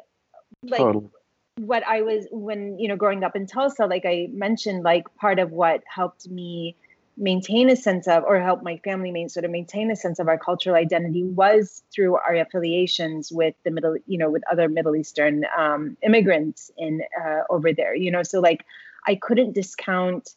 like 0.63 0.79
totally. 0.79 1.09
what 1.57 1.83
i 1.87 2.01
was 2.01 2.27
when 2.31 2.79
you 2.79 2.87
know 2.87 2.95
growing 2.95 3.23
up 3.23 3.35
in 3.35 3.45
tulsa 3.45 3.85
like 3.85 4.05
i 4.05 4.27
mentioned 4.31 4.83
like 4.83 5.03
part 5.15 5.39
of 5.39 5.51
what 5.51 5.83
helped 5.87 6.27
me 6.29 6.75
maintain 7.17 7.69
a 7.69 7.75
sense 7.75 8.07
of 8.07 8.23
or 8.23 8.39
help 8.39 8.61
my 8.61 8.77
family 8.83 9.11
main, 9.11 9.29
sort 9.29 9.45
of 9.45 9.51
maintain 9.51 9.89
a 9.89 9.95
sense 9.95 10.19
of 10.19 10.27
our 10.27 10.37
cultural 10.37 10.75
identity 10.75 11.23
was 11.23 11.83
through 11.93 12.15
our 12.15 12.35
affiliations 12.35 13.31
with 13.31 13.55
the 13.63 13.71
middle 13.71 13.95
you 14.05 14.17
know 14.17 14.29
with 14.29 14.43
other 14.51 14.67
middle 14.67 14.95
eastern 14.95 15.45
um, 15.57 15.97
immigrants 16.03 16.71
in 16.77 17.01
uh, 17.23 17.41
over 17.49 17.73
there 17.73 17.95
you 17.95 18.11
know? 18.11 18.23
So 18.23 18.39
like 18.39 18.65
i 19.07 19.15
couldn't 19.15 19.53
discount 19.53 20.31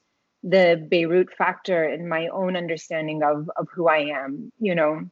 the 0.45 0.87
beirut 0.89 1.33
factor 1.37 1.85
in 1.85 2.09
my 2.09 2.29
own 2.29 2.57
understanding 2.57 3.23
of 3.23 3.51
of 3.57 3.69
who 3.75 3.89
i 3.89 3.99
am 3.99 4.53
you 4.61 4.75
know? 4.75 5.03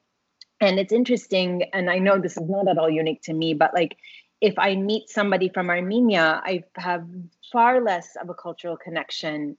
And 0.60 0.78
it's 0.78 0.92
interesting 0.92 1.64
and 1.72 1.90
i 1.90 1.98
know 1.98 2.18
this 2.18 2.36
is 2.36 2.48
not 2.48 2.68
at 2.68 2.78
all 2.78 2.90
unique 2.90 3.22
to 3.22 3.34
me 3.34 3.54
but 3.54 3.74
like 3.74 3.96
if 4.40 4.54
i 4.58 4.74
meet 4.76 5.08
somebody 5.08 5.48
from 5.48 5.68
armenia 5.68 6.40
i 6.44 6.62
have 6.76 7.06
far 7.52 7.82
less 7.82 8.16
of 8.16 8.30
a 8.30 8.34
cultural 8.34 8.76
connection 8.76 9.56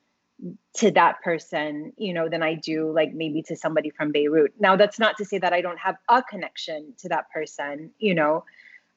to 0.75 0.91
that 0.91 1.21
person, 1.23 1.93
you 1.97 2.13
know, 2.13 2.29
than 2.29 2.43
I 2.43 2.53
do 2.53 2.91
like 2.91 3.13
maybe 3.13 3.41
to 3.43 3.55
somebody 3.55 3.89
from 3.89 4.11
Beirut. 4.11 4.53
Now, 4.59 4.75
that's 4.75 4.99
not 4.99 5.17
to 5.17 5.25
say 5.25 5.39
that 5.39 5.53
I 5.53 5.61
don't 5.61 5.79
have 5.79 5.97
a 6.09 6.21
connection 6.21 6.93
to 6.99 7.09
that 7.09 7.29
person, 7.31 7.91
you 7.97 8.13
know, 8.13 8.43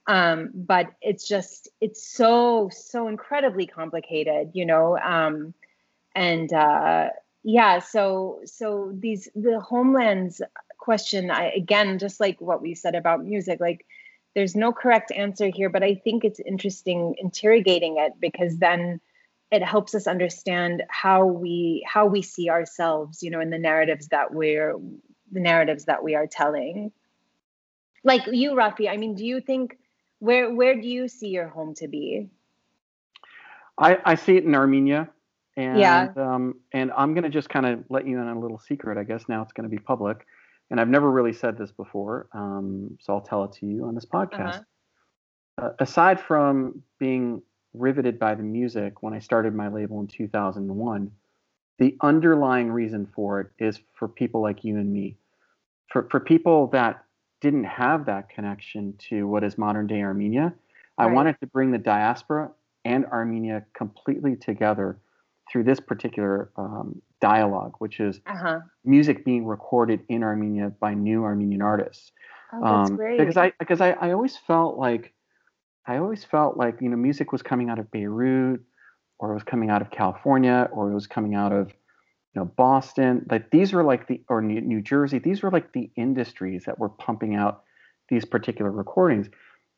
um, 0.06 0.50
but 0.52 0.92
it's 1.00 1.26
just 1.26 1.68
it's 1.80 2.06
so 2.06 2.68
so 2.72 3.08
incredibly 3.08 3.66
complicated, 3.66 4.50
you 4.54 4.66
know, 4.66 4.98
um, 4.98 5.54
and 6.14 6.52
uh, 6.52 7.08
yeah, 7.42 7.78
so 7.78 8.40
so 8.44 8.92
these 8.92 9.28
the 9.34 9.60
homelands 9.60 10.42
question, 10.78 11.30
I 11.30 11.50
again 11.50 11.98
just 11.98 12.20
like 12.20 12.40
what 12.40 12.60
we 12.60 12.74
said 12.74 12.94
about 12.94 13.24
music, 13.24 13.60
like 13.60 13.86
there's 14.34 14.54
no 14.56 14.72
correct 14.72 15.12
answer 15.12 15.48
here, 15.48 15.68
but 15.70 15.82
I 15.82 15.94
think 15.94 16.24
it's 16.24 16.40
interesting 16.40 17.14
interrogating 17.18 17.96
it 17.98 18.12
because 18.20 18.58
then 18.58 19.00
it 19.50 19.62
helps 19.62 19.94
us 19.94 20.06
understand 20.06 20.84
how 20.88 21.26
we 21.26 21.84
how 21.86 22.06
we 22.06 22.22
see 22.22 22.48
ourselves 22.48 23.22
you 23.22 23.30
know 23.30 23.40
in 23.40 23.50
the 23.50 23.58
narratives 23.58 24.08
that 24.08 24.32
we're 24.32 24.78
the 25.32 25.40
narratives 25.40 25.84
that 25.84 26.02
we 26.02 26.14
are 26.14 26.26
telling. 26.26 26.92
Like 28.02 28.22
you 28.26 28.52
rafi 28.52 28.88
i 28.88 28.96
mean 28.96 29.14
do 29.14 29.24
you 29.24 29.40
think 29.40 29.76
where 30.18 30.54
where 30.54 30.80
do 30.80 30.88
you 30.88 31.08
see 31.08 31.28
your 31.28 31.48
home 31.48 31.74
to 31.76 31.88
be? 31.88 32.30
I 33.78 33.98
i 34.04 34.14
see 34.14 34.36
it 34.36 34.44
in 34.44 34.54
armenia. 34.54 35.10
And 35.56 35.80
yeah. 35.80 36.08
um 36.16 36.54
and 36.72 36.92
i'm 36.96 37.12
going 37.12 37.24
to 37.24 37.30
just 37.30 37.48
kind 37.48 37.66
of 37.66 37.84
let 37.90 38.06
you 38.06 38.18
in 38.18 38.26
on 38.26 38.36
a 38.36 38.40
little 38.40 38.58
secret 38.58 38.96
i 38.98 39.04
guess 39.04 39.24
now 39.28 39.42
it's 39.42 39.52
going 39.52 39.68
to 39.68 39.76
be 39.76 39.82
public. 39.82 40.26
And 40.70 40.80
i've 40.80 40.88
never 40.88 41.10
really 41.10 41.32
said 41.32 41.58
this 41.58 41.72
before 41.72 42.28
um 42.32 42.96
so 43.00 43.14
i'll 43.14 43.20
tell 43.20 43.44
it 43.44 43.52
to 43.54 43.66
you 43.66 43.84
on 43.84 43.94
this 43.94 44.06
podcast. 44.06 44.60
Uh-huh. 45.58 45.66
uh, 45.66 45.72
aside 45.80 46.20
from 46.20 46.82
being 46.98 47.42
riveted 47.74 48.18
by 48.18 48.34
the 48.34 48.42
music 48.42 49.02
when 49.02 49.14
I 49.14 49.18
started 49.18 49.54
my 49.54 49.68
label 49.68 50.00
in 50.00 50.06
2001. 50.06 51.10
The 51.78 51.96
underlying 52.00 52.70
reason 52.70 53.08
for 53.14 53.40
it 53.40 53.50
is 53.58 53.80
for 53.94 54.08
people 54.08 54.42
like 54.42 54.64
you 54.64 54.76
and 54.76 54.92
me. 54.92 55.16
For, 55.88 56.06
for 56.10 56.20
people 56.20 56.68
that 56.68 57.04
didn't 57.40 57.64
have 57.64 58.06
that 58.06 58.28
connection 58.28 58.94
to 59.08 59.26
what 59.26 59.44
is 59.44 59.56
modern 59.56 59.86
day 59.86 60.02
Armenia, 60.02 60.42
right. 60.42 60.54
I 60.98 61.06
wanted 61.06 61.40
to 61.40 61.46
bring 61.46 61.70
the 61.70 61.78
diaspora 61.78 62.50
and 62.84 63.06
Armenia 63.06 63.64
completely 63.74 64.36
together 64.36 64.98
through 65.50 65.64
this 65.64 65.80
particular 65.80 66.50
um, 66.56 67.00
dialogue, 67.20 67.74
which 67.78 68.00
is 68.00 68.20
uh-huh. 68.26 68.60
music 68.84 69.24
being 69.24 69.44
recorded 69.44 70.00
in 70.08 70.22
Armenia 70.22 70.70
by 70.80 70.94
new 70.94 71.24
Armenian 71.24 71.62
artists. 71.62 72.12
Oh, 72.52 72.60
that's 72.62 72.90
um, 72.90 72.96
great. 72.96 73.18
Because 73.18 73.36
I 73.36 73.52
because 73.58 73.80
I, 73.80 73.90
I 73.92 74.12
always 74.12 74.36
felt 74.36 74.78
like 74.78 75.12
I 75.86 75.96
always 75.96 76.24
felt 76.24 76.56
like 76.56 76.76
you 76.80 76.88
know 76.88 76.96
music 76.96 77.32
was 77.32 77.42
coming 77.42 77.70
out 77.70 77.78
of 77.78 77.90
Beirut, 77.90 78.60
or 79.18 79.30
it 79.30 79.34
was 79.34 79.44
coming 79.44 79.70
out 79.70 79.82
of 79.82 79.90
California, 79.90 80.68
or 80.72 80.90
it 80.90 80.94
was 80.94 81.06
coming 81.06 81.34
out 81.34 81.52
of 81.52 81.68
you 81.68 82.40
know 82.40 82.44
Boston. 82.44 83.26
Like 83.30 83.50
these 83.50 83.72
were 83.72 83.84
like 83.84 84.06
the 84.06 84.22
or 84.28 84.40
New, 84.42 84.60
New 84.60 84.80
Jersey. 84.80 85.18
These 85.18 85.42
were 85.42 85.50
like 85.50 85.72
the 85.72 85.90
industries 85.96 86.64
that 86.64 86.78
were 86.78 86.88
pumping 86.88 87.34
out 87.34 87.62
these 88.08 88.24
particular 88.24 88.70
recordings. 88.70 89.28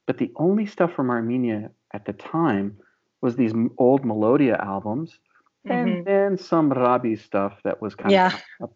But 0.07 0.19
the 0.19 0.33
only 0.37 0.67
stuff 0.67 0.93
from 0.93 1.11
Armenia 1.11 1.71
at 1.95 2.05
the 2.05 2.13
time 2.13 2.77
was 3.21 3.37
these 3.37 3.53
old 3.79 4.05
Melodia 4.05 4.57
albums, 4.57 5.19
mm-hmm. 5.67 5.71
and 5.71 6.05
then 6.05 6.37
some 6.37 6.71
Rabiz 6.71 7.21
stuff 7.21 7.59
that 7.65 7.81
was 7.81 7.95
kind 7.95 8.11
yeah. 8.11 8.37
of. 8.61 8.71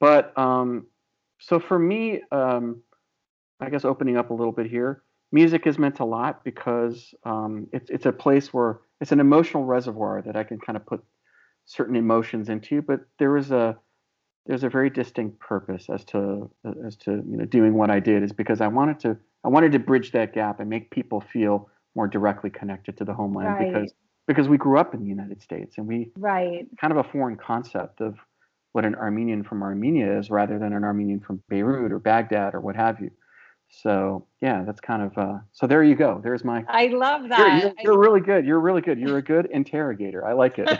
But 0.00 0.36
um, 0.36 0.86
so 1.38 1.60
for 1.60 1.78
me, 1.78 2.22
um, 2.32 2.82
I 3.60 3.70
guess 3.70 3.84
opening 3.84 4.16
up 4.16 4.30
a 4.30 4.34
little 4.34 4.52
bit 4.52 4.66
here, 4.66 5.02
music 5.32 5.64
has 5.64 5.78
meant 5.78 5.98
a 6.00 6.04
lot 6.04 6.44
because 6.44 7.14
um, 7.24 7.66
it's 7.72 7.90
it's 7.90 8.06
a 8.06 8.12
place 8.12 8.52
where 8.52 8.80
it's 9.00 9.12
an 9.12 9.20
emotional 9.20 9.64
reservoir 9.64 10.22
that 10.22 10.36
I 10.36 10.44
can 10.44 10.60
kind 10.60 10.76
of 10.76 10.86
put 10.86 11.02
certain 11.64 11.96
emotions 11.96 12.48
into. 12.48 12.82
But 12.82 13.00
there 13.18 13.36
is 13.36 13.50
a 13.50 13.76
there's 14.46 14.64
a 14.64 14.68
very 14.68 14.90
distinct 14.90 15.40
purpose 15.40 15.88
as 15.92 16.04
to 16.06 16.50
as 16.86 16.96
to 16.96 17.12
you 17.12 17.36
know 17.38 17.44
doing 17.46 17.74
what 17.74 17.90
I 17.90 18.00
did 18.00 18.22
is 18.22 18.32
because 18.32 18.60
I 18.60 18.68
wanted 18.68 19.00
to 19.00 19.16
I 19.44 19.48
wanted 19.48 19.72
to 19.72 19.78
bridge 19.78 20.12
that 20.12 20.34
gap 20.34 20.60
and 20.60 20.68
make 20.68 20.90
people 20.90 21.20
feel 21.20 21.68
more 21.94 22.08
directly 22.08 22.50
connected 22.50 22.96
to 22.98 23.04
the 23.04 23.14
homeland 23.14 23.48
right. 23.48 23.72
because 23.72 23.92
because 24.26 24.48
we 24.48 24.56
grew 24.56 24.78
up 24.78 24.94
in 24.94 25.00
the 25.00 25.08
United 25.08 25.42
States 25.42 25.78
and 25.78 25.86
we 25.86 26.12
right 26.16 26.66
kind 26.80 26.92
of 26.92 26.98
a 26.98 27.04
foreign 27.04 27.36
concept 27.36 28.00
of 28.00 28.16
what 28.72 28.84
an 28.84 28.94
Armenian 28.94 29.44
from 29.44 29.62
Armenia 29.62 30.18
is 30.18 30.30
rather 30.30 30.58
than 30.58 30.72
an 30.72 30.82
Armenian 30.82 31.20
from 31.20 31.42
Beirut 31.48 31.92
or 31.92 31.98
Baghdad 31.98 32.54
or 32.54 32.60
what 32.60 32.74
have 32.74 33.00
you. 33.00 33.10
So 33.74 34.26
yeah, 34.42 34.64
that's 34.64 34.80
kind 34.80 35.02
of 35.02 35.16
uh, 35.16 35.38
so. 35.52 35.66
There 35.66 35.82
you 35.82 35.94
go. 35.94 36.20
There's 36.22 36.44
my. 36.44 36.62
I 36.68 36.88
love 36.88 37.30
that. 37.30 37.38
You're, 37.38 37.56
you're, 37.56 37.74
you're 37.82 37.98
really 37.98 38.20
good. 38.20 38.44
You're 38.44 38.60
really 38.60 38.82
good. 38.82 38.98
You're 38.98 39.16
a 39.16 39.22
good 39.22 39.46
interrogator. 39.46 40.26
I 40.26 40.34
like 40.34 40.58
it. 40.58 40.68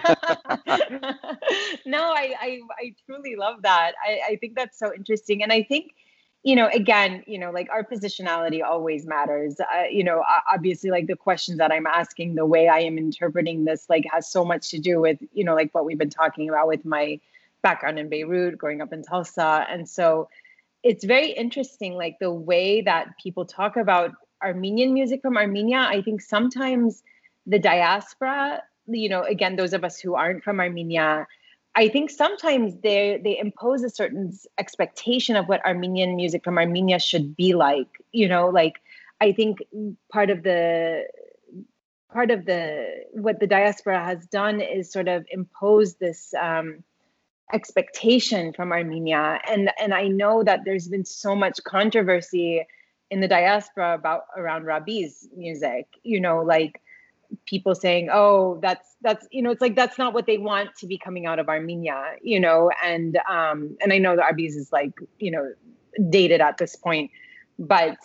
no, 1.86 2.11
I, 2.11 2.34
I 2.38 2.61
I 2.78 2.95
truly 3.07 3.34
love 3.34 3.62
that. 3.62 3.93
I 4.07 4.32
I 4.32 4.36
think 4.36 4.57
that's 4.57 4.78
so 4.78 4.93
interesting, 4.95 5.43
and 5.43 5.51
I 5.51 5.62
think 5.62 5.95
you 6.43 6.55
know, 6.55 6.68
again, 6.74 7.22
you 7.26 7.38
know, 7.38 7.51
like 7.51 7.68
our 7.70 7.84
positionality 7.84 8.62
always 8.62 9.07
matters. 9.07 9.59
Uh, 9.61 9.84
you 9.90 10.05
know, 10.05 10.22
obviously, 10.53 10.90
like 10.90 11.07
the 11.07 11.16
questions 11.16 11.59
that 11.59 11.72
I'm 11.72 11.86
asking, 11.86 12.34
the 12.34 12.47
way 12.47 12.68
I 12.68 12.80
am 12.80 12.99
interpreting 12.99 13.64
this, 13.64 13.86
like 13.88 14.05
has 14.12 14.30
so 14.30 14.45
much 14.45 14.70
to 14.70 14.78
do 14.78 15.01
with, 15.01 15.18
you 15.32 15.45
know, 15.45 15.55
like 15.55 15.72
what 15.72 15.84
we've 15.84 15.99
been 15.99 16.11
talking 16.11 16.49
about 16.49 16.66
with 16.66 16.84
my 16.84 17.20
background 17.62 17.99
in 17.99 18.09
Beirut, 18.09 18.59
growing 18.59 18.80
up 18.80 18.93
in 18.93 19.03
Tulsa. 19.03 19.64
And 19.70 19.88
so 19.88 20.28
it's 20.83 21.05
very 21.05 21.30
interesting, 21.30 21.95
like 21.95 22.18
the 22.20 22.33
way 22.33 22.83
that 22.83 23.09
people 23.22 23.45
talk 23.45 23.76
about 23.76 24.12
Armenian 24.43 24.93
music 24.93 25.22
from 25.22 25.37
Armenia. 25.37 25.87
I 25.89 26.03
think 26.03 26.20
sometimes 26.20 27.03
the 27.47 27.59
diaspora, 27.59 28.62
you 28.87 29.09
know, 29.09 29.22
again, 29.22 29.57
those 29.57 29.72
of 29.72 29.85
us 29.85 29.99
who 29.99 30.14
aren't 30.14 30.43
from 30.43 30.61
Armenia, 30.61 31.26
I 31.74 31.89
think 31.89 32.11
sometimes 32.11 32.74
they 32.83 33.20
they 33.22 33.39
impose 33.39 33.83
a 33.83 33.91
certain 33.91 34.37
expectation 34.59 35.37
of 35.37 35.49
what 35.49 35.64
Armenian 35.64 36.16
music 36.16 36.45
from 36.45 36.59
Armenia 36.59 36.99
should 36.99 37.35
be 37.37 37.55
like. 37.55 37.89
You 38.12 38.28
know, 38.28 38.49
like 38.49 38.80
I 39.20 39.33
think 39.33 39.59
part 40.11 40.30
of 40.30 40.43
the 40.43 41.07
part 42.12 42.30
of 42.30 42.45
the 42.45 43.05
what 43.12 43.41
the 43.41 43.47
diaspora 43.47 44.05
has 44.05 44.26
done 44.26 44.61
is 44.61 44.93
sort 44.93 45.09
of 45.09 45.24
impose 45.30 45.95
this 45.95 46.35
um, 46.35 46.85
expectation 47.53 48.53
from 48.53 48.72
Armenia, 48.72 49.40
and 49.48 49.70
and 49.80 49.94
I 49.94 50.09
know 50.09 50.42
that 50.42 50.61
there's 50.64 50.88
been 50.88 51.05
so 51.05 51.34
much 51.34 51.62
controversy 51.64 52.66
in 53.11 53.20
the 53.20 53.28
diaspora 53.28 53.94
about 53.94 54.22
around 54.36 54.64
Rabiz 54.64 55.26
music. 55.36 55.86
You 56.03 56.20
know, 56.20 56.42
like 56.42 56.80
people 57.46 57.74
saying, 57.74 58.09
"Oh, 58.12 58.59
that's 58.62 58.96
that's 59.03 59.26
you 59.30 59.42
know, 59.42 59.50
it's 59.50 59.61
like 59.61 59.76
that's 59.76 59.98
not 59.98 60.14
what 60.14 60.26
they 60.26 60.38
want 60.38 60.70
to 60.78 60.86
be 60.86 60.98
coming 60.98 61.26
out 61.26 61.38
of 61.38 61.48
Armenia," 61.48 62.16
you 62.22 62.40
know, 62.40 62.70
and 62.84 63.18
um, 63.28 63.76
and 63.80 63.92
I 63.92 63.98
know 63.98 64.16
that 64.16 64.32
Rabiz 64.32 64.57
is 64.57 64.72
like 64.72 64.92
you 65.18 65.30
know 65.30 65.53
dated 66.09 66.40
at 66.40 66.59
this 66.59 66.76
point, 66.76 67.11
but 67.59 67.98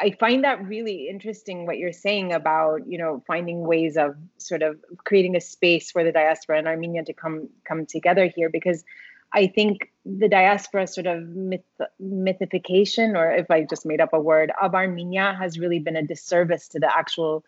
I 0.00 0.10
find 0.18 0.42
that 0.44 0.66
really 0.66 1.08
interesting 1.08 1.66
what 1.66 1.78
you're 1.78 1.92
saying 1.92 2.32
about 2.32 2.86
you 2.86 2.98
know 2.98 3.22
finding 3.26 3.60
ways 3.66 3.96
of 3.96 4.16
sort 4.38 4.62
of 4.62 4.78
creating 5.04 5.36
a 5.36 5.40
space 5.40 5.90
for 5.90 6.02
the 6.02 6.12
diaspora 6.12 6.58
and 6.58 6.68
Armenia 6.68 7.04
to 7.04 7.12
come 7.12 7.48
come 7.64 7.86
together 7.86 8.26
here 8.26 8.50
because 8.50 8.84
I 9.32 9.46
think 9.46 9.92
the 10.04 10.28
diaspora 10.28 10.86
sort 10.86 11.06
of 11.06 11.22
myth, 11.28 11.64
mythification, 11.98 13.16
or 13.16 13.32
if 13.32 13.50
I 13.50 13.64
just 13.64 13.84
made 13.84 14.00
up 14.00 14.12
a 14.12 14.20
word, 14.20 14.52
of 14.62 14.74
Armenia 14.74 15.34
has 15.38 15.58
really 15.58 15.80
been 15.80 15.96
a 15.96 16.02
disservice 16.02 16.68
to 16.68 16.78
the 16.78 16.96
actual 16.96 17.44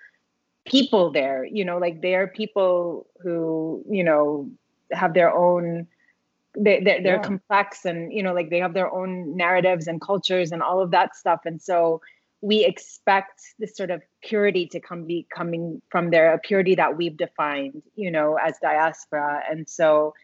people 0.67 1.11
there 1.11 1.45
you 1.45 1.65
know 1.65 1.79
like 1.79 2.03
they 2.03 2.15
are 2.15 2.27
people 2.27 3.07
who 3.23 3.83
you 3.89 4.03
know 4.03 4.51
have 4.93 5.15
their 5.15 5.33
own 5.33 5.87
they, 6.59 6.81
they're, 6.81 7.03
they're 7.03 7.17
yeah. 7.17 7.23
complex 7.23 7.85
and 7.85 8.13
you 8.13 8.23
know 8.23 8.35
like 8.35 8.51
they 8.51 8.59
have 8.59 8.75
their 8.75 8.93
own 8.93 9.37
narratives 9.37 9.87
and 9.87 10.01
cultures 10.01 10.53
and 10.53 10.63
all 10.63 10.81
of 10.81 10.91
that 10.91 11.15
stuff 11.15 11.41
and 11.45 11.63
so 11.63 12.01
we 12.41 12.65
expect 12.65 13.41
this 13.59 13.77
sort 13.77 13.91
of 13.91 14.03
purity 14.23 14.67
to 14.67 14.81
come 14.81 15.05
be 15.05 15.27
coming 15.35 15.81
from 15.91 16.11
there 16.11 16.33
a 16.33 16.39
purity 16.39 16.75
that 16.75 16.97
we've 16.97 17.17
defined 17.17 17.83
you 17.95 18.11
know 18.11 18.37
as 18.37 18.59
diaspora. 18.61 19.43
And 19.51 19.69
so 19.69 20.15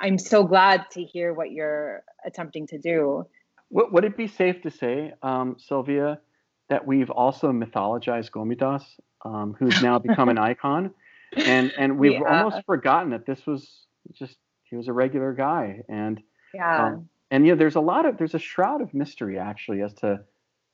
i'm 0.00 0.18
so 0.18 0.44
glad 0.44 0.90
to 0.90 1.02
hear 1.02 1.32
what 1.32 1.52
you're 1.52 2.02
attempting 2.24 2.66
to 2.66 2.78
do. 2.78 3.26
Would 3.70 4.04
it 4.04 4.16
be 4.16 4.28
safe 4.28 4.62
to 4.62 4.70
say 4.70 5.14
um, 5.22 5.56
sylvia 5.58 6.20
that 6.68 6.86
we've 6.86 7.10
also 7.10 7.52
mythologized 7.52 8.30
gomidas 8.30 8.84
um, 9.24 9.54
who's 9.58 9.82
now 9.82 9.98
become 9.98 10.28
an 10.28 10.38
icon, 10.50 10.92
and 11.36 11.72
and 11.78 11.98
we've 11.98 12.12
yeah. 12.12 12.42
almost 12.42 12.64
forgotten 12.66 13.10
that 13.10 13.26
this 13.26 13.46
was 13.46 13.86
just 14.12 14.36
he 14.64 14.76
was 14.76 14.88
a 14.88 14.92
regular 14.92 15.32
guy, 15.32 15.82
and 15.88 16.22
yeah, 16.52 16.86
um, 16.86 17.08
and 17.30 17.46
yeah, 17.46 17.54
there's 17.54 17.76
a 17.76 17.80
lot 17.80 18.06
of 18.06 18.18
there's 18.18 18.34
a 18.34 18.38
shroud 18.38 18.80
of 18.80 18.94
mystery 18.94 19.38
actually 19.38 19.82
as 19.82 19.94
to 19.94 20.20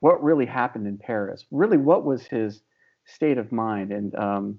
what 0.01 0.22
really 0.22 0.46
happened 0.46 0.86
in 0.86 0.98
Paris. 0.98 1.46
Really, 1.51 1.76
what 1.76 2.05
was 2.05 2.26
his 2.26 2.62
state 3.07 3.38
of 3.38 3.53
mind, 3.53 3.92
and 3.92 4.14
um, 4.14 4.59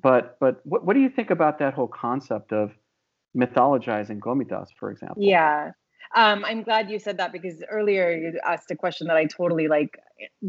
but 0.00 0.38
but 0.40 0.60
what 0.64 0.84
what 0.84 0.94
do 0.94 1.00
you 1.00 1.10
think 1.10 1.30
about 1.30 1.58
that 1.58 1.74
whole 1.74 1.88
concept 1.88 2.52
of 2.52 2.72
mythologizing 3.36 4.18
Gomidas, 4.18 4.68
for 4.78 4.90
example? 4.90 5.22
Yeah. 5.22 5.72
Um, 6.14 6.44
I'm 6.44 6.62
glad 6.62 6.90
you 6.90 6.98
said 6.98 7.18
that 7.18 7.32
because 7.32 7.62
earlier 7.70 8.10
you 8.10 8.40
asked 8.44 8.70
a 8.70 8.76
question 8.76 9.08
that 9.08 9.16
I 9.16 9.26
totally 9.26 9.68
like 9.68 9.98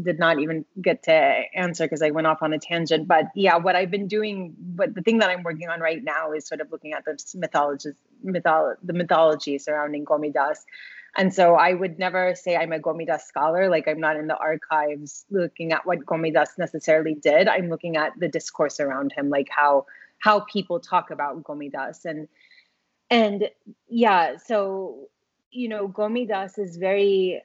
did 0.02 0.18
not 0.18 0.38
even 0.40 0.64
get 0.80 1.02
to 1.02 1.12
answer 1.12 1.84
because 1.84 2.00
I 2.00 2.10
went 2.10 2.26
off 2.26 2.42
on 2.42 2.54
a 2.54 2.58
tangent. 2.58 3.06
But 3.06 3.26
yeah, 3.34 3.56
what 3.56 3.76
I've 3.76 3.90
been 3.90 4.08
doing, 4.08 4.54
but 4.58 4.94
the 4.94 5.02
thing 5.02 5.18
that 5.18 5.28
I'm 5.28 5.42
working 5.42 5.68
on 5.68 5.80
right 5.80 6.02
now 6.02 6.32
is 6.32 6.46
sort 6.46 6.62
of 6.62 6.72
looking 6.72 6.94
at 6.94 7.04
the 7.04 7.18
mythology, 7.34 7.90
mytholo- 8.24 8.76
the 8.82 8.94
mythology 8.94 9.58
surrounding 9.58 10.04
Gomidas. 10.06 10.60
And 11.16 11.34
so 11.34 11.54
I 11.54 11.74
would 11.74 11.98
never 11.98 12.34
say 12.34 12.56
I'm 12.56 12.72
a 12.72 12.78
Gomidas 12.78 13.22
scholar. 13.22 13.68
Like 13.68 13.88
I'm 13.88 14.00
not 14.00 14.16
in 14.16 14.26
the 14.28 14.36
archives 14.36 15.24
looking 15.30 15.72
at 15.72 15.84
what 15.86 16.06
Gomidas 16.06 16.58
necessarily 16.58 17.14
did. 17.14 17.48
I'm 17.48 17.68
looking 17.68 17.96
at 17.96 18.12
the 18.18 18.28
discourse 18.28 18.80
around 18.80 19.12
him, 19.12 19.28
like 19.28 19.48
how 19.50 19.86
how 20.18 20.40
people 20.40 20.78
talk 20.80 21.10
about 21.10 21.42
Gomidas 21.42 22.04
and 22.04 22.28
and 23.10 23.48
yeah. 23.88 24.36
So 24.36 25.08
you 25.50 25.68
know, 25.68 25.88
Gomidas 25.88 26.58
is 26.58 26.76
very 26.76 27.42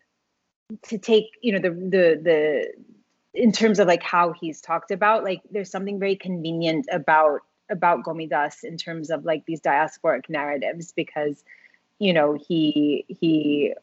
to 0.83 0.97
take, 0.97 1.25
you 1.41 1.53
know, 1.53 1.59
the 1.59 1.69
the 1.69 2.21
the 2.21 2.73
in 3.33 3.51
terms 3.51 3.79
of 3.79 3.87
like 3.87 4.03
how 4.03 4.33
he's 4.39 4.61
talked 4.61 4.91
about, 4.91 5.23
like 5.23 5.41
there's 5.51 5.69
something 5.69 5.99
very 5.99 6.15
convenient 6.15 6.85
about 6.91 7.41
about 7.69 8.03
Gomidas 8.03 8.63
in 8.63 8.77
terms 8.77 9.09
of 9.09 9.25
like 9.25 9.45
these 9.45 9.59
diasporic 9.59 10.29
narratives 10.29 10.91
because 10.91 11.43
you 11.99 12.13
know 12.13 12.37
he 12.47 13.05
he 13.07 13.73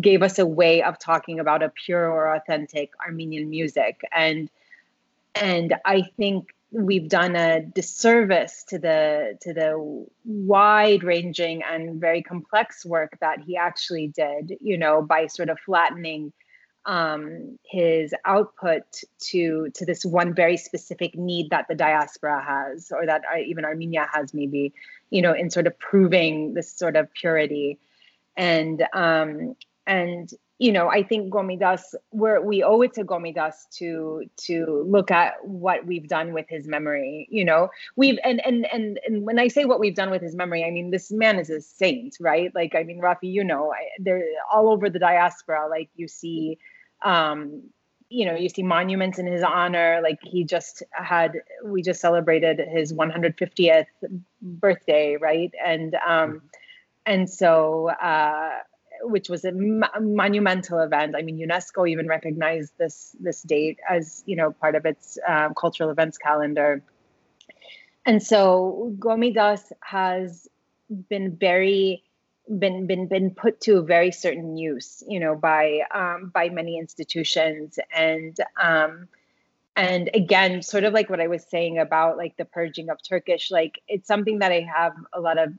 gave 0.00 0.22
us 0.22 0.38
a 0.38 0.46
way 0.46 0.82
of 0.82 0.98
talking 0.98 1.40
about 1.40 1.62
a 1.62 1.68
pure 1.68 2.10
or 2.10 2.34
authentic 2.34 2.92
Armenian 3.04 3.50
music. 3.50 4.02
And 4.12 4.50
and 5.34 5.74
I 5.84 6.02
think 6.16 6.54
we've 6.72 7.08
done 7.08 7.34
a 7.34 7.60
disservice 7.60 8.64
to 8.68 8.78
the 8.78 9.36
to 9.42 9.52
the 9.52 10.06
wide 10.24 11.02
ranging 11.02 11.62
and 11.62 12.00
very 12.00 12.22
complex 12.22 12.86
work 12.86 13.18
that 13.20 13.40
he 13.40 13.56
actually 13.56 14.06
did 14.06 14.56
you 14.60 14.78
know 14.78 15.02
by 15.02 15.26
sort 15.26 15.48
of 15.48 15.58
flattening 15.58 16.32
um, 16.86 17.58
his 17.64 18.14
output 18.24 18.84
to 19.20 19.70
to 19.74 19.84
this 19.84 20.04
one 20.04 20.32
very 20.32 20.56
specific 20.56 21.16
need 21.16 21.50
that 21.50 21.66
the 21.68 21.74
diaspora 21.74 22.42
has 22.42 22.90
or 22.92 23.04
that 23.04 23.22
uh, 23.32 23.38
even 23.38 23.64
armenia 23.64 24.08
has 24.12 24.32
maybe 24.32 24.72
you 25.10 25.22
know 25.22 25.32
in 25.32 25.50
sort 25.50 25.66
of 25.66 25.78
proving 25.78 26.54
this 26.54 26.72
sort 26.72 26.96
of 26.96 27.12
purity 27.12 27.78
and 28.36 28.84
um 28.94 29.54
and 29.86 30.32
you 30.60 30.72
know, 30.72 30.90
I 30.90 31.02
think 31.02 31.32
Gomidas, 31.32 31.94
where 32.10 32.42
we 32.42 32.62
owe 32.62 32.82
it 32.82 32.92
to 32.94 33.02
Gomidas 33.02 33.54
to 33.78 34.24
to 34.42 34.84
look 34.86 35.10
at 35.10 35.42
what 35.42 35.86
we've 35.86 36.06
done 36.06 36.34
with 36.34 36.50
his 36.50 36.68
memory. 36.68 37.26
You 37.30 37.46
know, 37.46 37.70
we've 37.96 38.18
and 38.22 38.44
and 38.44 38.70
and 38.70 39.00
and 39.06 39.24
when 39.24 39.38
I 39.38 39.48
say 39.48 39.64
what 39.64 39.80
we've 39.80 39.94
done 39.94 40.10
with 40.10 40.20
his 40.20 40.36
memory, 40.36 40.62
I 40.62 40.70
mean 40.70 40.90
this 40.90 41.10
man 41.10 41.38
is 41.38 41.48
a 41.48 41.62
saint, 41.62 42.18
right? 42.20 42.54
Like, 42.54 42.74
I 42.74 42.82
mean, 42.82 43.00
Rafi, 43.00 43.32
you 43.32 43.42
know, 43.42 43.72
I, 43.72 43.88
they're 44.00 44.22
all 44.52 44.68
over 44.68 44.90
the 44.90 44.98
diaspora. 44.98 45.66
Like, 45.70 45.88
you 45.96 46.06
see, 46.06 46.58
um, 47.02 47.62
you 48.10 48.26
know, 48.26 48.34
you 48.34 48.48
see 48.48 48.62
monuments 48.62 49.18
in 49.18 49.26
his 49.26 49.42
honor. 49.42 50.00
Like, 50.02 50.18
he 50.22 50.44
just 50.44 50.82
had, 50.92 51.40
we 51.64 51.82
just 51.82 52.00
celebrated 52.00 52.58
his 52.58 52.92
150th 52.92 53.86
birthday, 54.42 55.16
right? 55.16 55.52
And 55.64 55.96
um, 56.06 56.42
and 57.06 57.28
so. 57.30 57.90
uh 57.90 58.50
which 59.02 59.28
was 59.28 59.44
a 59.44 59.52
monumental 59.52 60.80
event. 60.80 61.14
I 61.16 61.22
mean, 61.22 61.38
UNESCO 61.38 61.88
even 61.88 62.06
recognized 62.06 62.72
this 62.78 63.16
this 63.20 63.42
date 63.42 63.78
as 63.88 64.22
you 64.26 64.36
know 64.36 64.52
part 64.52 64.74
of 64.74 64.84
its 64.84 65.18
um, 65.26 65.54
cultural 65.54 65.90
events 65.90 66.18
calendar. 66.18 66.82
And 68.06 68.22
so 68.22 68.94
Gomidas 68.98 69.72
has 69.80 70.48
been 71.08 71.36
very 71.36 72.02
been 72.58 72.86
been 72.86 73.06
been 73.06 73.30
put 73.30 73.60
to 73.62 73.78
a 73.78 73.82
very 73.82 74.12
certain 74.12 74.56
use, 74.56 75.02
you 75.06 75.20
know, 75.20 75.34
by 75.34 75.80
um, 75.94 76.30
by 76.34 76.48
many 76.48 76.78
institutions 76.78 77.78
and. 77.94 78.36
Um, 78.60 79.08
and 79.76 80.10
again 80.14 80.62
sort 80.62 80.82
of 80.82 80.92
like 80.92 81.08
what 81.08 81.20
i 81.20 81.28
was 81.28 81.44
saying 81.48 81.78
about 81.78 82.16
like 82.16 82.36
the 82.36 82.44
purging 82.44 82.90
of 82.90 82.98
turkish 83.00 83.52
like 83.52 83.80
it's 83.86 84.08
something 84.08 84.40
that 84.40 84.50
i 84.50 84.60
have 84.60 84.92
a 85.12 85.20
lot 85.20 85.38
of 85.38 85.52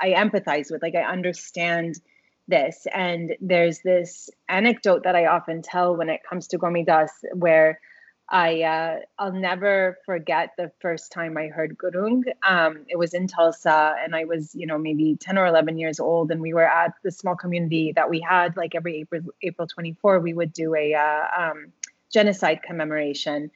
i 0.00 0.08
empathize 0.12 0.72
with 0.72 0.80
like 0.80 0.94
i 0.94 1.02
understand 1.02 2.00
this. 2.48 2.86
And 2.92 3.36
there's 3.40 3.80
this 3.80 4.30
anecdote 4.48 5.04
that 5.04 5.14
I 5.14 5.26
often 5.26 5.62
tell 5.62 5.94
when 5.94 6.08
it 6.08 6.22
comes 6.28 6.48
to 6.48 6.58
Gomidas, 6.58 7.10
where 7.34 7.80
I 8.30 8.62
uh, 8.62 9.00
I'll 9.18 9.32
never 9.32 9.98
forget 10.04 10.50
the 10.58 10.70
first 10.80 11.12
time 11.12 11.38
I 11.38 11.46
heard 11.48 11.78
Gurung. 11.78 12.24
Um, 12.46 12.84
it 12.88 12.96
was 12.96 13.14
in 13.14 13.26
Tulsa, 13.26 13.96
and 14.02 14.14
I 14.14 14.24
was 14.24 14.54
you 14.54 14.66
know 14.66 14.76
maybe 14.76 15.16
ten 15.16 15.38
or 15.38 15.46
eleven 15.46 15.78
years 15.78 15.98
old, 15.98 16.30
and 16.30 16.40
we 16.42 16.52
were 16.52 16.66
at 16.66 16.92
the 17.02 17.10
small 17.10 17.36
community 17.36 17.92
that 17.92 18.10
we 18.10 18.20
had. 18.20 18.56
Like 18.56 18.74
every 18.74 19.00
April 19.00 19.22
April 19.42 19.66
twenty 19.66 19.94
four, 19.94 20.20
we 20.20 20.34
would 20.34 20.52
do 20.52 20.74
a 20.74 20.94
uh, 20.94 21.26
um, 21.38 21.72
genocide 22.12 22.62
commemoration, 22.62 23.50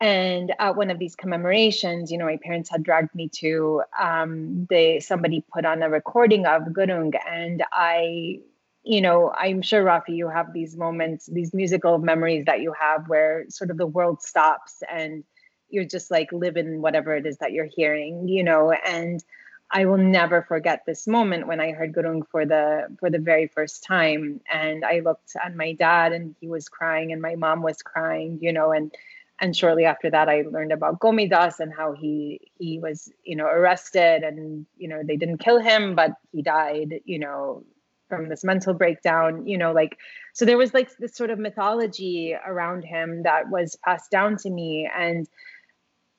and 0.00 0.52
at 0.58 0.76
one 0.76 0.90
of 0.90 0.98
these 0.98 1.16
commemorations, 1.16 2.12
you 2.12 2.18
know, 2.18 2.26
my 2.26 2.36
parents 2.36 2.68
had 2.68 2.82
dragged 2.82 3.14
me 3.14 3.28
to 3.40 3.82
um, 3.98 4.66
they 4.68 5.00
somebody 5.00 5.42
put 5.50 5.64
on 5.64 5.82
a 5.82 5.88
recording 5.88 6.44
of 6.44 6.64
Gurung, 6.64 7.14
and 7.26 7.64
I 7.72 8.40
you 8.84 9.00
know, 9.00 9.32
I'm 9.36 9.62
sure 9.62 9.84
Rafi, 9.84 10.10
you 10.16 10.28
have 10.28 10.52
these 10.52 10.76
moments, 10.76 11.26
these 11.26 11.54
musical 11.54 11.98
memories 11.98 12.44
that 12.46 12.60
you 12.60 12.74
have 12.78 13.08
where 13.08 13.46
sort 13.48 13.70
of 13.70 13.78
the 13.78 13.86
world 13.86 14.22
stops 14.22 14.82
and 14.92 15.24
you're 15.70 15.86
just 15.86 16.10
like 16.10 16.32
living 16.32 16.82
whatever 16.82 17.16
it 17.16 17.26
is 17.26 17.38
that 17.38 17.52
you're 17.52 17.68
hearing, 17.74 18.28
you 18.28 18.44
know, 18.44 18.72
and 18.72 19.24
I 19.70 19.86
will 19.86 19.96
never 19.98 20.42
forget 20.42 20.82
this 20.86 21.06
moment 21.06 21.46
when 21.48 21.60
I 21.60 21.72
heard 21.72 21.92
Gurung 21.94 22.22
for 22.30 22.44
the 22.46 22.88
for 23.00 23.10
the 23.10 23.18
very 23.18 23.48
first 23.48 23.82
time. 23.84 24.40
And 24.52 24.84
I 24.84 25.00
looked 25.00 25.32
at 25.42 25.56
my 25.56 25.72
dad 25.72 26.12
and 26.12 26.36
he 26.40 26.48
was 26.48 26.68
crying 26.68 27.12
and 27.12 27.22
my 27.22 27.34
mom 27.36 27.62
was 27.62 27.82
crying, 27.82 28.38
you 28.42 28.52
know, 28.52 28.70
and 28.72 28.94
and 29.40 29.56
shortly 29.56 29.84
after 29.84 30.10
that 30.10 30.28
I 30.28 30.42
learned 30.42 30.72
about 30.72 31.00
Gomidas 31.00 31.58
and 31.58 31.72
how 31.72 31.92
he 31.92 32.52
he 32.58 32.78
was, 32.78 33.10
you 33.24 33.36
know, 33.36 33.46
arrested 33.46 34.22
and 34.22 34.66
you 34.76 34.88
know, 34.88 35.02
they 35.02 35.16
didn't 35.16 35.38
kill 35.38 35.58
him 35.60 35.94
but 35.96 36.12
he 36.32 36.42
died, 36.42 37.00
you 37.04 37.18
know, 37.18 37.64
from 38.08 38.28
this 38.28 38.44
mental 38.44 38.74
breakdown 38.74 39.46
you 39.46 39.58
know 39.58 39.72
like 39.72 39.96
so 40.34 40.44
there 40.44 40.58
was 40.58 40.74
like 40.74 40.94
this 40.98 41.14
sort 41.14 41.30
of 41.30 41.38
mythology 41.38 42.36
around 42.46 42.84
him 42.84 43.22
that 43.22 43.50
was 43.50 43.76
passed 43.76 44.10
down 44.10 44.36
to 44.38 44.50
me. 44.50 44.90
And 44.94 45.28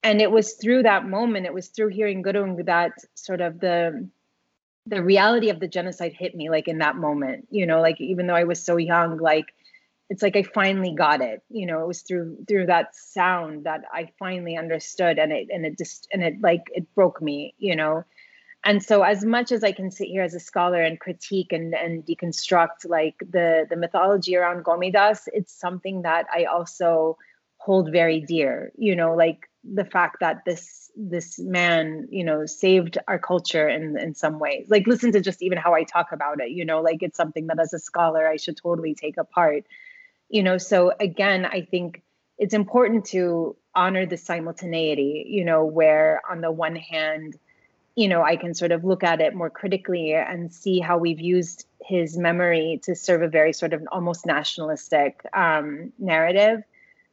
and 0.01 0.21
it 0.21 0.31
was 0.31 0.53
through 0.53 0.83
that 0.83 1.07
moment 1.07 1.45
it 1.45 1.53
was 1.53 1.67
through 1.67 1.89
hearing 1.89 2.23
gurung 2.23 2.63
that 2.65 2.93
sort 3.15 3.41
of 3.41 3.59
the 3.59 4.07
the 4.87 5.03
reality 5.03 5.49
of 5.49 5.59
the 5.59 5.67
genocide 5.67 6.13
hit 6.13 6.35
me 6.35 6.49
like 6.49 6.67
in 6.67 6.77
that 6.77 6.95
moment 6.95 7.47
you 7.49 7.65
know 7.65 7.81
like 7.81 7.99
even 7.99 8.27
though 8.27 8.35
i 8.35 8.43
was 8.43 8.63
so 8.63 8.77
young 8.77 9.17
like 9.17 9.47
it's 10.11 10.21
like 10.21 10.35
i 10.35 10.43
finally 10.43 10.93
got 10.93 11.21
it 11.21 11.41
you 11.49 11.65
know 11.65 11.81
it 11.81 11.87
was 11.87 12.03
through 12.03 12.37
through 12.47 12.67
that 12.67 12.95
sound 12.95 13.63
that 13.63 13.81
i 13.91 14.07
finally 14.19 14.55
understood 14.55 15.17
and 15.17 15.31
it 15.31 15.47
and 15.49 15.65
it 15.65 15.75
just 15.75 16.07
and 16.13 16.23
it 16.23 16.39
like 16.39 16.65
it 16.67 16.85
broke 16.93 17.19
me 17.19 17.55
you 17.57 17.75
know 17.75 18.05
and 18.65 18.83
so 18.83 19.03
as 19.03 19.23
much 19.23 19.51
as 19.51 19.63
i 19.63 19.71
can 19.71 19.89
sit 19.91 20.07
here 20.07 20.23
as 20.23 20.33
a 20.33 20.39
scholar 20.39 20.81
and 20.81 20.99
critique 20.99 21.53
and, 21.53 21.73
and 21.73 22.05
deconstruct 22.05 22.87
like 22.89 23.15
the 23.29 23.65
the 23.69 23.75
mythology 23.75 24.35
around 24.35 24.65
gomidas 24.65 25.21
it's 25.27 25.53
something 25.53 26.01
that 26.01 26.25
i 26.33 26.43
also 26.45 27.17
hold 27.57 27.91
very 27.91 28.19
dear 28.19 28.71
you 28.77 28.95
know 28.95 29.15
like 29.15 29.49
the 29.73 29.85
fact 29.85 30.17
that 30.19 30.43
this 30.45 30.91
this 30.95 31.39
man 31.39 32.07
you 32.09 32.23
know 32.23 32.45
saved 32.45 32.97
our 33.07 33.19
culture 33.19 33.67
in 33.67 33.97
in 33.97 34.13
some 34.13 34.39
ways. 34.39 34.67
Like 34.69 34.87
listen 34.87 35.11
to 35.13 35.21
just 35.21 35.41
even 35.41 35.57
how 35.57 35.73
i 35.73 35.83
talk 35.83 36.11
about 36.11 36.39
it 36.39 36.51
you 36.51 36.63
know 36.65 36.81
like 36.81 37.01
it's 37.01 37.17
something 37.17 37.47
that 37.47 37.59
as 37.59 37.73
a 37.73 37.79
scholar 37.79 38.27
i 38.27 38.37
should 38.37 38.57
totally 38.57 38.93
take 38.93 39.17
apart 39.17 39.65
you 40.29 40.43
know. 40.43 40.57
So 40.57 40.93
again 40.99 41.45
i 41.45 41.61
think 41.61 42.03
it's 42.37 42.53
important 42.53 43.05
to 43.05 43.55
honor 43.73 44.05
the 44.05 44.17
simultaneity 44.17 45.25
you 45.27 45.43
know 45.43 45.65
where 45.65 46.21
on 46.29 46.41
the 46.41 46.51
one 46.51 46.75
hand 46.75 47.35
you 47.95 48.09
know, 48.09 48.21
I 48.21 48.35
can 48.35 48.53
sort 48.53 48.71
of 48.71 48.83
look 48.83 49.03
at 49.03 49.21
it 49.21 49.33
more 49.33 49.49
critically 49.49 50.13
and 50.13 50.51
see 50.53 50.79
how 50.79 50.97
we've 50.97 51.21
used 51.21 51.65
his 51.81 52.17
memory 52.17 52.81
to 52.83 52.95
serve 52.95 53.21
a 53.21 53.29
very 53.29 53.53
sort 53.53 53.73
of 53.73 53.81
almost 53.91 54.25
nationalistic 54.25 55.25
um, 55.33 55.93
narrative. 55.97 56.61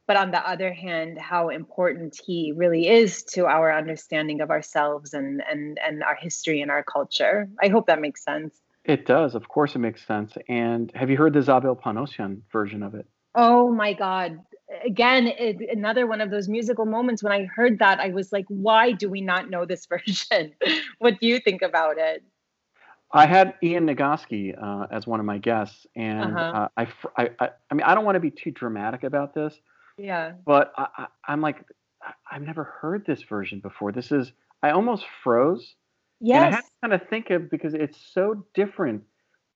But 0.05 0.17
on 0.17 0.31
the 0.31 0.45
other 0.45 0.73
hand, 0.73 1.17
how 1.17 1.47
important 1.47 2.19
he 2.25 2.51
really 2.53 2.89
is 2.89 3.23
to 3.31 3.45
our 3.45 3.73
understanding 3.73 4.41
of 4.41 4.51
ourselves 4.51 5.13
and 5.13 5.41
and 5.49 5.79
and 5.81 6.03
our 6.03 6.15
history 6.15 6.61
and 6.61 6.69
our 6.69 6.83
culture. 6.83 7.47
I 7.61 7.69
hope 7.69 7.87
that 7.87 8.01
makes 8.01 8.21
sense. 8.21 8.53
It 8.83 9.05
does. 9.05 9.33
Of 9.33 9.47
course, 9.47 9.75
it 9.75 9.79
makes 9.79 10.05
sense. 10.05 10.33
And 10.49 10.91
have 10.93 11.09
you 11.09 11.15
heard 11.15 11.31
the 11.31 11.41
Zabel 11.41 11.77
Panosyan 11.77 12.41
version 12.51 12.83
of 12.83 12.95
it? 12.95 13.07
Oh 13.33 13.71
my 13.71 13.93
God 13.93 14.39
again 14.85 15.27
it, 15.27 15.57
another 15.71 16.07
one 16.07 16.21
of 16.21 16.31
those 16.31 16.47
musical 16.47 16.85
moments 16.85 17.23
when 17.23 17.31
i 17.31 17.45
heard 17.45 17.79
that 17.79 17.99
i 17.99 18.09
was 18.09 18.31
like 18.31 18.45
why 18.47 18.91
do 18.91 19.09
we 19.09 19.21
not 19.21 19.49
know 19.49 19.65
this 19.65 19.85
version 20.07 20.53
what 20.99 21.19
do 21.19 21.27
you 21.27 21.39
think 21.39 21.61
about 21.61 21.97
it 21.97 22.23
i 23.11 23.25
had 23.25 23.53
ian 23.63 23.87
nagoski 23.87 24.55
uh, 24.61 24.87
as 24.91 25.07
one 25.07 25.19
of 25.19 25.25
my 25.25 25.37
guests 25.37 25.85
and 25.95 26.35
uh-huh. 26.35 26.67
uh, 26.77 26.85
I, 27.17 27.29
I, 27.39 27.49
I 27.69 27.73
mean 27.73 27.83
i 27.83 27.95
don't 27.95 28.05
want 28.05 28.15
to 28.15 28.21
be 28.21 28.31
too 28.31 28.51
dramatic 28.51 29.03
about 29.03 29.33
this 29.33 29.55
yeah 29.97 30.33
but 30.45 30.73
I, 30.77 31.07
I, 31.27 31.33
am 31.33 31.41
like 31.41 31.63
i've 32.31 32.41
never 32.41 32.63
heard 32.63 33.05
this 33.05 33.23
version 33.23 33.59
before 33.59 33.91
this 33.91 34.11
is 34.11 34.31
i 34.61 34.71
almost 34.71 35.05
froze 35.23 35.75
yes 36.19 36.45
and 36.45 36.53
i 36.53 36.55
had 36.55 36.61
to 36.61 36.71
kind 36.81 36.93
of 36.93 37.09
think 37.09 37.29
of 37.29 37.49
because 37.49 37.73
it's 37.73 37.97
so 38.13 38.45
different 38.53 39.03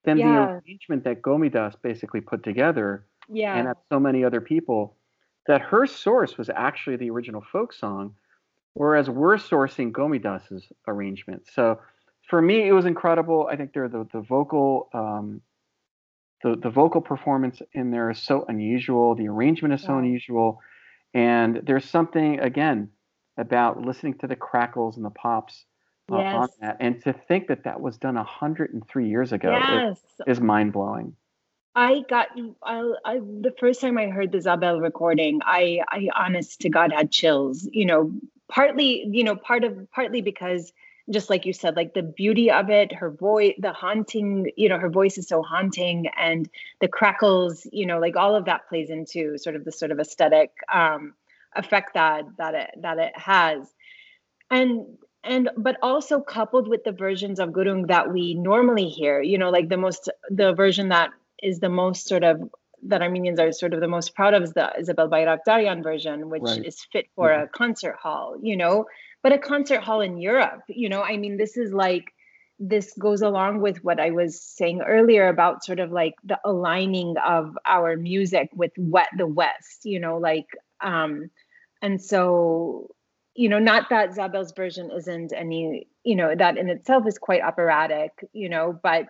than 0.05 0.17
yeah. 0.17 0.25
the 0.25 0.51
arrangement 0.53 1.03
that 1.03 1.21
gomidas 1.21 1.75
basically 1.81 2.21
put 2.21 2.41
together 2.43 3.05
yeah. 3.29 3.55
and 3.55 3.75
so 3.91 3.99
many 3.99 4.23
other 4.23 4.39
people 4.39 4.95
that 5.47 5.61
her 5.61 5.85
source 5.85 6.37
was 6.37 6.49
actually 6.49 6.97
the 6.97 7.09
original 7.09 7.43
folk 7.51 7.73
song, 7.73 8.15
whereas 8.73 9.09
we're 9.09 9.37
sourcing 9.37 9.91
Gomidas's 9.91 10.67
arrangement. 10.87 11.47
So 11.53 11.79
for 12.29 12.41
me, 12.41 12.67
it 12.67 12.73
was 12.73 12.85
incredible. 12.85 13.47
I 13.51 13.55
think 13.55 13.73
there 13.73 13.87
the 13.87 14.07
the 14.11 14.21
vocal 14.21 14.89
um, 14.93 15.41
the 16.43 16.55
the 16.55 16.69
vocal 16.69 17.01
performance 17.01 17.61
in 17.73 17.91
there 17.91 18.09
is 18.09 18.19
so 18.19 18.45
unusual. 18.47 19.15
The 19.15 19.27
arrangement 19.27 19.73
is 19.73 19.81
so 19.81 19.93
yeah. 19.93 19.99
unusual, 19.99 20.61
and 21.13 21.61
there's 21.63 21.85
something 21.85 22.39
again 22.39 22.89
about 23.37 23.81
listening 23.81 24.15
to 24.15 24.27
the 24.27 24.35
crackles 24.35 24.97
and 24.97 25.05
the 25.05 25.11
pops 25.11 25.65
uh, 26.11 26.17
yes. 26.17 26.35
on 26.35 26.47
that, 26.61 26.77
and 26.79 27.01
to 27.03 27.13
think 27.13 27.47
that 27.47 27.63
that 27.63 27.79
was 27.79 27.97
done 27.97 28.15
103 28.15 29.09
years 29.09 29.31
ago 29.31 29.51
yes. 29.51 29.97
is, 29.97 30.37
is 30.37 30.41
mind 30.41 30.73
blowing. 30.73 31.15
I 31.77 32.03
got 32.09 32.29
I, 32.63 32.91
I 33.05 33.19
the 33.19 33.53
first 33.59 33.81
time 33.81 33.99
I 33.99 34.07
heard 34.07 34.31
the 34.31 34.41
Zabel 34.41 34.81
recording, 34.81 35.41
I 35.45 35.81
I 35.87 36.09
honest 36.15 36.61
to 36.61 36.69
God 36.69 36.91
had 36.91 37.11
chills. 37.11 37.69
You 37.71 37.85
know, 37.85 38.11
partly 38.49 39.07
you 39.11 39.23
know 39.23 39.35
part 39.35 39.63
of 39.63 39.89
partly 39.91 40.21
because 40.23 40.73
just 41.11 41.29
like 41.29 41.45
you 41.45 41.53
said, 41.53 41.75
like 41.75 41.93
the 41.93 42.01
beauty 42.01 42.49
of 42.49 42.71
it, 42.71 42.91
her 42.93 43.11
voice, 43.11 43.53
the 43.59 43.73
haunting, 43.73 44.51
you 44.57 44.69
know, 44.69 44.79
her 44.79 44.89
voice 44.89 45.19
is 45.19 45.27
so 45.27 45.43
haunting, 45.43 46.07
and 46.17 46.49
the 46.81 46.87
crackles, 46.87 47.67
you 47.71 47.85
know, 47.85 47.99
like 47.99 48.15
all 48.15 48.35
of 48.35 48.45
that 48.45 48.67
plays 48.69 48.89
into 48.89 49.37
sort 49.37 49.55
of 49.55 49.63
the 49.63 49.71
sort 49.71 49.91
of 49.91 49.99
aesthetic 49.99 50.49
um, 50.73 51.13
effect 51.55 51.93
that 51.93 52.23
that 52.39 52.55
it 52.55 52.71
that 52.81 52.97
it 52.97 53.15
has, 53.15 53.71
and 54.49 54.97
and 55.23 55.51
but 55.55 55.77
also 55.83 56.21
coupled 56.21 56.67
with 56.67 56.83
the 56.83 56.91
versions 56.91 57.39
of 57.39 57.49
gurung 57.49 57.87
that 57.87 58.11
we 58.11 58.33
normally 58.33 58.89
hear, 58.89 59.21
you 59.21 59.37
know, 59.37 59.51
like 59.51 59.69
the 59.69 59.77
most 59.77 60.09
the 60.31 60.53
version 60.53 60.89
that 60.89 61.11
is 61.41 61.59
the 61.59 61.69
most 61.69 62.07
sort 62.07 62.23
of 62.23 62.49
that 62.83 63.01
Armenians 63.01 63.39
are 63.39 63.51
sort 63.51 63.73
of 63.73 63.81
the 63.81 63.87
most 63.87 64.15
proud 64.15 64.33
of 64.33 64.43
is 64.43 64.53
the 64.53 64.71
Isabel 64.79 65.09
Bayrakdarian 65.09 65.83
version, 65.83 66.29
which 66.29 66.43
right. 66.43 66.63
is 66.63 66.85
fit 66.91 67.07
for 67.15 67.31
yeah. 67.31 67.43
a 67.43 67.47
concert 67.47 67.95
hall, 67.95 68.35
you 68.41 68.55
know, 68.55 68.85
but 69.23 69.33
a 69.33 69.37
concert 69.37 69.81
hall 69.81 70.01
in 70.01 70.19
Europe, 70.19 70.61
you 70.67 70.89
know, 70.89 71.01
I 71.01 71.17
mean, 71.17 71.37
this 71.37 71.57
is 71.57 71.73
like, 71.73 72.05
this 72.59 72.93
goes 72.93 73.21
along 73.21 73.61
with 73.61 73.83
what 73.83 73.99
I 73.99 74.11
was 74.11 74.41
saying 74.41 74.81
earlier 74.81 75.27
about 75.27 75.63
sort 75.63 75.79
of 75.79 75.91
like 75.91 76.15
the 76.23 76.39
aligning 76.43 77.15
of 77.17 77.57
our 77.65 77.97
music 77.97 78.49
with 78.53 78.71
what 78.77 79.07
the 79.17 79.27
West, 79.27 79.81
you 79.83 79.99
know, 79.99 80.17
like, 80.17 80.47
um, 80.81 81.29
and 81.81 82.01
so, 82.01 82.89
you 83.35 83.49
know, 83.49 83.59
not 83.59 83.89
that 83.89 84.15
Zabel's 84.15 84.53
version 84.53 84.89
isn't 84.91 85.33
any, 85.33 85.87
you 86.03 86.15
know, 86.15 86.33
that 86.33 86.57
in 86.57 86.69
itself 86.69 87.05
is 87.07 87.19
quite 87.19 87.43
operatic, 87.43 88.11
you 88.33 88.49
know, 88.49 88.79
but 88.81 89.07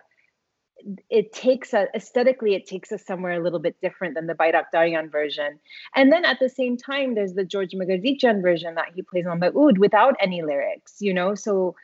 it 1.10 1.32
takes 1.32 1.74
us 1.74 1.88
aesthetically 1.94 2.54
it 2.54 2.66
takes 2.66 2.92
us 2.92 3.04
somewhere 3.04 3.32
a 3.32 3.42
little 3.42 3.58
bit 3.58 3.76
different 3.82 4.14
than 4.14 4.26
the 4.26 4.34
Bayrakdarian 4.34 5.10
version. 5.10 5.58
And 5.94 6.12
then 6.12 6.24
at 6.24 6.38
the 6.40 6.48
same 6.48 6.76
time 6.76 7.14
there's 7.14 7.34
the 7.34 7.44
George 7.44 7.72
Mgrdichian 7.72 8.42
version 8.42 8.74
that 8.76 8.92
he 8.94 9.02
plays 9.02 9.26
on 9.26 9.40
the 9.40 9.56
oud 9.56 9.78
without 9.78 10.16
any 10.20 10.42
lyrics 10.42 10.96
you 11.00 11.12
know? 11.12 11.34
So 11.34 11.74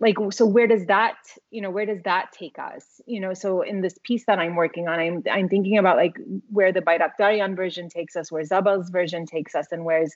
like 0.00 0.16
so 0.30 0.46
where 0.46 0.66
does 0.66 0.86
that 0.86 1.16
you 1.50 1.60
know 1.60 1.70
where 1.70 1.86
does 1.86 2.02
that 2.02 2.32
take 2.32 2.58
us 2.58 3.00
you 3.06 3.20
know? 3.20 3.34
So 3.34 3.62
in 3.62 3.80
this 3.80 3.98
piece 4.02 4.24
that 4.26 4.38
i'm 4.38 4.56
working 4.56 4.88
on 4.88 4.98
i'm 4.98 5.22
i'm 5.30 5.48
thinking 5.48 5.78
about 5.78 5.96
like 5.96 6.18
where 6.50 6.72
the 6.72 6.82
Bayrakdarian 6.82 7.56
version 7.56 7.88
takes 7.88 8.16
us 8.16 8.30
where 8.30 8.44
zabel's 8.44 8.90
version 8.90 9.26
takes 9.26 9.54
us 9.54 9.66
and 9.70 9.84
where's 9.84 10.14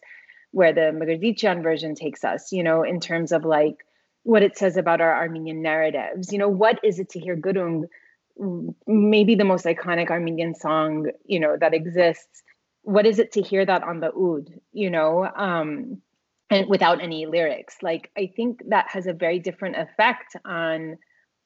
where 0.53 0.73
the 0.73 0.93
Magardikyan 0.93 1.63
version 1.63 1.95
takes 1.95 2.25
us 2.25 2.53
you 2.53 2.63
know 2.63 2.83
in 2.83 3.01
terms 3.01 3.33
of 3.33 3.45
like 3.45 3.85
what 4.27 4.43
it 4.43 4.59
says 4.59 4.77
about 4.77 5.01
our 5.01 5.15
armenian 5.15 5.63
narratives. 5.63 6.33
You 6.33 6.39
know 6.39 6.49
what 6.49 6.81
is 6.83 6.99
it 6.99 7.11
to 7.11 7.21
hear 7.21 7.37
gurung 7.37 7.85
maybe 8.87 9.35
the 9.35 9.45
most 9.45 9.65
iconic 9.65 10.11
Armenian 10.11 10.55
song, 10.55 11.07
you 11.25 11.41
know, 11.41 11.57
that 11.59 11.75
exists. 11.75 12.43
What 12.83 13.07
is 13.07 13.19
it 13.19 13.33
to 13.33 13.43
hear 13.43 13.65
that 13.65 13.83
on 13.83 14.01
the 14.01 14.13
oud, 14.13 14.49
you 14.73 14.91
know, 14.91 15.29
um, 15.35 16.01
and 16.51 16.69
without 16.69 17.03
any 17.03 17.27
lyrics? 17.27 17.77
Like, 17.83 18.11
I 18.17 18.33
think 18.35 18.63
that 18.69 18.89
has 18.89 19.07
a 19.07 19.13
very 19.13 19.39
different 19.39 19.77
effect 19.77 20.37
on 20.45 20.99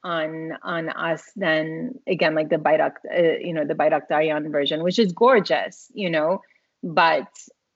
on 0.02 0.52
on 0.62 0.88
us 0.88 1.30
than 1.36 1.98
again 2.06 2.34
like 2.34 2.48
the 2.48 2.56
Bayrak, 2.56 2.94
uh, 3.14 3.38
you 3.38 3.52
know, 3.52 3.66
the 3.66 3.74
Bayrakdarian 3.74 4.50
version, 4.50 4.82
which 4.82 4.98
is 4.98 5.12
gorgeous, 5.12 5.90
you 5.94 6.10
know, 6.10 6.40
but 6.82 7.28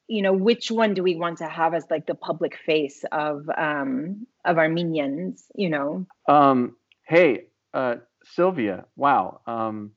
you 0.06 0.22
know 0.22 0.32
which 0.32 0.70
one 0.70 0.94
do 0.94 1.02
we 1.02 1.16
want 1.16 1.38
to 1.38 1.48
have 1.48 1.74
as 1.74 1.86
like 1.90 2.06
the 2.06 2.14
public 2.14 2.58
face 2.58 3.04
of 3.12 3.48
um 3.56 4.26
of 4.44 4.58
armenians 4.58 5.44
you 5.54 5.70
know 5.70 6.06
um 6.28 6.76
hey 7.04 7.44
uh 7.72 7.96
Sylvia, 8.24 8.84
wow. 8.96 9.40
Um, 9.46 9.92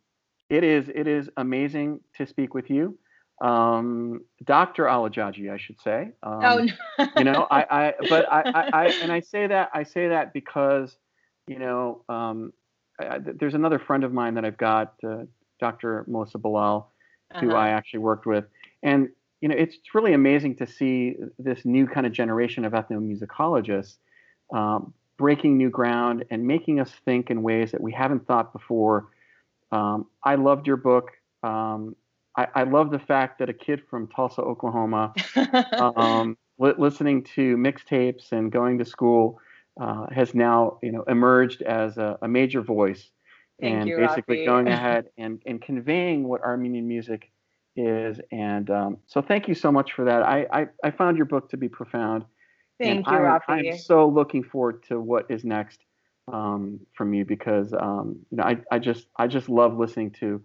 it 0.49 0.63
is 0.63 0.89
it 0.93 1.07
is 1.07 1.29
amazing 1.37 1.99
to 2.17 2.25
speak 2.25 2.53
with 2.53 2.69
you. 2.69 2.97
Um, 3.41 4.21
Dr. 4.43 4.85
Alajaji, 4.85 5.51
I 5.51 5.57
should 5.57 5.79
say. 5.81 6.09
Um, 6.23 6.39
oh, 6.43 6.67
no. 6.97 7.07
you 7.17 7.23
know, 7.23 7.47
I, 7.51 7.65
I 7.69 7.93
but 8.09 8.31
I, 8.31 8.41
I, 8.41 8.69
I, 8.73 8.85
and 9.01 9.11
I 9.11 9.19
say 9.19 9.47
that 9.47 9.69
I 9.73 9.83
say 9.83 10.07
that 10.09 10.33
because, 10.33 10.97
you 11.47 11.59
know, 11.59 12.03
um, 12.09 12.51
I, 12.99 13.19
there's 13.19 13.53
another 13.53 13.77
friend 13.79 14.03
of 14.03 14.11
mine 14.13 14.33
that 14.35 14.45
I've 14.45 14.57
got, 14.57 14.95
uh, 15.07 15.23
Dr. 15.59 16.03
Melissa 16.07 16.37
Bilal, 16.39 16.91
who 17.39 17.49
Uh-huh. 17.49 17.57
I 17.57 17.69
actually 17.69 17.99
worked 17.99 18.25
with, 18.25 18.45
and 18.83 19.09
you 19.41 19.49
know, 19.49 19.55
it's 19.55 19.75
it's 19.75 19.93
really 19.93 20.13
amazing 20.13 20.55
to 20.57 20.65
see 20.65 21.15
this 21.37 21.63
new 21.65 21.85
kind 21.87 22.07
of 22.07 22.13
generation 22.13 22.65
of 22.65 22.73
ethnomusicologists 22.73 23.97
um, 24.53 24.93
breaking 25.17 25.57
new 25.57 25.69
ground 25.69 26.25
and 26.31 26.45
making 26.45 26.79
us 26.79 26.91
think 27.05 27.29
in 27.29 27.41
ways 27.43 27.71
that 27.71 27.81
we 27.81 27.91
haven't 27.91 28.27
thought 28.27 28.53
before. 28.53 29.09
Um, 29.71 30.07
I 30.23 30.35
loved 30.35 30.67
your 30.67 30.77
book. 30.77 31.11
Um, 31.43 31.95
I, 32.37 32.47
I 32.55 32.63
love 32.63 32.91
the 32.91 32.99
fact 32.99 33.39
that 33.39 33.49
a 33.49 33.53
kid 33.53 33.81
from 33.89 34.07
Tulsa, 34.07 34.41
Oklahoma, 34.41 35.13
um, 35.79 36.37
li- 36.59 36.73
listening 36.77 37.23
to 37.35 37.57
mixtapes 37.57 38.31
and 38.31 38.51
going 38.51 38.77
to 38.79 38.85
school, 38.85 39.39
uh, 39.81 40.07
has 40.11 40.33
now 40.33 40.79
you 40.81 40.91
know 40.91 41.03
emerged 41.07 41.61
as 41.61 41.97
a, 41.97 42.17
a 42.21 42.27
major 42.27 42.61
voice 42.61 43.09
Thank 43.61 43.73
and 43.73 43.89
you, 43.89 43.97
basically 43.97 44.37
Rafi. 44.37 44.45
going 44.45 44.67
ahead 44.71 45.05
and, 45.17 45.41
and 45.45 45.61
conveying 45.61 46.27
what 46.27 46.41
Armenian 46.41 46.87
music 46.87 47.31
is. 47.75 48.19
And 48.31 48.69
um, 48.69 48.97
so 49.07 49.21
thank 49.21 49.47
you 49.47 49.55
so 49.55 49.71
much 49.71 49.93
for 49.93 50.05
that. 50.05 50.23
I, 50.23 50.45
I, 50.51 50.67
I 50.83 50.91
found 50.91 51.17
your 51.17 51.25
book 51.25 51.49
to 51.51 51.57
be 51.57 51.69
profound. 51.69 52.25
And 52.79 53.05
Thank 53.05 53.07
you, 53.07 53.13
I, 53.13 53.39
Rafi. 53.39 53.71
I'm 53.73 53.77
so 53.77 54.07
looking 54.07 54.43
forward 54.43 54.83
to 54.83 54.99
what 54.99 55.29
is 55.29 55.43
next 55.43 55.79
um, 56.31 56.79
from 56.93 57.13
you 57.13 57.25
because 57.25 57.73
um, 57.73 58.19
you 58.29 58.37
know 58.37 58.43
I, 58.43 58.57
I 58.71 58.79
just 58.79 59.07
I 59.15 59.27
just 59.27 59.49
love 59.49 59.77
listening 59.77 60.11
to 60.19 60.41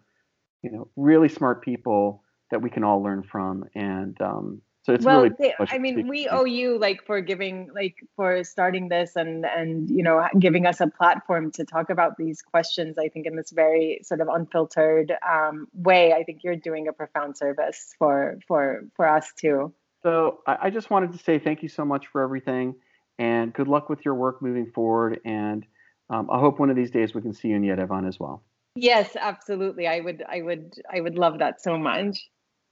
you 0.62 0.70
know 0.70 0.88
really 0.96 1.28
smart 1.28 1.62
people 1.62 2.22
that 2.50 2.62
we 2.62 2.70
can 2.70 2.84
all 2.84 3.02
learn 3.02 3.22
from 3.22 3.64
and 3.74 4.20
um, 4.20 4.62
so 4.84 4.92
it's 4.92 5.04
well, 5.04 5.22
really 5.22 5.34
they- 5.38 5.54
I 5.58 5.78
mean, 5.78 6.08
we 6.08 6.28
owe 6.28 6.44
you 6.44 6.76
like 6.76 7.04
for 7.06 7.20
giving, 7.20 7.70
like 7.72 8.04
for 8.16 8.42
starting 8.42 8.88
this 8.88 9.14
and 9.14 9.46
and 9.46 9.88
you 9.88 10.02
know 10.02 10.26
giving 10.38 10.66
us 10.66 10.80
a 10.80 10.88
platform 10.88 11.52
to 11.52 11.64
talk 11.64 11.88
about 11.88 12.16
these 12.16 12.42
questions. 12.42 12.98
I 12.98 13.08
think 13.08 13.26
in 13.26 13.36
this 13.36 13.50
very 13.52 14.00
sort 14.02 14.20
of 14.20 14.28
unfiltered 14.28 15.12
um, 15.28 15.68
way. 15.72 16.12
I 16.12 16.24
think 16.24 16.42
you're 16.42 16.56
doing 16.56 16.88
a 16.88 16.92
profound 16.92 17.36
service 17.36 17.94
for 17.96 18.40
for 18.48 18.82
for 18.96 19.06
us 19.06 19.32
too. 19.36 19.72
So 20.02 20.40
I, 20.46 20.58
I 20.62 20.70
just 20.70 20.90
wanted 20.90 21.12
to 21.12 21.18
say 21.18 21.38
thank 21.38 21.62
you 21.62 21.68
so 21.68 21.84
much 21.84 22.06
for 22.08 22.22
everything, 22.22 22.74
and 23.18 23.52
good 23.52 23.68
luck 23.68 23.88
with 23.88 24.04
your 24.04 24.14
work 24.14 24.42
moving 24.42 24.70
forward. 24.72 25.20
And 25.24 25.66
um, 26.10 26.28
I 26.30 26.38
hope 26.38 26.58
one 26.58 26.70
of 26.70 26.76
these 26.76 26.90
days 26.90 27.14
we 27.14 27.22
can 27.22 27.32
see 27.32 27.48
you 27.48 27.56
in 27.56 27.62
Yerevan 27.62 28.06
as 28.06 28.18
well. 28.18 28.42
Yes, 28.74 29.16
absolutely. 29.20 29.86
I 29.86 30.00
would 30.00 30.24
I 30.28 30.42
would 30.42 30.74
I 30.92 31.00
would 31.00 31.16
love 31.16 31.38
that 31.38 31.60
so 31.60 31.78
much. 31.78 32.18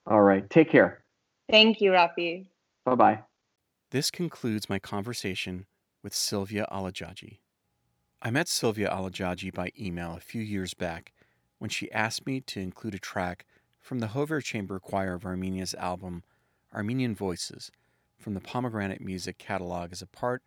All 0.07 0.23
right, 0.23 0.48
take 0.48 0.70
care. 0.70 1.05
Thank 1.51 1.81
you, 1.81 1.90
Rafi. 1.90 2.47
Bye 2.85 2.94
bye. 2.94 3.19
This 3.90 4.11
concludes 4.11 4.69
my 4.69 4.78
conversation 4.78 5.66
with 6.02 6.15
Sylvia 6.15 6.66
Alajaji. 6.73 7.39
I 8.23 8.31
met 8.31 8.48
Sylvia 8.48 8.89
Alajaji 8.89 9.52
by 9.52 9.73
email 9.78 10.15
a 10.16 10.20
few 10.20 10.43
years 10.43 10.74
back 10.74 11.12
when 11.59 11.70
she 11.70 11.90
asked 11.93 12.27
me 12.27 12.40
to 12.43 12.61
include 12.61 12.94
a 12.94 12.98
track 12.98 13.47
from 13.81 13.98
the 13.98 14.09
Hover 14.09 14.40
Chamber 14.40 14.78
Choir 14.78 15.15
of 15.15 15.24
Armenia's 15.24 15.74
album 15.74 16.23
Armenian 16.74 17.16
Voices 17.16 17.72
from 18.18 18.34
the 18.34 18.40
Pomegranate 18.40 19.01
Music 19.01 19.38
catalog 19.38 19.90
as 19.90 20.02
a 20.02 20.06
part 20.06 20.42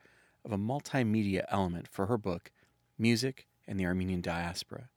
of 0.45 0.51
a 0.51 0.57
multimedia 0.57 1.43
element 1.49 1.87
for 1.87 2.05
her 2.05 2.17
book, 2.17 2.49
Music 2.97 3.45
and 3.67 3.79
the 3.79 3.85
Armenian 3.85 4.21
Diaspora. 4.21 4.87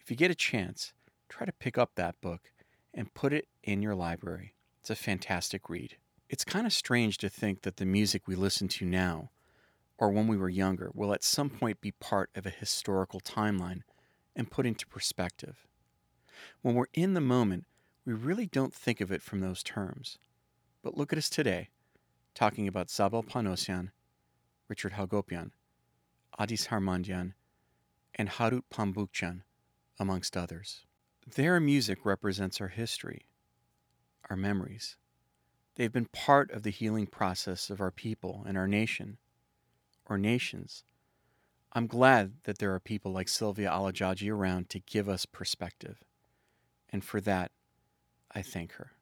If 0.00 0.10
you 0.10 0.16
get 0.16 0.30
a 0.30 0.34
chance, 0.34 0.94
try 1.28 1.44
to 1.44 1.52
pick 1.52 1.76
up 1.76 1.90
that 1.94 2.20
book 2.20 2.52
and 2.94 3.12
put 3.12 3.32
it 3.32 3.48
in 3.64 3.82
your 3.82 3.94
library. 3.94 4.54
It's 4.80 4.88
a 4.88 4.94
fantastic 4.94 5.68
read. 5.68 5.96
It's 6.30 6.44
kind 6.44 6.66
of 6.66 6.72
strange 6.72 7.18
to 7.18 7.28
think 7.28 7.62
that 7.62 7.76
the 7.76 7.84
music 7.84 8.26
we 8.26 8.34
listen 8.34 8.68
to 8.68 8.86
now, 8.86 9.30
or 9.98 10.10
when 10.10 10.26
we 10.26 10.36
were 10.36 10.48
younger, 10.48 10.90
will 10.94 11.12
at 11.12 11.22
some 11.22 11.50
point 11.50 11.80
be 11.80 11.92
part 11.92 12.30
of 12.34 12.46
a 12.46 12.50
historical 12.50 13.20
timeline 13.20 13.82
and 14.34 14.50
put 14.50 14.66
into 14.66 14.86
perspective. 14.86 15.66
When 16.62 16.74
we're 16.74 16.86
in 16.94 17.14
the 17.14 17.20
moment, 17.20 17.66
we 18.04 18.12
really 18.12 18.46
don't 18.46 18.72
think 18.72 19.00
of 19.00 19.12
it 19.12 19.22
from 19.22 19.40
those 19.40 19.62
terms. 19.62 20.18
But 20.86 20.96
look 20.96 21.12
at 21.12 21.18
us 21.18 21.28
today, 21.28 21.70
talking 22.32 22.68
about 22.68 22.90
Zabel 22.90 23.24
Panosyan, 23.24 23.90
Richard 24.68 24.92
Hagopian, 24.92 25.50
Adis 26.38 26.68
Harmandian, 26.68 27.32
and 28.14 28.28
Harout 28.28 28.62
Pamboukjian, 28.72 29.40
amongst 29.98 30.36
others. 30.36 30.84
Their 31.26 31.58
music 31.58 32.06
represents 32.06 32.60
our 32.60 32.68
history, 32.68 33.26
our 34.30 34.36
memories. 34.36 34.96
They've 35.74 35.92
been 35.92 36.06
part 36.12 36.52
of 36.52 36.62
the 36.62 36.70
healing 36.70 37.08
process 37.08 37.68
of 37.68 37.80
our 37.80 37.90
people 37.90 38.44
and 38.46 38.56
our 38.56 38.68
nation, 38.68 39.18
or 40.08 40.16
nations. 40.16 40.84
I'm 41.72 41.88
glad 41.88 42.44
that 42.44 42.58
there 42.58 42.72
are 42.72 42.78
people 42.78 43.10
like 43.10 43.26
Sylvia 43.26 43.70
Alajaji 43.70 44.30
around 44.30 44.68
to 44.68 44.78
give 44.78 45.08
us 45.08 45.26
perspective. 45.26 46.04
And 46.90 47.02
for 47.02 47.20
that, 47.22 47.50
I 48.30 48.40
thank 48.40 48.74
her. 48.74 48.92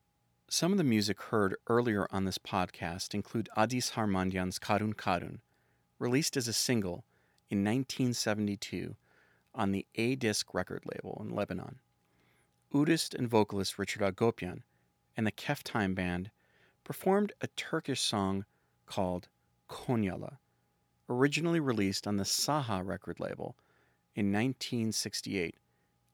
Some 0.56 0.70
of 0.70 0.78
the 0.78 0.85
music 0.85 1.20
heard 1.20 1.56
earlier 1.66 2.06
on 2.12 2.26
this 2.26 2.39
podcast 2.39 3.12
include 3.12 3.48
Adis 3.56 3.94
Harmandian's 3.94 4.60
Karun 4.60 4.94
Karun, 4.94 5.40
released 5.98 6.36
as 6.36 6.47
a 6.47 6.52
single 6.52 7.05
in 7.51 7.64
1972 7.64 8.94
on 9.52 9.72
the 9.72 9.85
A 9.97 10.14
Disc 10.14 10.55
record 10.55 10.85
label 10.86 11.20
in 11.20 11.35
Lebanon. 11.35 11.81
Udist 12.72 13.16
and 13.16 13.28
vocalist 13.28 13.81
Richard 13.81 14.02
Hagopian 14.02 14.62
and 15.16 15.26
the 15.26 15.32
Keftime 15.32 15.93
Band 15.93 16.31
performed 16.85 17.32
a 17.40 17.48
Turkish 17.48 18.02
song 18.02 18.44
called 18.86 19.26
Konyala, 19.68 20.36
originally 21.09 21.59
released 21.59 22.06
on 22.06 22.16
the 22.16 22.22
Saha 22.22 22.86
record 22.86 23.18
label 23.18 23.56
in 24.14 24.26
1968 24.26 25.56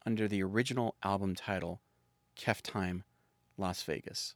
under 0.06 0.26
the 0.26 0.42
original 0.42 0.96
album 1.02 1.34
title 1.34 1.82
Keftime 2.38 3.02
Las 3.60 3.82
Vegas. 3.82 4.34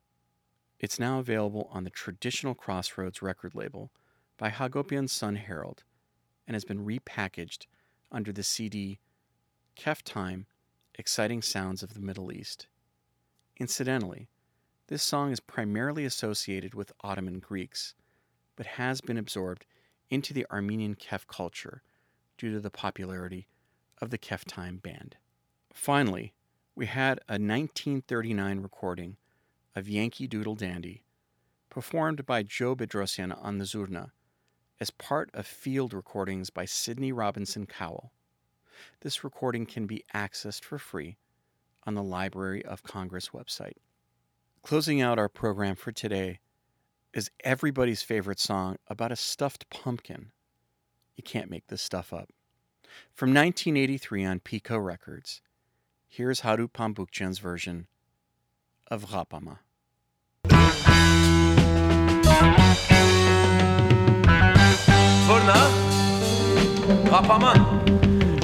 It's 0.79 0.99
now 0.99 1.19
available 1.19 1.69
on 1.73 1.85
the 1.85 1.91
traditional 1.91 2.55
Crossroads 2.55 3.23
record 3.23 3.55
label 3.55 3.91
by 4.37 4.51
Hagopian's 4.51 5.13
son 5.13 5.37
Harold 5.37 5.83
and 6.47 6.55
has 6.55 6.65
been 6.65 6.85
repackaged 6.85 7.67
under 8.13 8.33
the 8.33 8.43
CD 8.43 8.99
Kef 9.77 10.03
Time 10.03 10.47
Exciting 10.97 11.41
Sounds 11.41 11.83
of 11.83 11.95
the 11.95 12.01
Middle 12.01 12.31
East. 12.33 12.67
Incidentally, 13.59 14.29
this 14.89 15.03
song 15.03 15.33
is 15.33 15.41
primarily 15.41 16.05
associated 16.05 16.75
with 16.75 16.93
Ottoman 17.01 17.39
Greeks, 17.39 17.95
but 18.57 18.67
has 18.67 19.01
been 19.01 19.17
absorbed 19.17 19.65
into 20.11 20.35
the 20.35 20.47
Armenian 20.51 20.95
Kef 20.97 21.27
culture 21.27 21.83
due 22.37 22.53
to 22.53 22.61
the 22.61 22.71
popularity 22.71 23.49
of 24.03 24.11
the 24.11 24.19
Kef 24.19 24.45
Time 24.45 24.77
band. 24.77 25.17
Finally, 25.73 26.35
we 26.77 26.87
had 26.87 27.19
a 27.29 27.39
1939 27.39 28.61
recording 28.61 29.17
of 29.77 29.89
Yankee 29.89 30.27
Doodle 30.27 30.57
Dandy, 30.57 31.05
performed 31.71 32.27
by 32.27 32.43
Joe 32.43 32.75
Bedrosian 32.75 33.33
on 33.41 33.59
the 33.59 33.65
Zurna, 33.65 34.11
as 34.81 34.91
part 34.91 35.31
of 35.33 35.47
field 35.47 35.95
recordings 35.95 36.51
by 36.51 36.65
Sidney 36.65 37.13
Robertson 37.13 37.67
Cowell. 37.67 38.11
This 39.03 39.23
recording 39.23 39.67
can 39.67 39.87
be 39.87 40.05
accessed 40.13 40.65
for 40.65 40.79
free 40.79 41.17
on 41.87 41.95
the 41.95 42.03
Library 42.03 42.65
of 42.65 42.83
Congress 42.83 43.29
website. 43.29 43.77
Closing 44.63 45.01
out 45.01 45.19
our 45.19 45.29
program 45.29 45.77
for 45.77 45.93
today 45.93 46.41
is 47.13 47.31
everybody's 47.45 48.03
favorite 48.03 48.41
song 48.41 48.79
about 48.89 49.13
a 49.13 49.17
stuffed 49.17 49.71
pumpkin. 49.71 50.33
You 51.17 51.23
can't 51.23 51.51
make 51.51 51.69
this 51.69 51.83
stuff 51.83 52.13
up. 52.13 52.31
From 53.13 53.29
1983 53.29 54.25
on 54.25 54.41
Pico 54.41 54.77
Records, 54.77 55.41
here's 56.17 56.41
Harout 56.41 56.73
Pamboukjian's 56.73 57.41
version 57.41 57.89
of 58.89 59.07
Rapama. 59.07 59.59
Fırna 65.27 65.61
Kapaman 67.11 67.59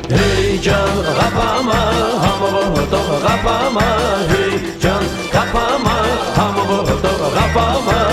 Hey 0.08 0.58
can 0.58 1.04
kapama 1.18 1.78
hamı 2.22 2.50
bohto 2.52 3.20
kapama 3.26 3.88
Hey 4.30 4.80
can 4.80 5.04
kapama 5.32 5.96
hamı 6.36 6.68
bohto 6.68 7.34
kapama 7.34 8.09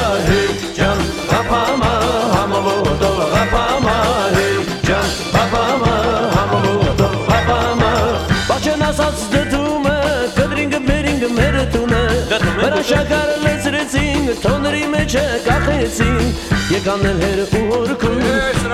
Շաքարը 12.87 13.33
լեցրեցին, 13.43 14.27
թոների 14.39 14.85
մեջը 14.93 15.23
կախեցին, 15.43 16.29
եկան 16.71 17.01
էլ 17.09 17.17
հեր 17.23 17.41
ու 17.43 17.63
օրքուր, 17.77 18.21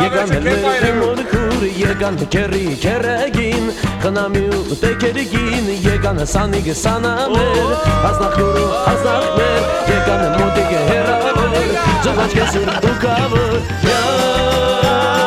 եկան 0.03 0.33
էլ 0.37 0.49
հեր 0.49 0.85
ու 0.89 1.07
օրքուր, 1.07 1.65
եկան 1.79 2.19
քերի 2.35 2.61
քերագին, 2.83 3.65
խնամի 4.05 4.43
ու 4.59 4.77
տեկերգին, 4.83 5.73
եկան 5.87 6.21
սանիգ 6.35 6.69
սանամեր, 6.83 7.73
ազնախուր 8.11 8.61
ու 8.61 8.69
ազնախներ, 8.93 9.67
եկան 9.95 10.23
մոտիկ 10.37 10.77
հերավոր, 10.93 11.59
ծովաչկես 12.05 12.57
ու 12.61 12.65
դուկավոր, 12.85 13.59
յա 13.89 15.22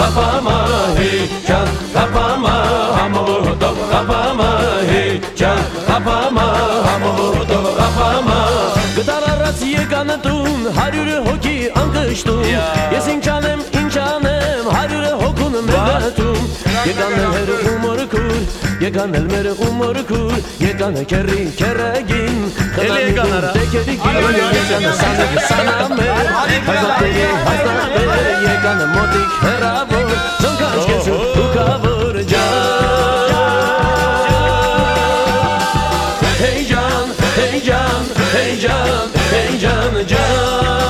Rapama, 0.00 0.96
hey, 0.96 1.28
Jan, 1.46 1.68
Rapama. 1.94 2.79
Հարյուրը 10.76 11.18
հոգի 11.26 11.54
անկշտում 11.80 12.40
Ես 12.94 13.06
ինչանեմ, 13.14 13.60
ինչանեմ, 13.80 14.70
հարյուրը 14.76 15.12
հոգուն 15.20 15.56
մեղատում 15.68 16.48
Եկան 16.90 17.14
էլ 17.20 17.28
հերը 17.34 17.56
ումորը 17.70 18.06
կուր, 18.14 18.42
եկան 18.84 19.16
էլ 19.18 19.26
մերը 19.30 19.52
ումորը 19.66 20.04
կուր 20.10 20.38
Եկան 20.64 20.98
է 21.00 21.04
կերի, 21.12 21.44
կերագին, 21.60 22.40
խնամիկում 22.78 23.36
տեկերի 23.58 23.96
կին 24.06 24.18
Եկան 24.40 24.88
է 24.88 24.94
սանեք 25.02 25.38
սանամեր, 25.50 26.34
հայզատերի 26.40 27.30
հայզատեր 27.46 28.44
Եկան 28.48 28.84
է 28.84 28.90
մոտիկ 28.96 29.40
հերավոր, 29.46 30.14
ծնկանչ 30.42 30.84
կեսու 30.90 31.24
ուկավոր 31.46 32.22
ջան 32.34 33.19
hey 36.40 36.64
can, 36.64 37.08
hey 37.36 37.60
can, 37.60 38.02
hey 38.32 38.58
can, 38.60 39.08
hey 39.32 39.58
can, 39.60 39.92
can. 40.06 40.80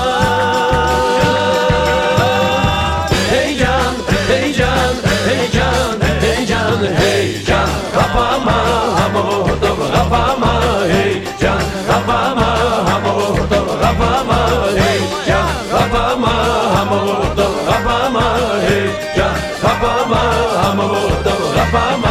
Hey 3.32 3.50
can, 3.58 3.94
hey 4.30 4.52
can, 4.58 4.94
hey 5.28 5.48
can, 5.50 6.00
hey 6.24 6.46
can, 6.46 6.78
hey 7.00 7.42
can. 7.48 7.68
Kapama, 7.96 8.56
hamo 8.98 9.22
vurdum, 9.44 9.78
kapama, 9.94 10.52
hey 10.92 11.14
can. 11.42 11.62
Kapama, 11.88 12.48
hamo 12.88 13.12
vurdum, 13.34 13.66
kapama, 13.82 14.38
hey 14.78 15.00
can. 15.26 15.48
Kapama, 15.72 16.32
hamo 16.76 16.98
vurdum, 17.08 17.54
kapama, 17.68 18.24
hey 18.66 18.86
can. 19.16 19.34
Kapama, 19.62 20.22
hamo 20.62 20.86
vurdum, 20.94 21.42
kapama. 21.58 22.09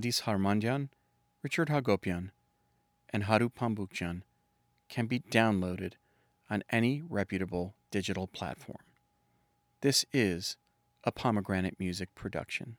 Adis 0.00 0.22
Harmandian, 0.22 0.88
Richard 1.42 1.68
Hagopian, 1.68 2.30
and 3.10 3.24
Harout 3.24 3.52
Pamboukjian 3.52 4.22
can 4.88 5.04
be 5.04 5.20
downloaded 5.20 5.92
on 6.48 6.64
any 6.70 7.02
reputable 7.06 7.74
digital 7.90 8.26
platform. 8.26 8.82
This 9.82 10.06
is 10.10 10.56
a 11.04 11.12
Pomegranate 11.12 11.78
Music 11.78 12.14
production. 12.14 12.78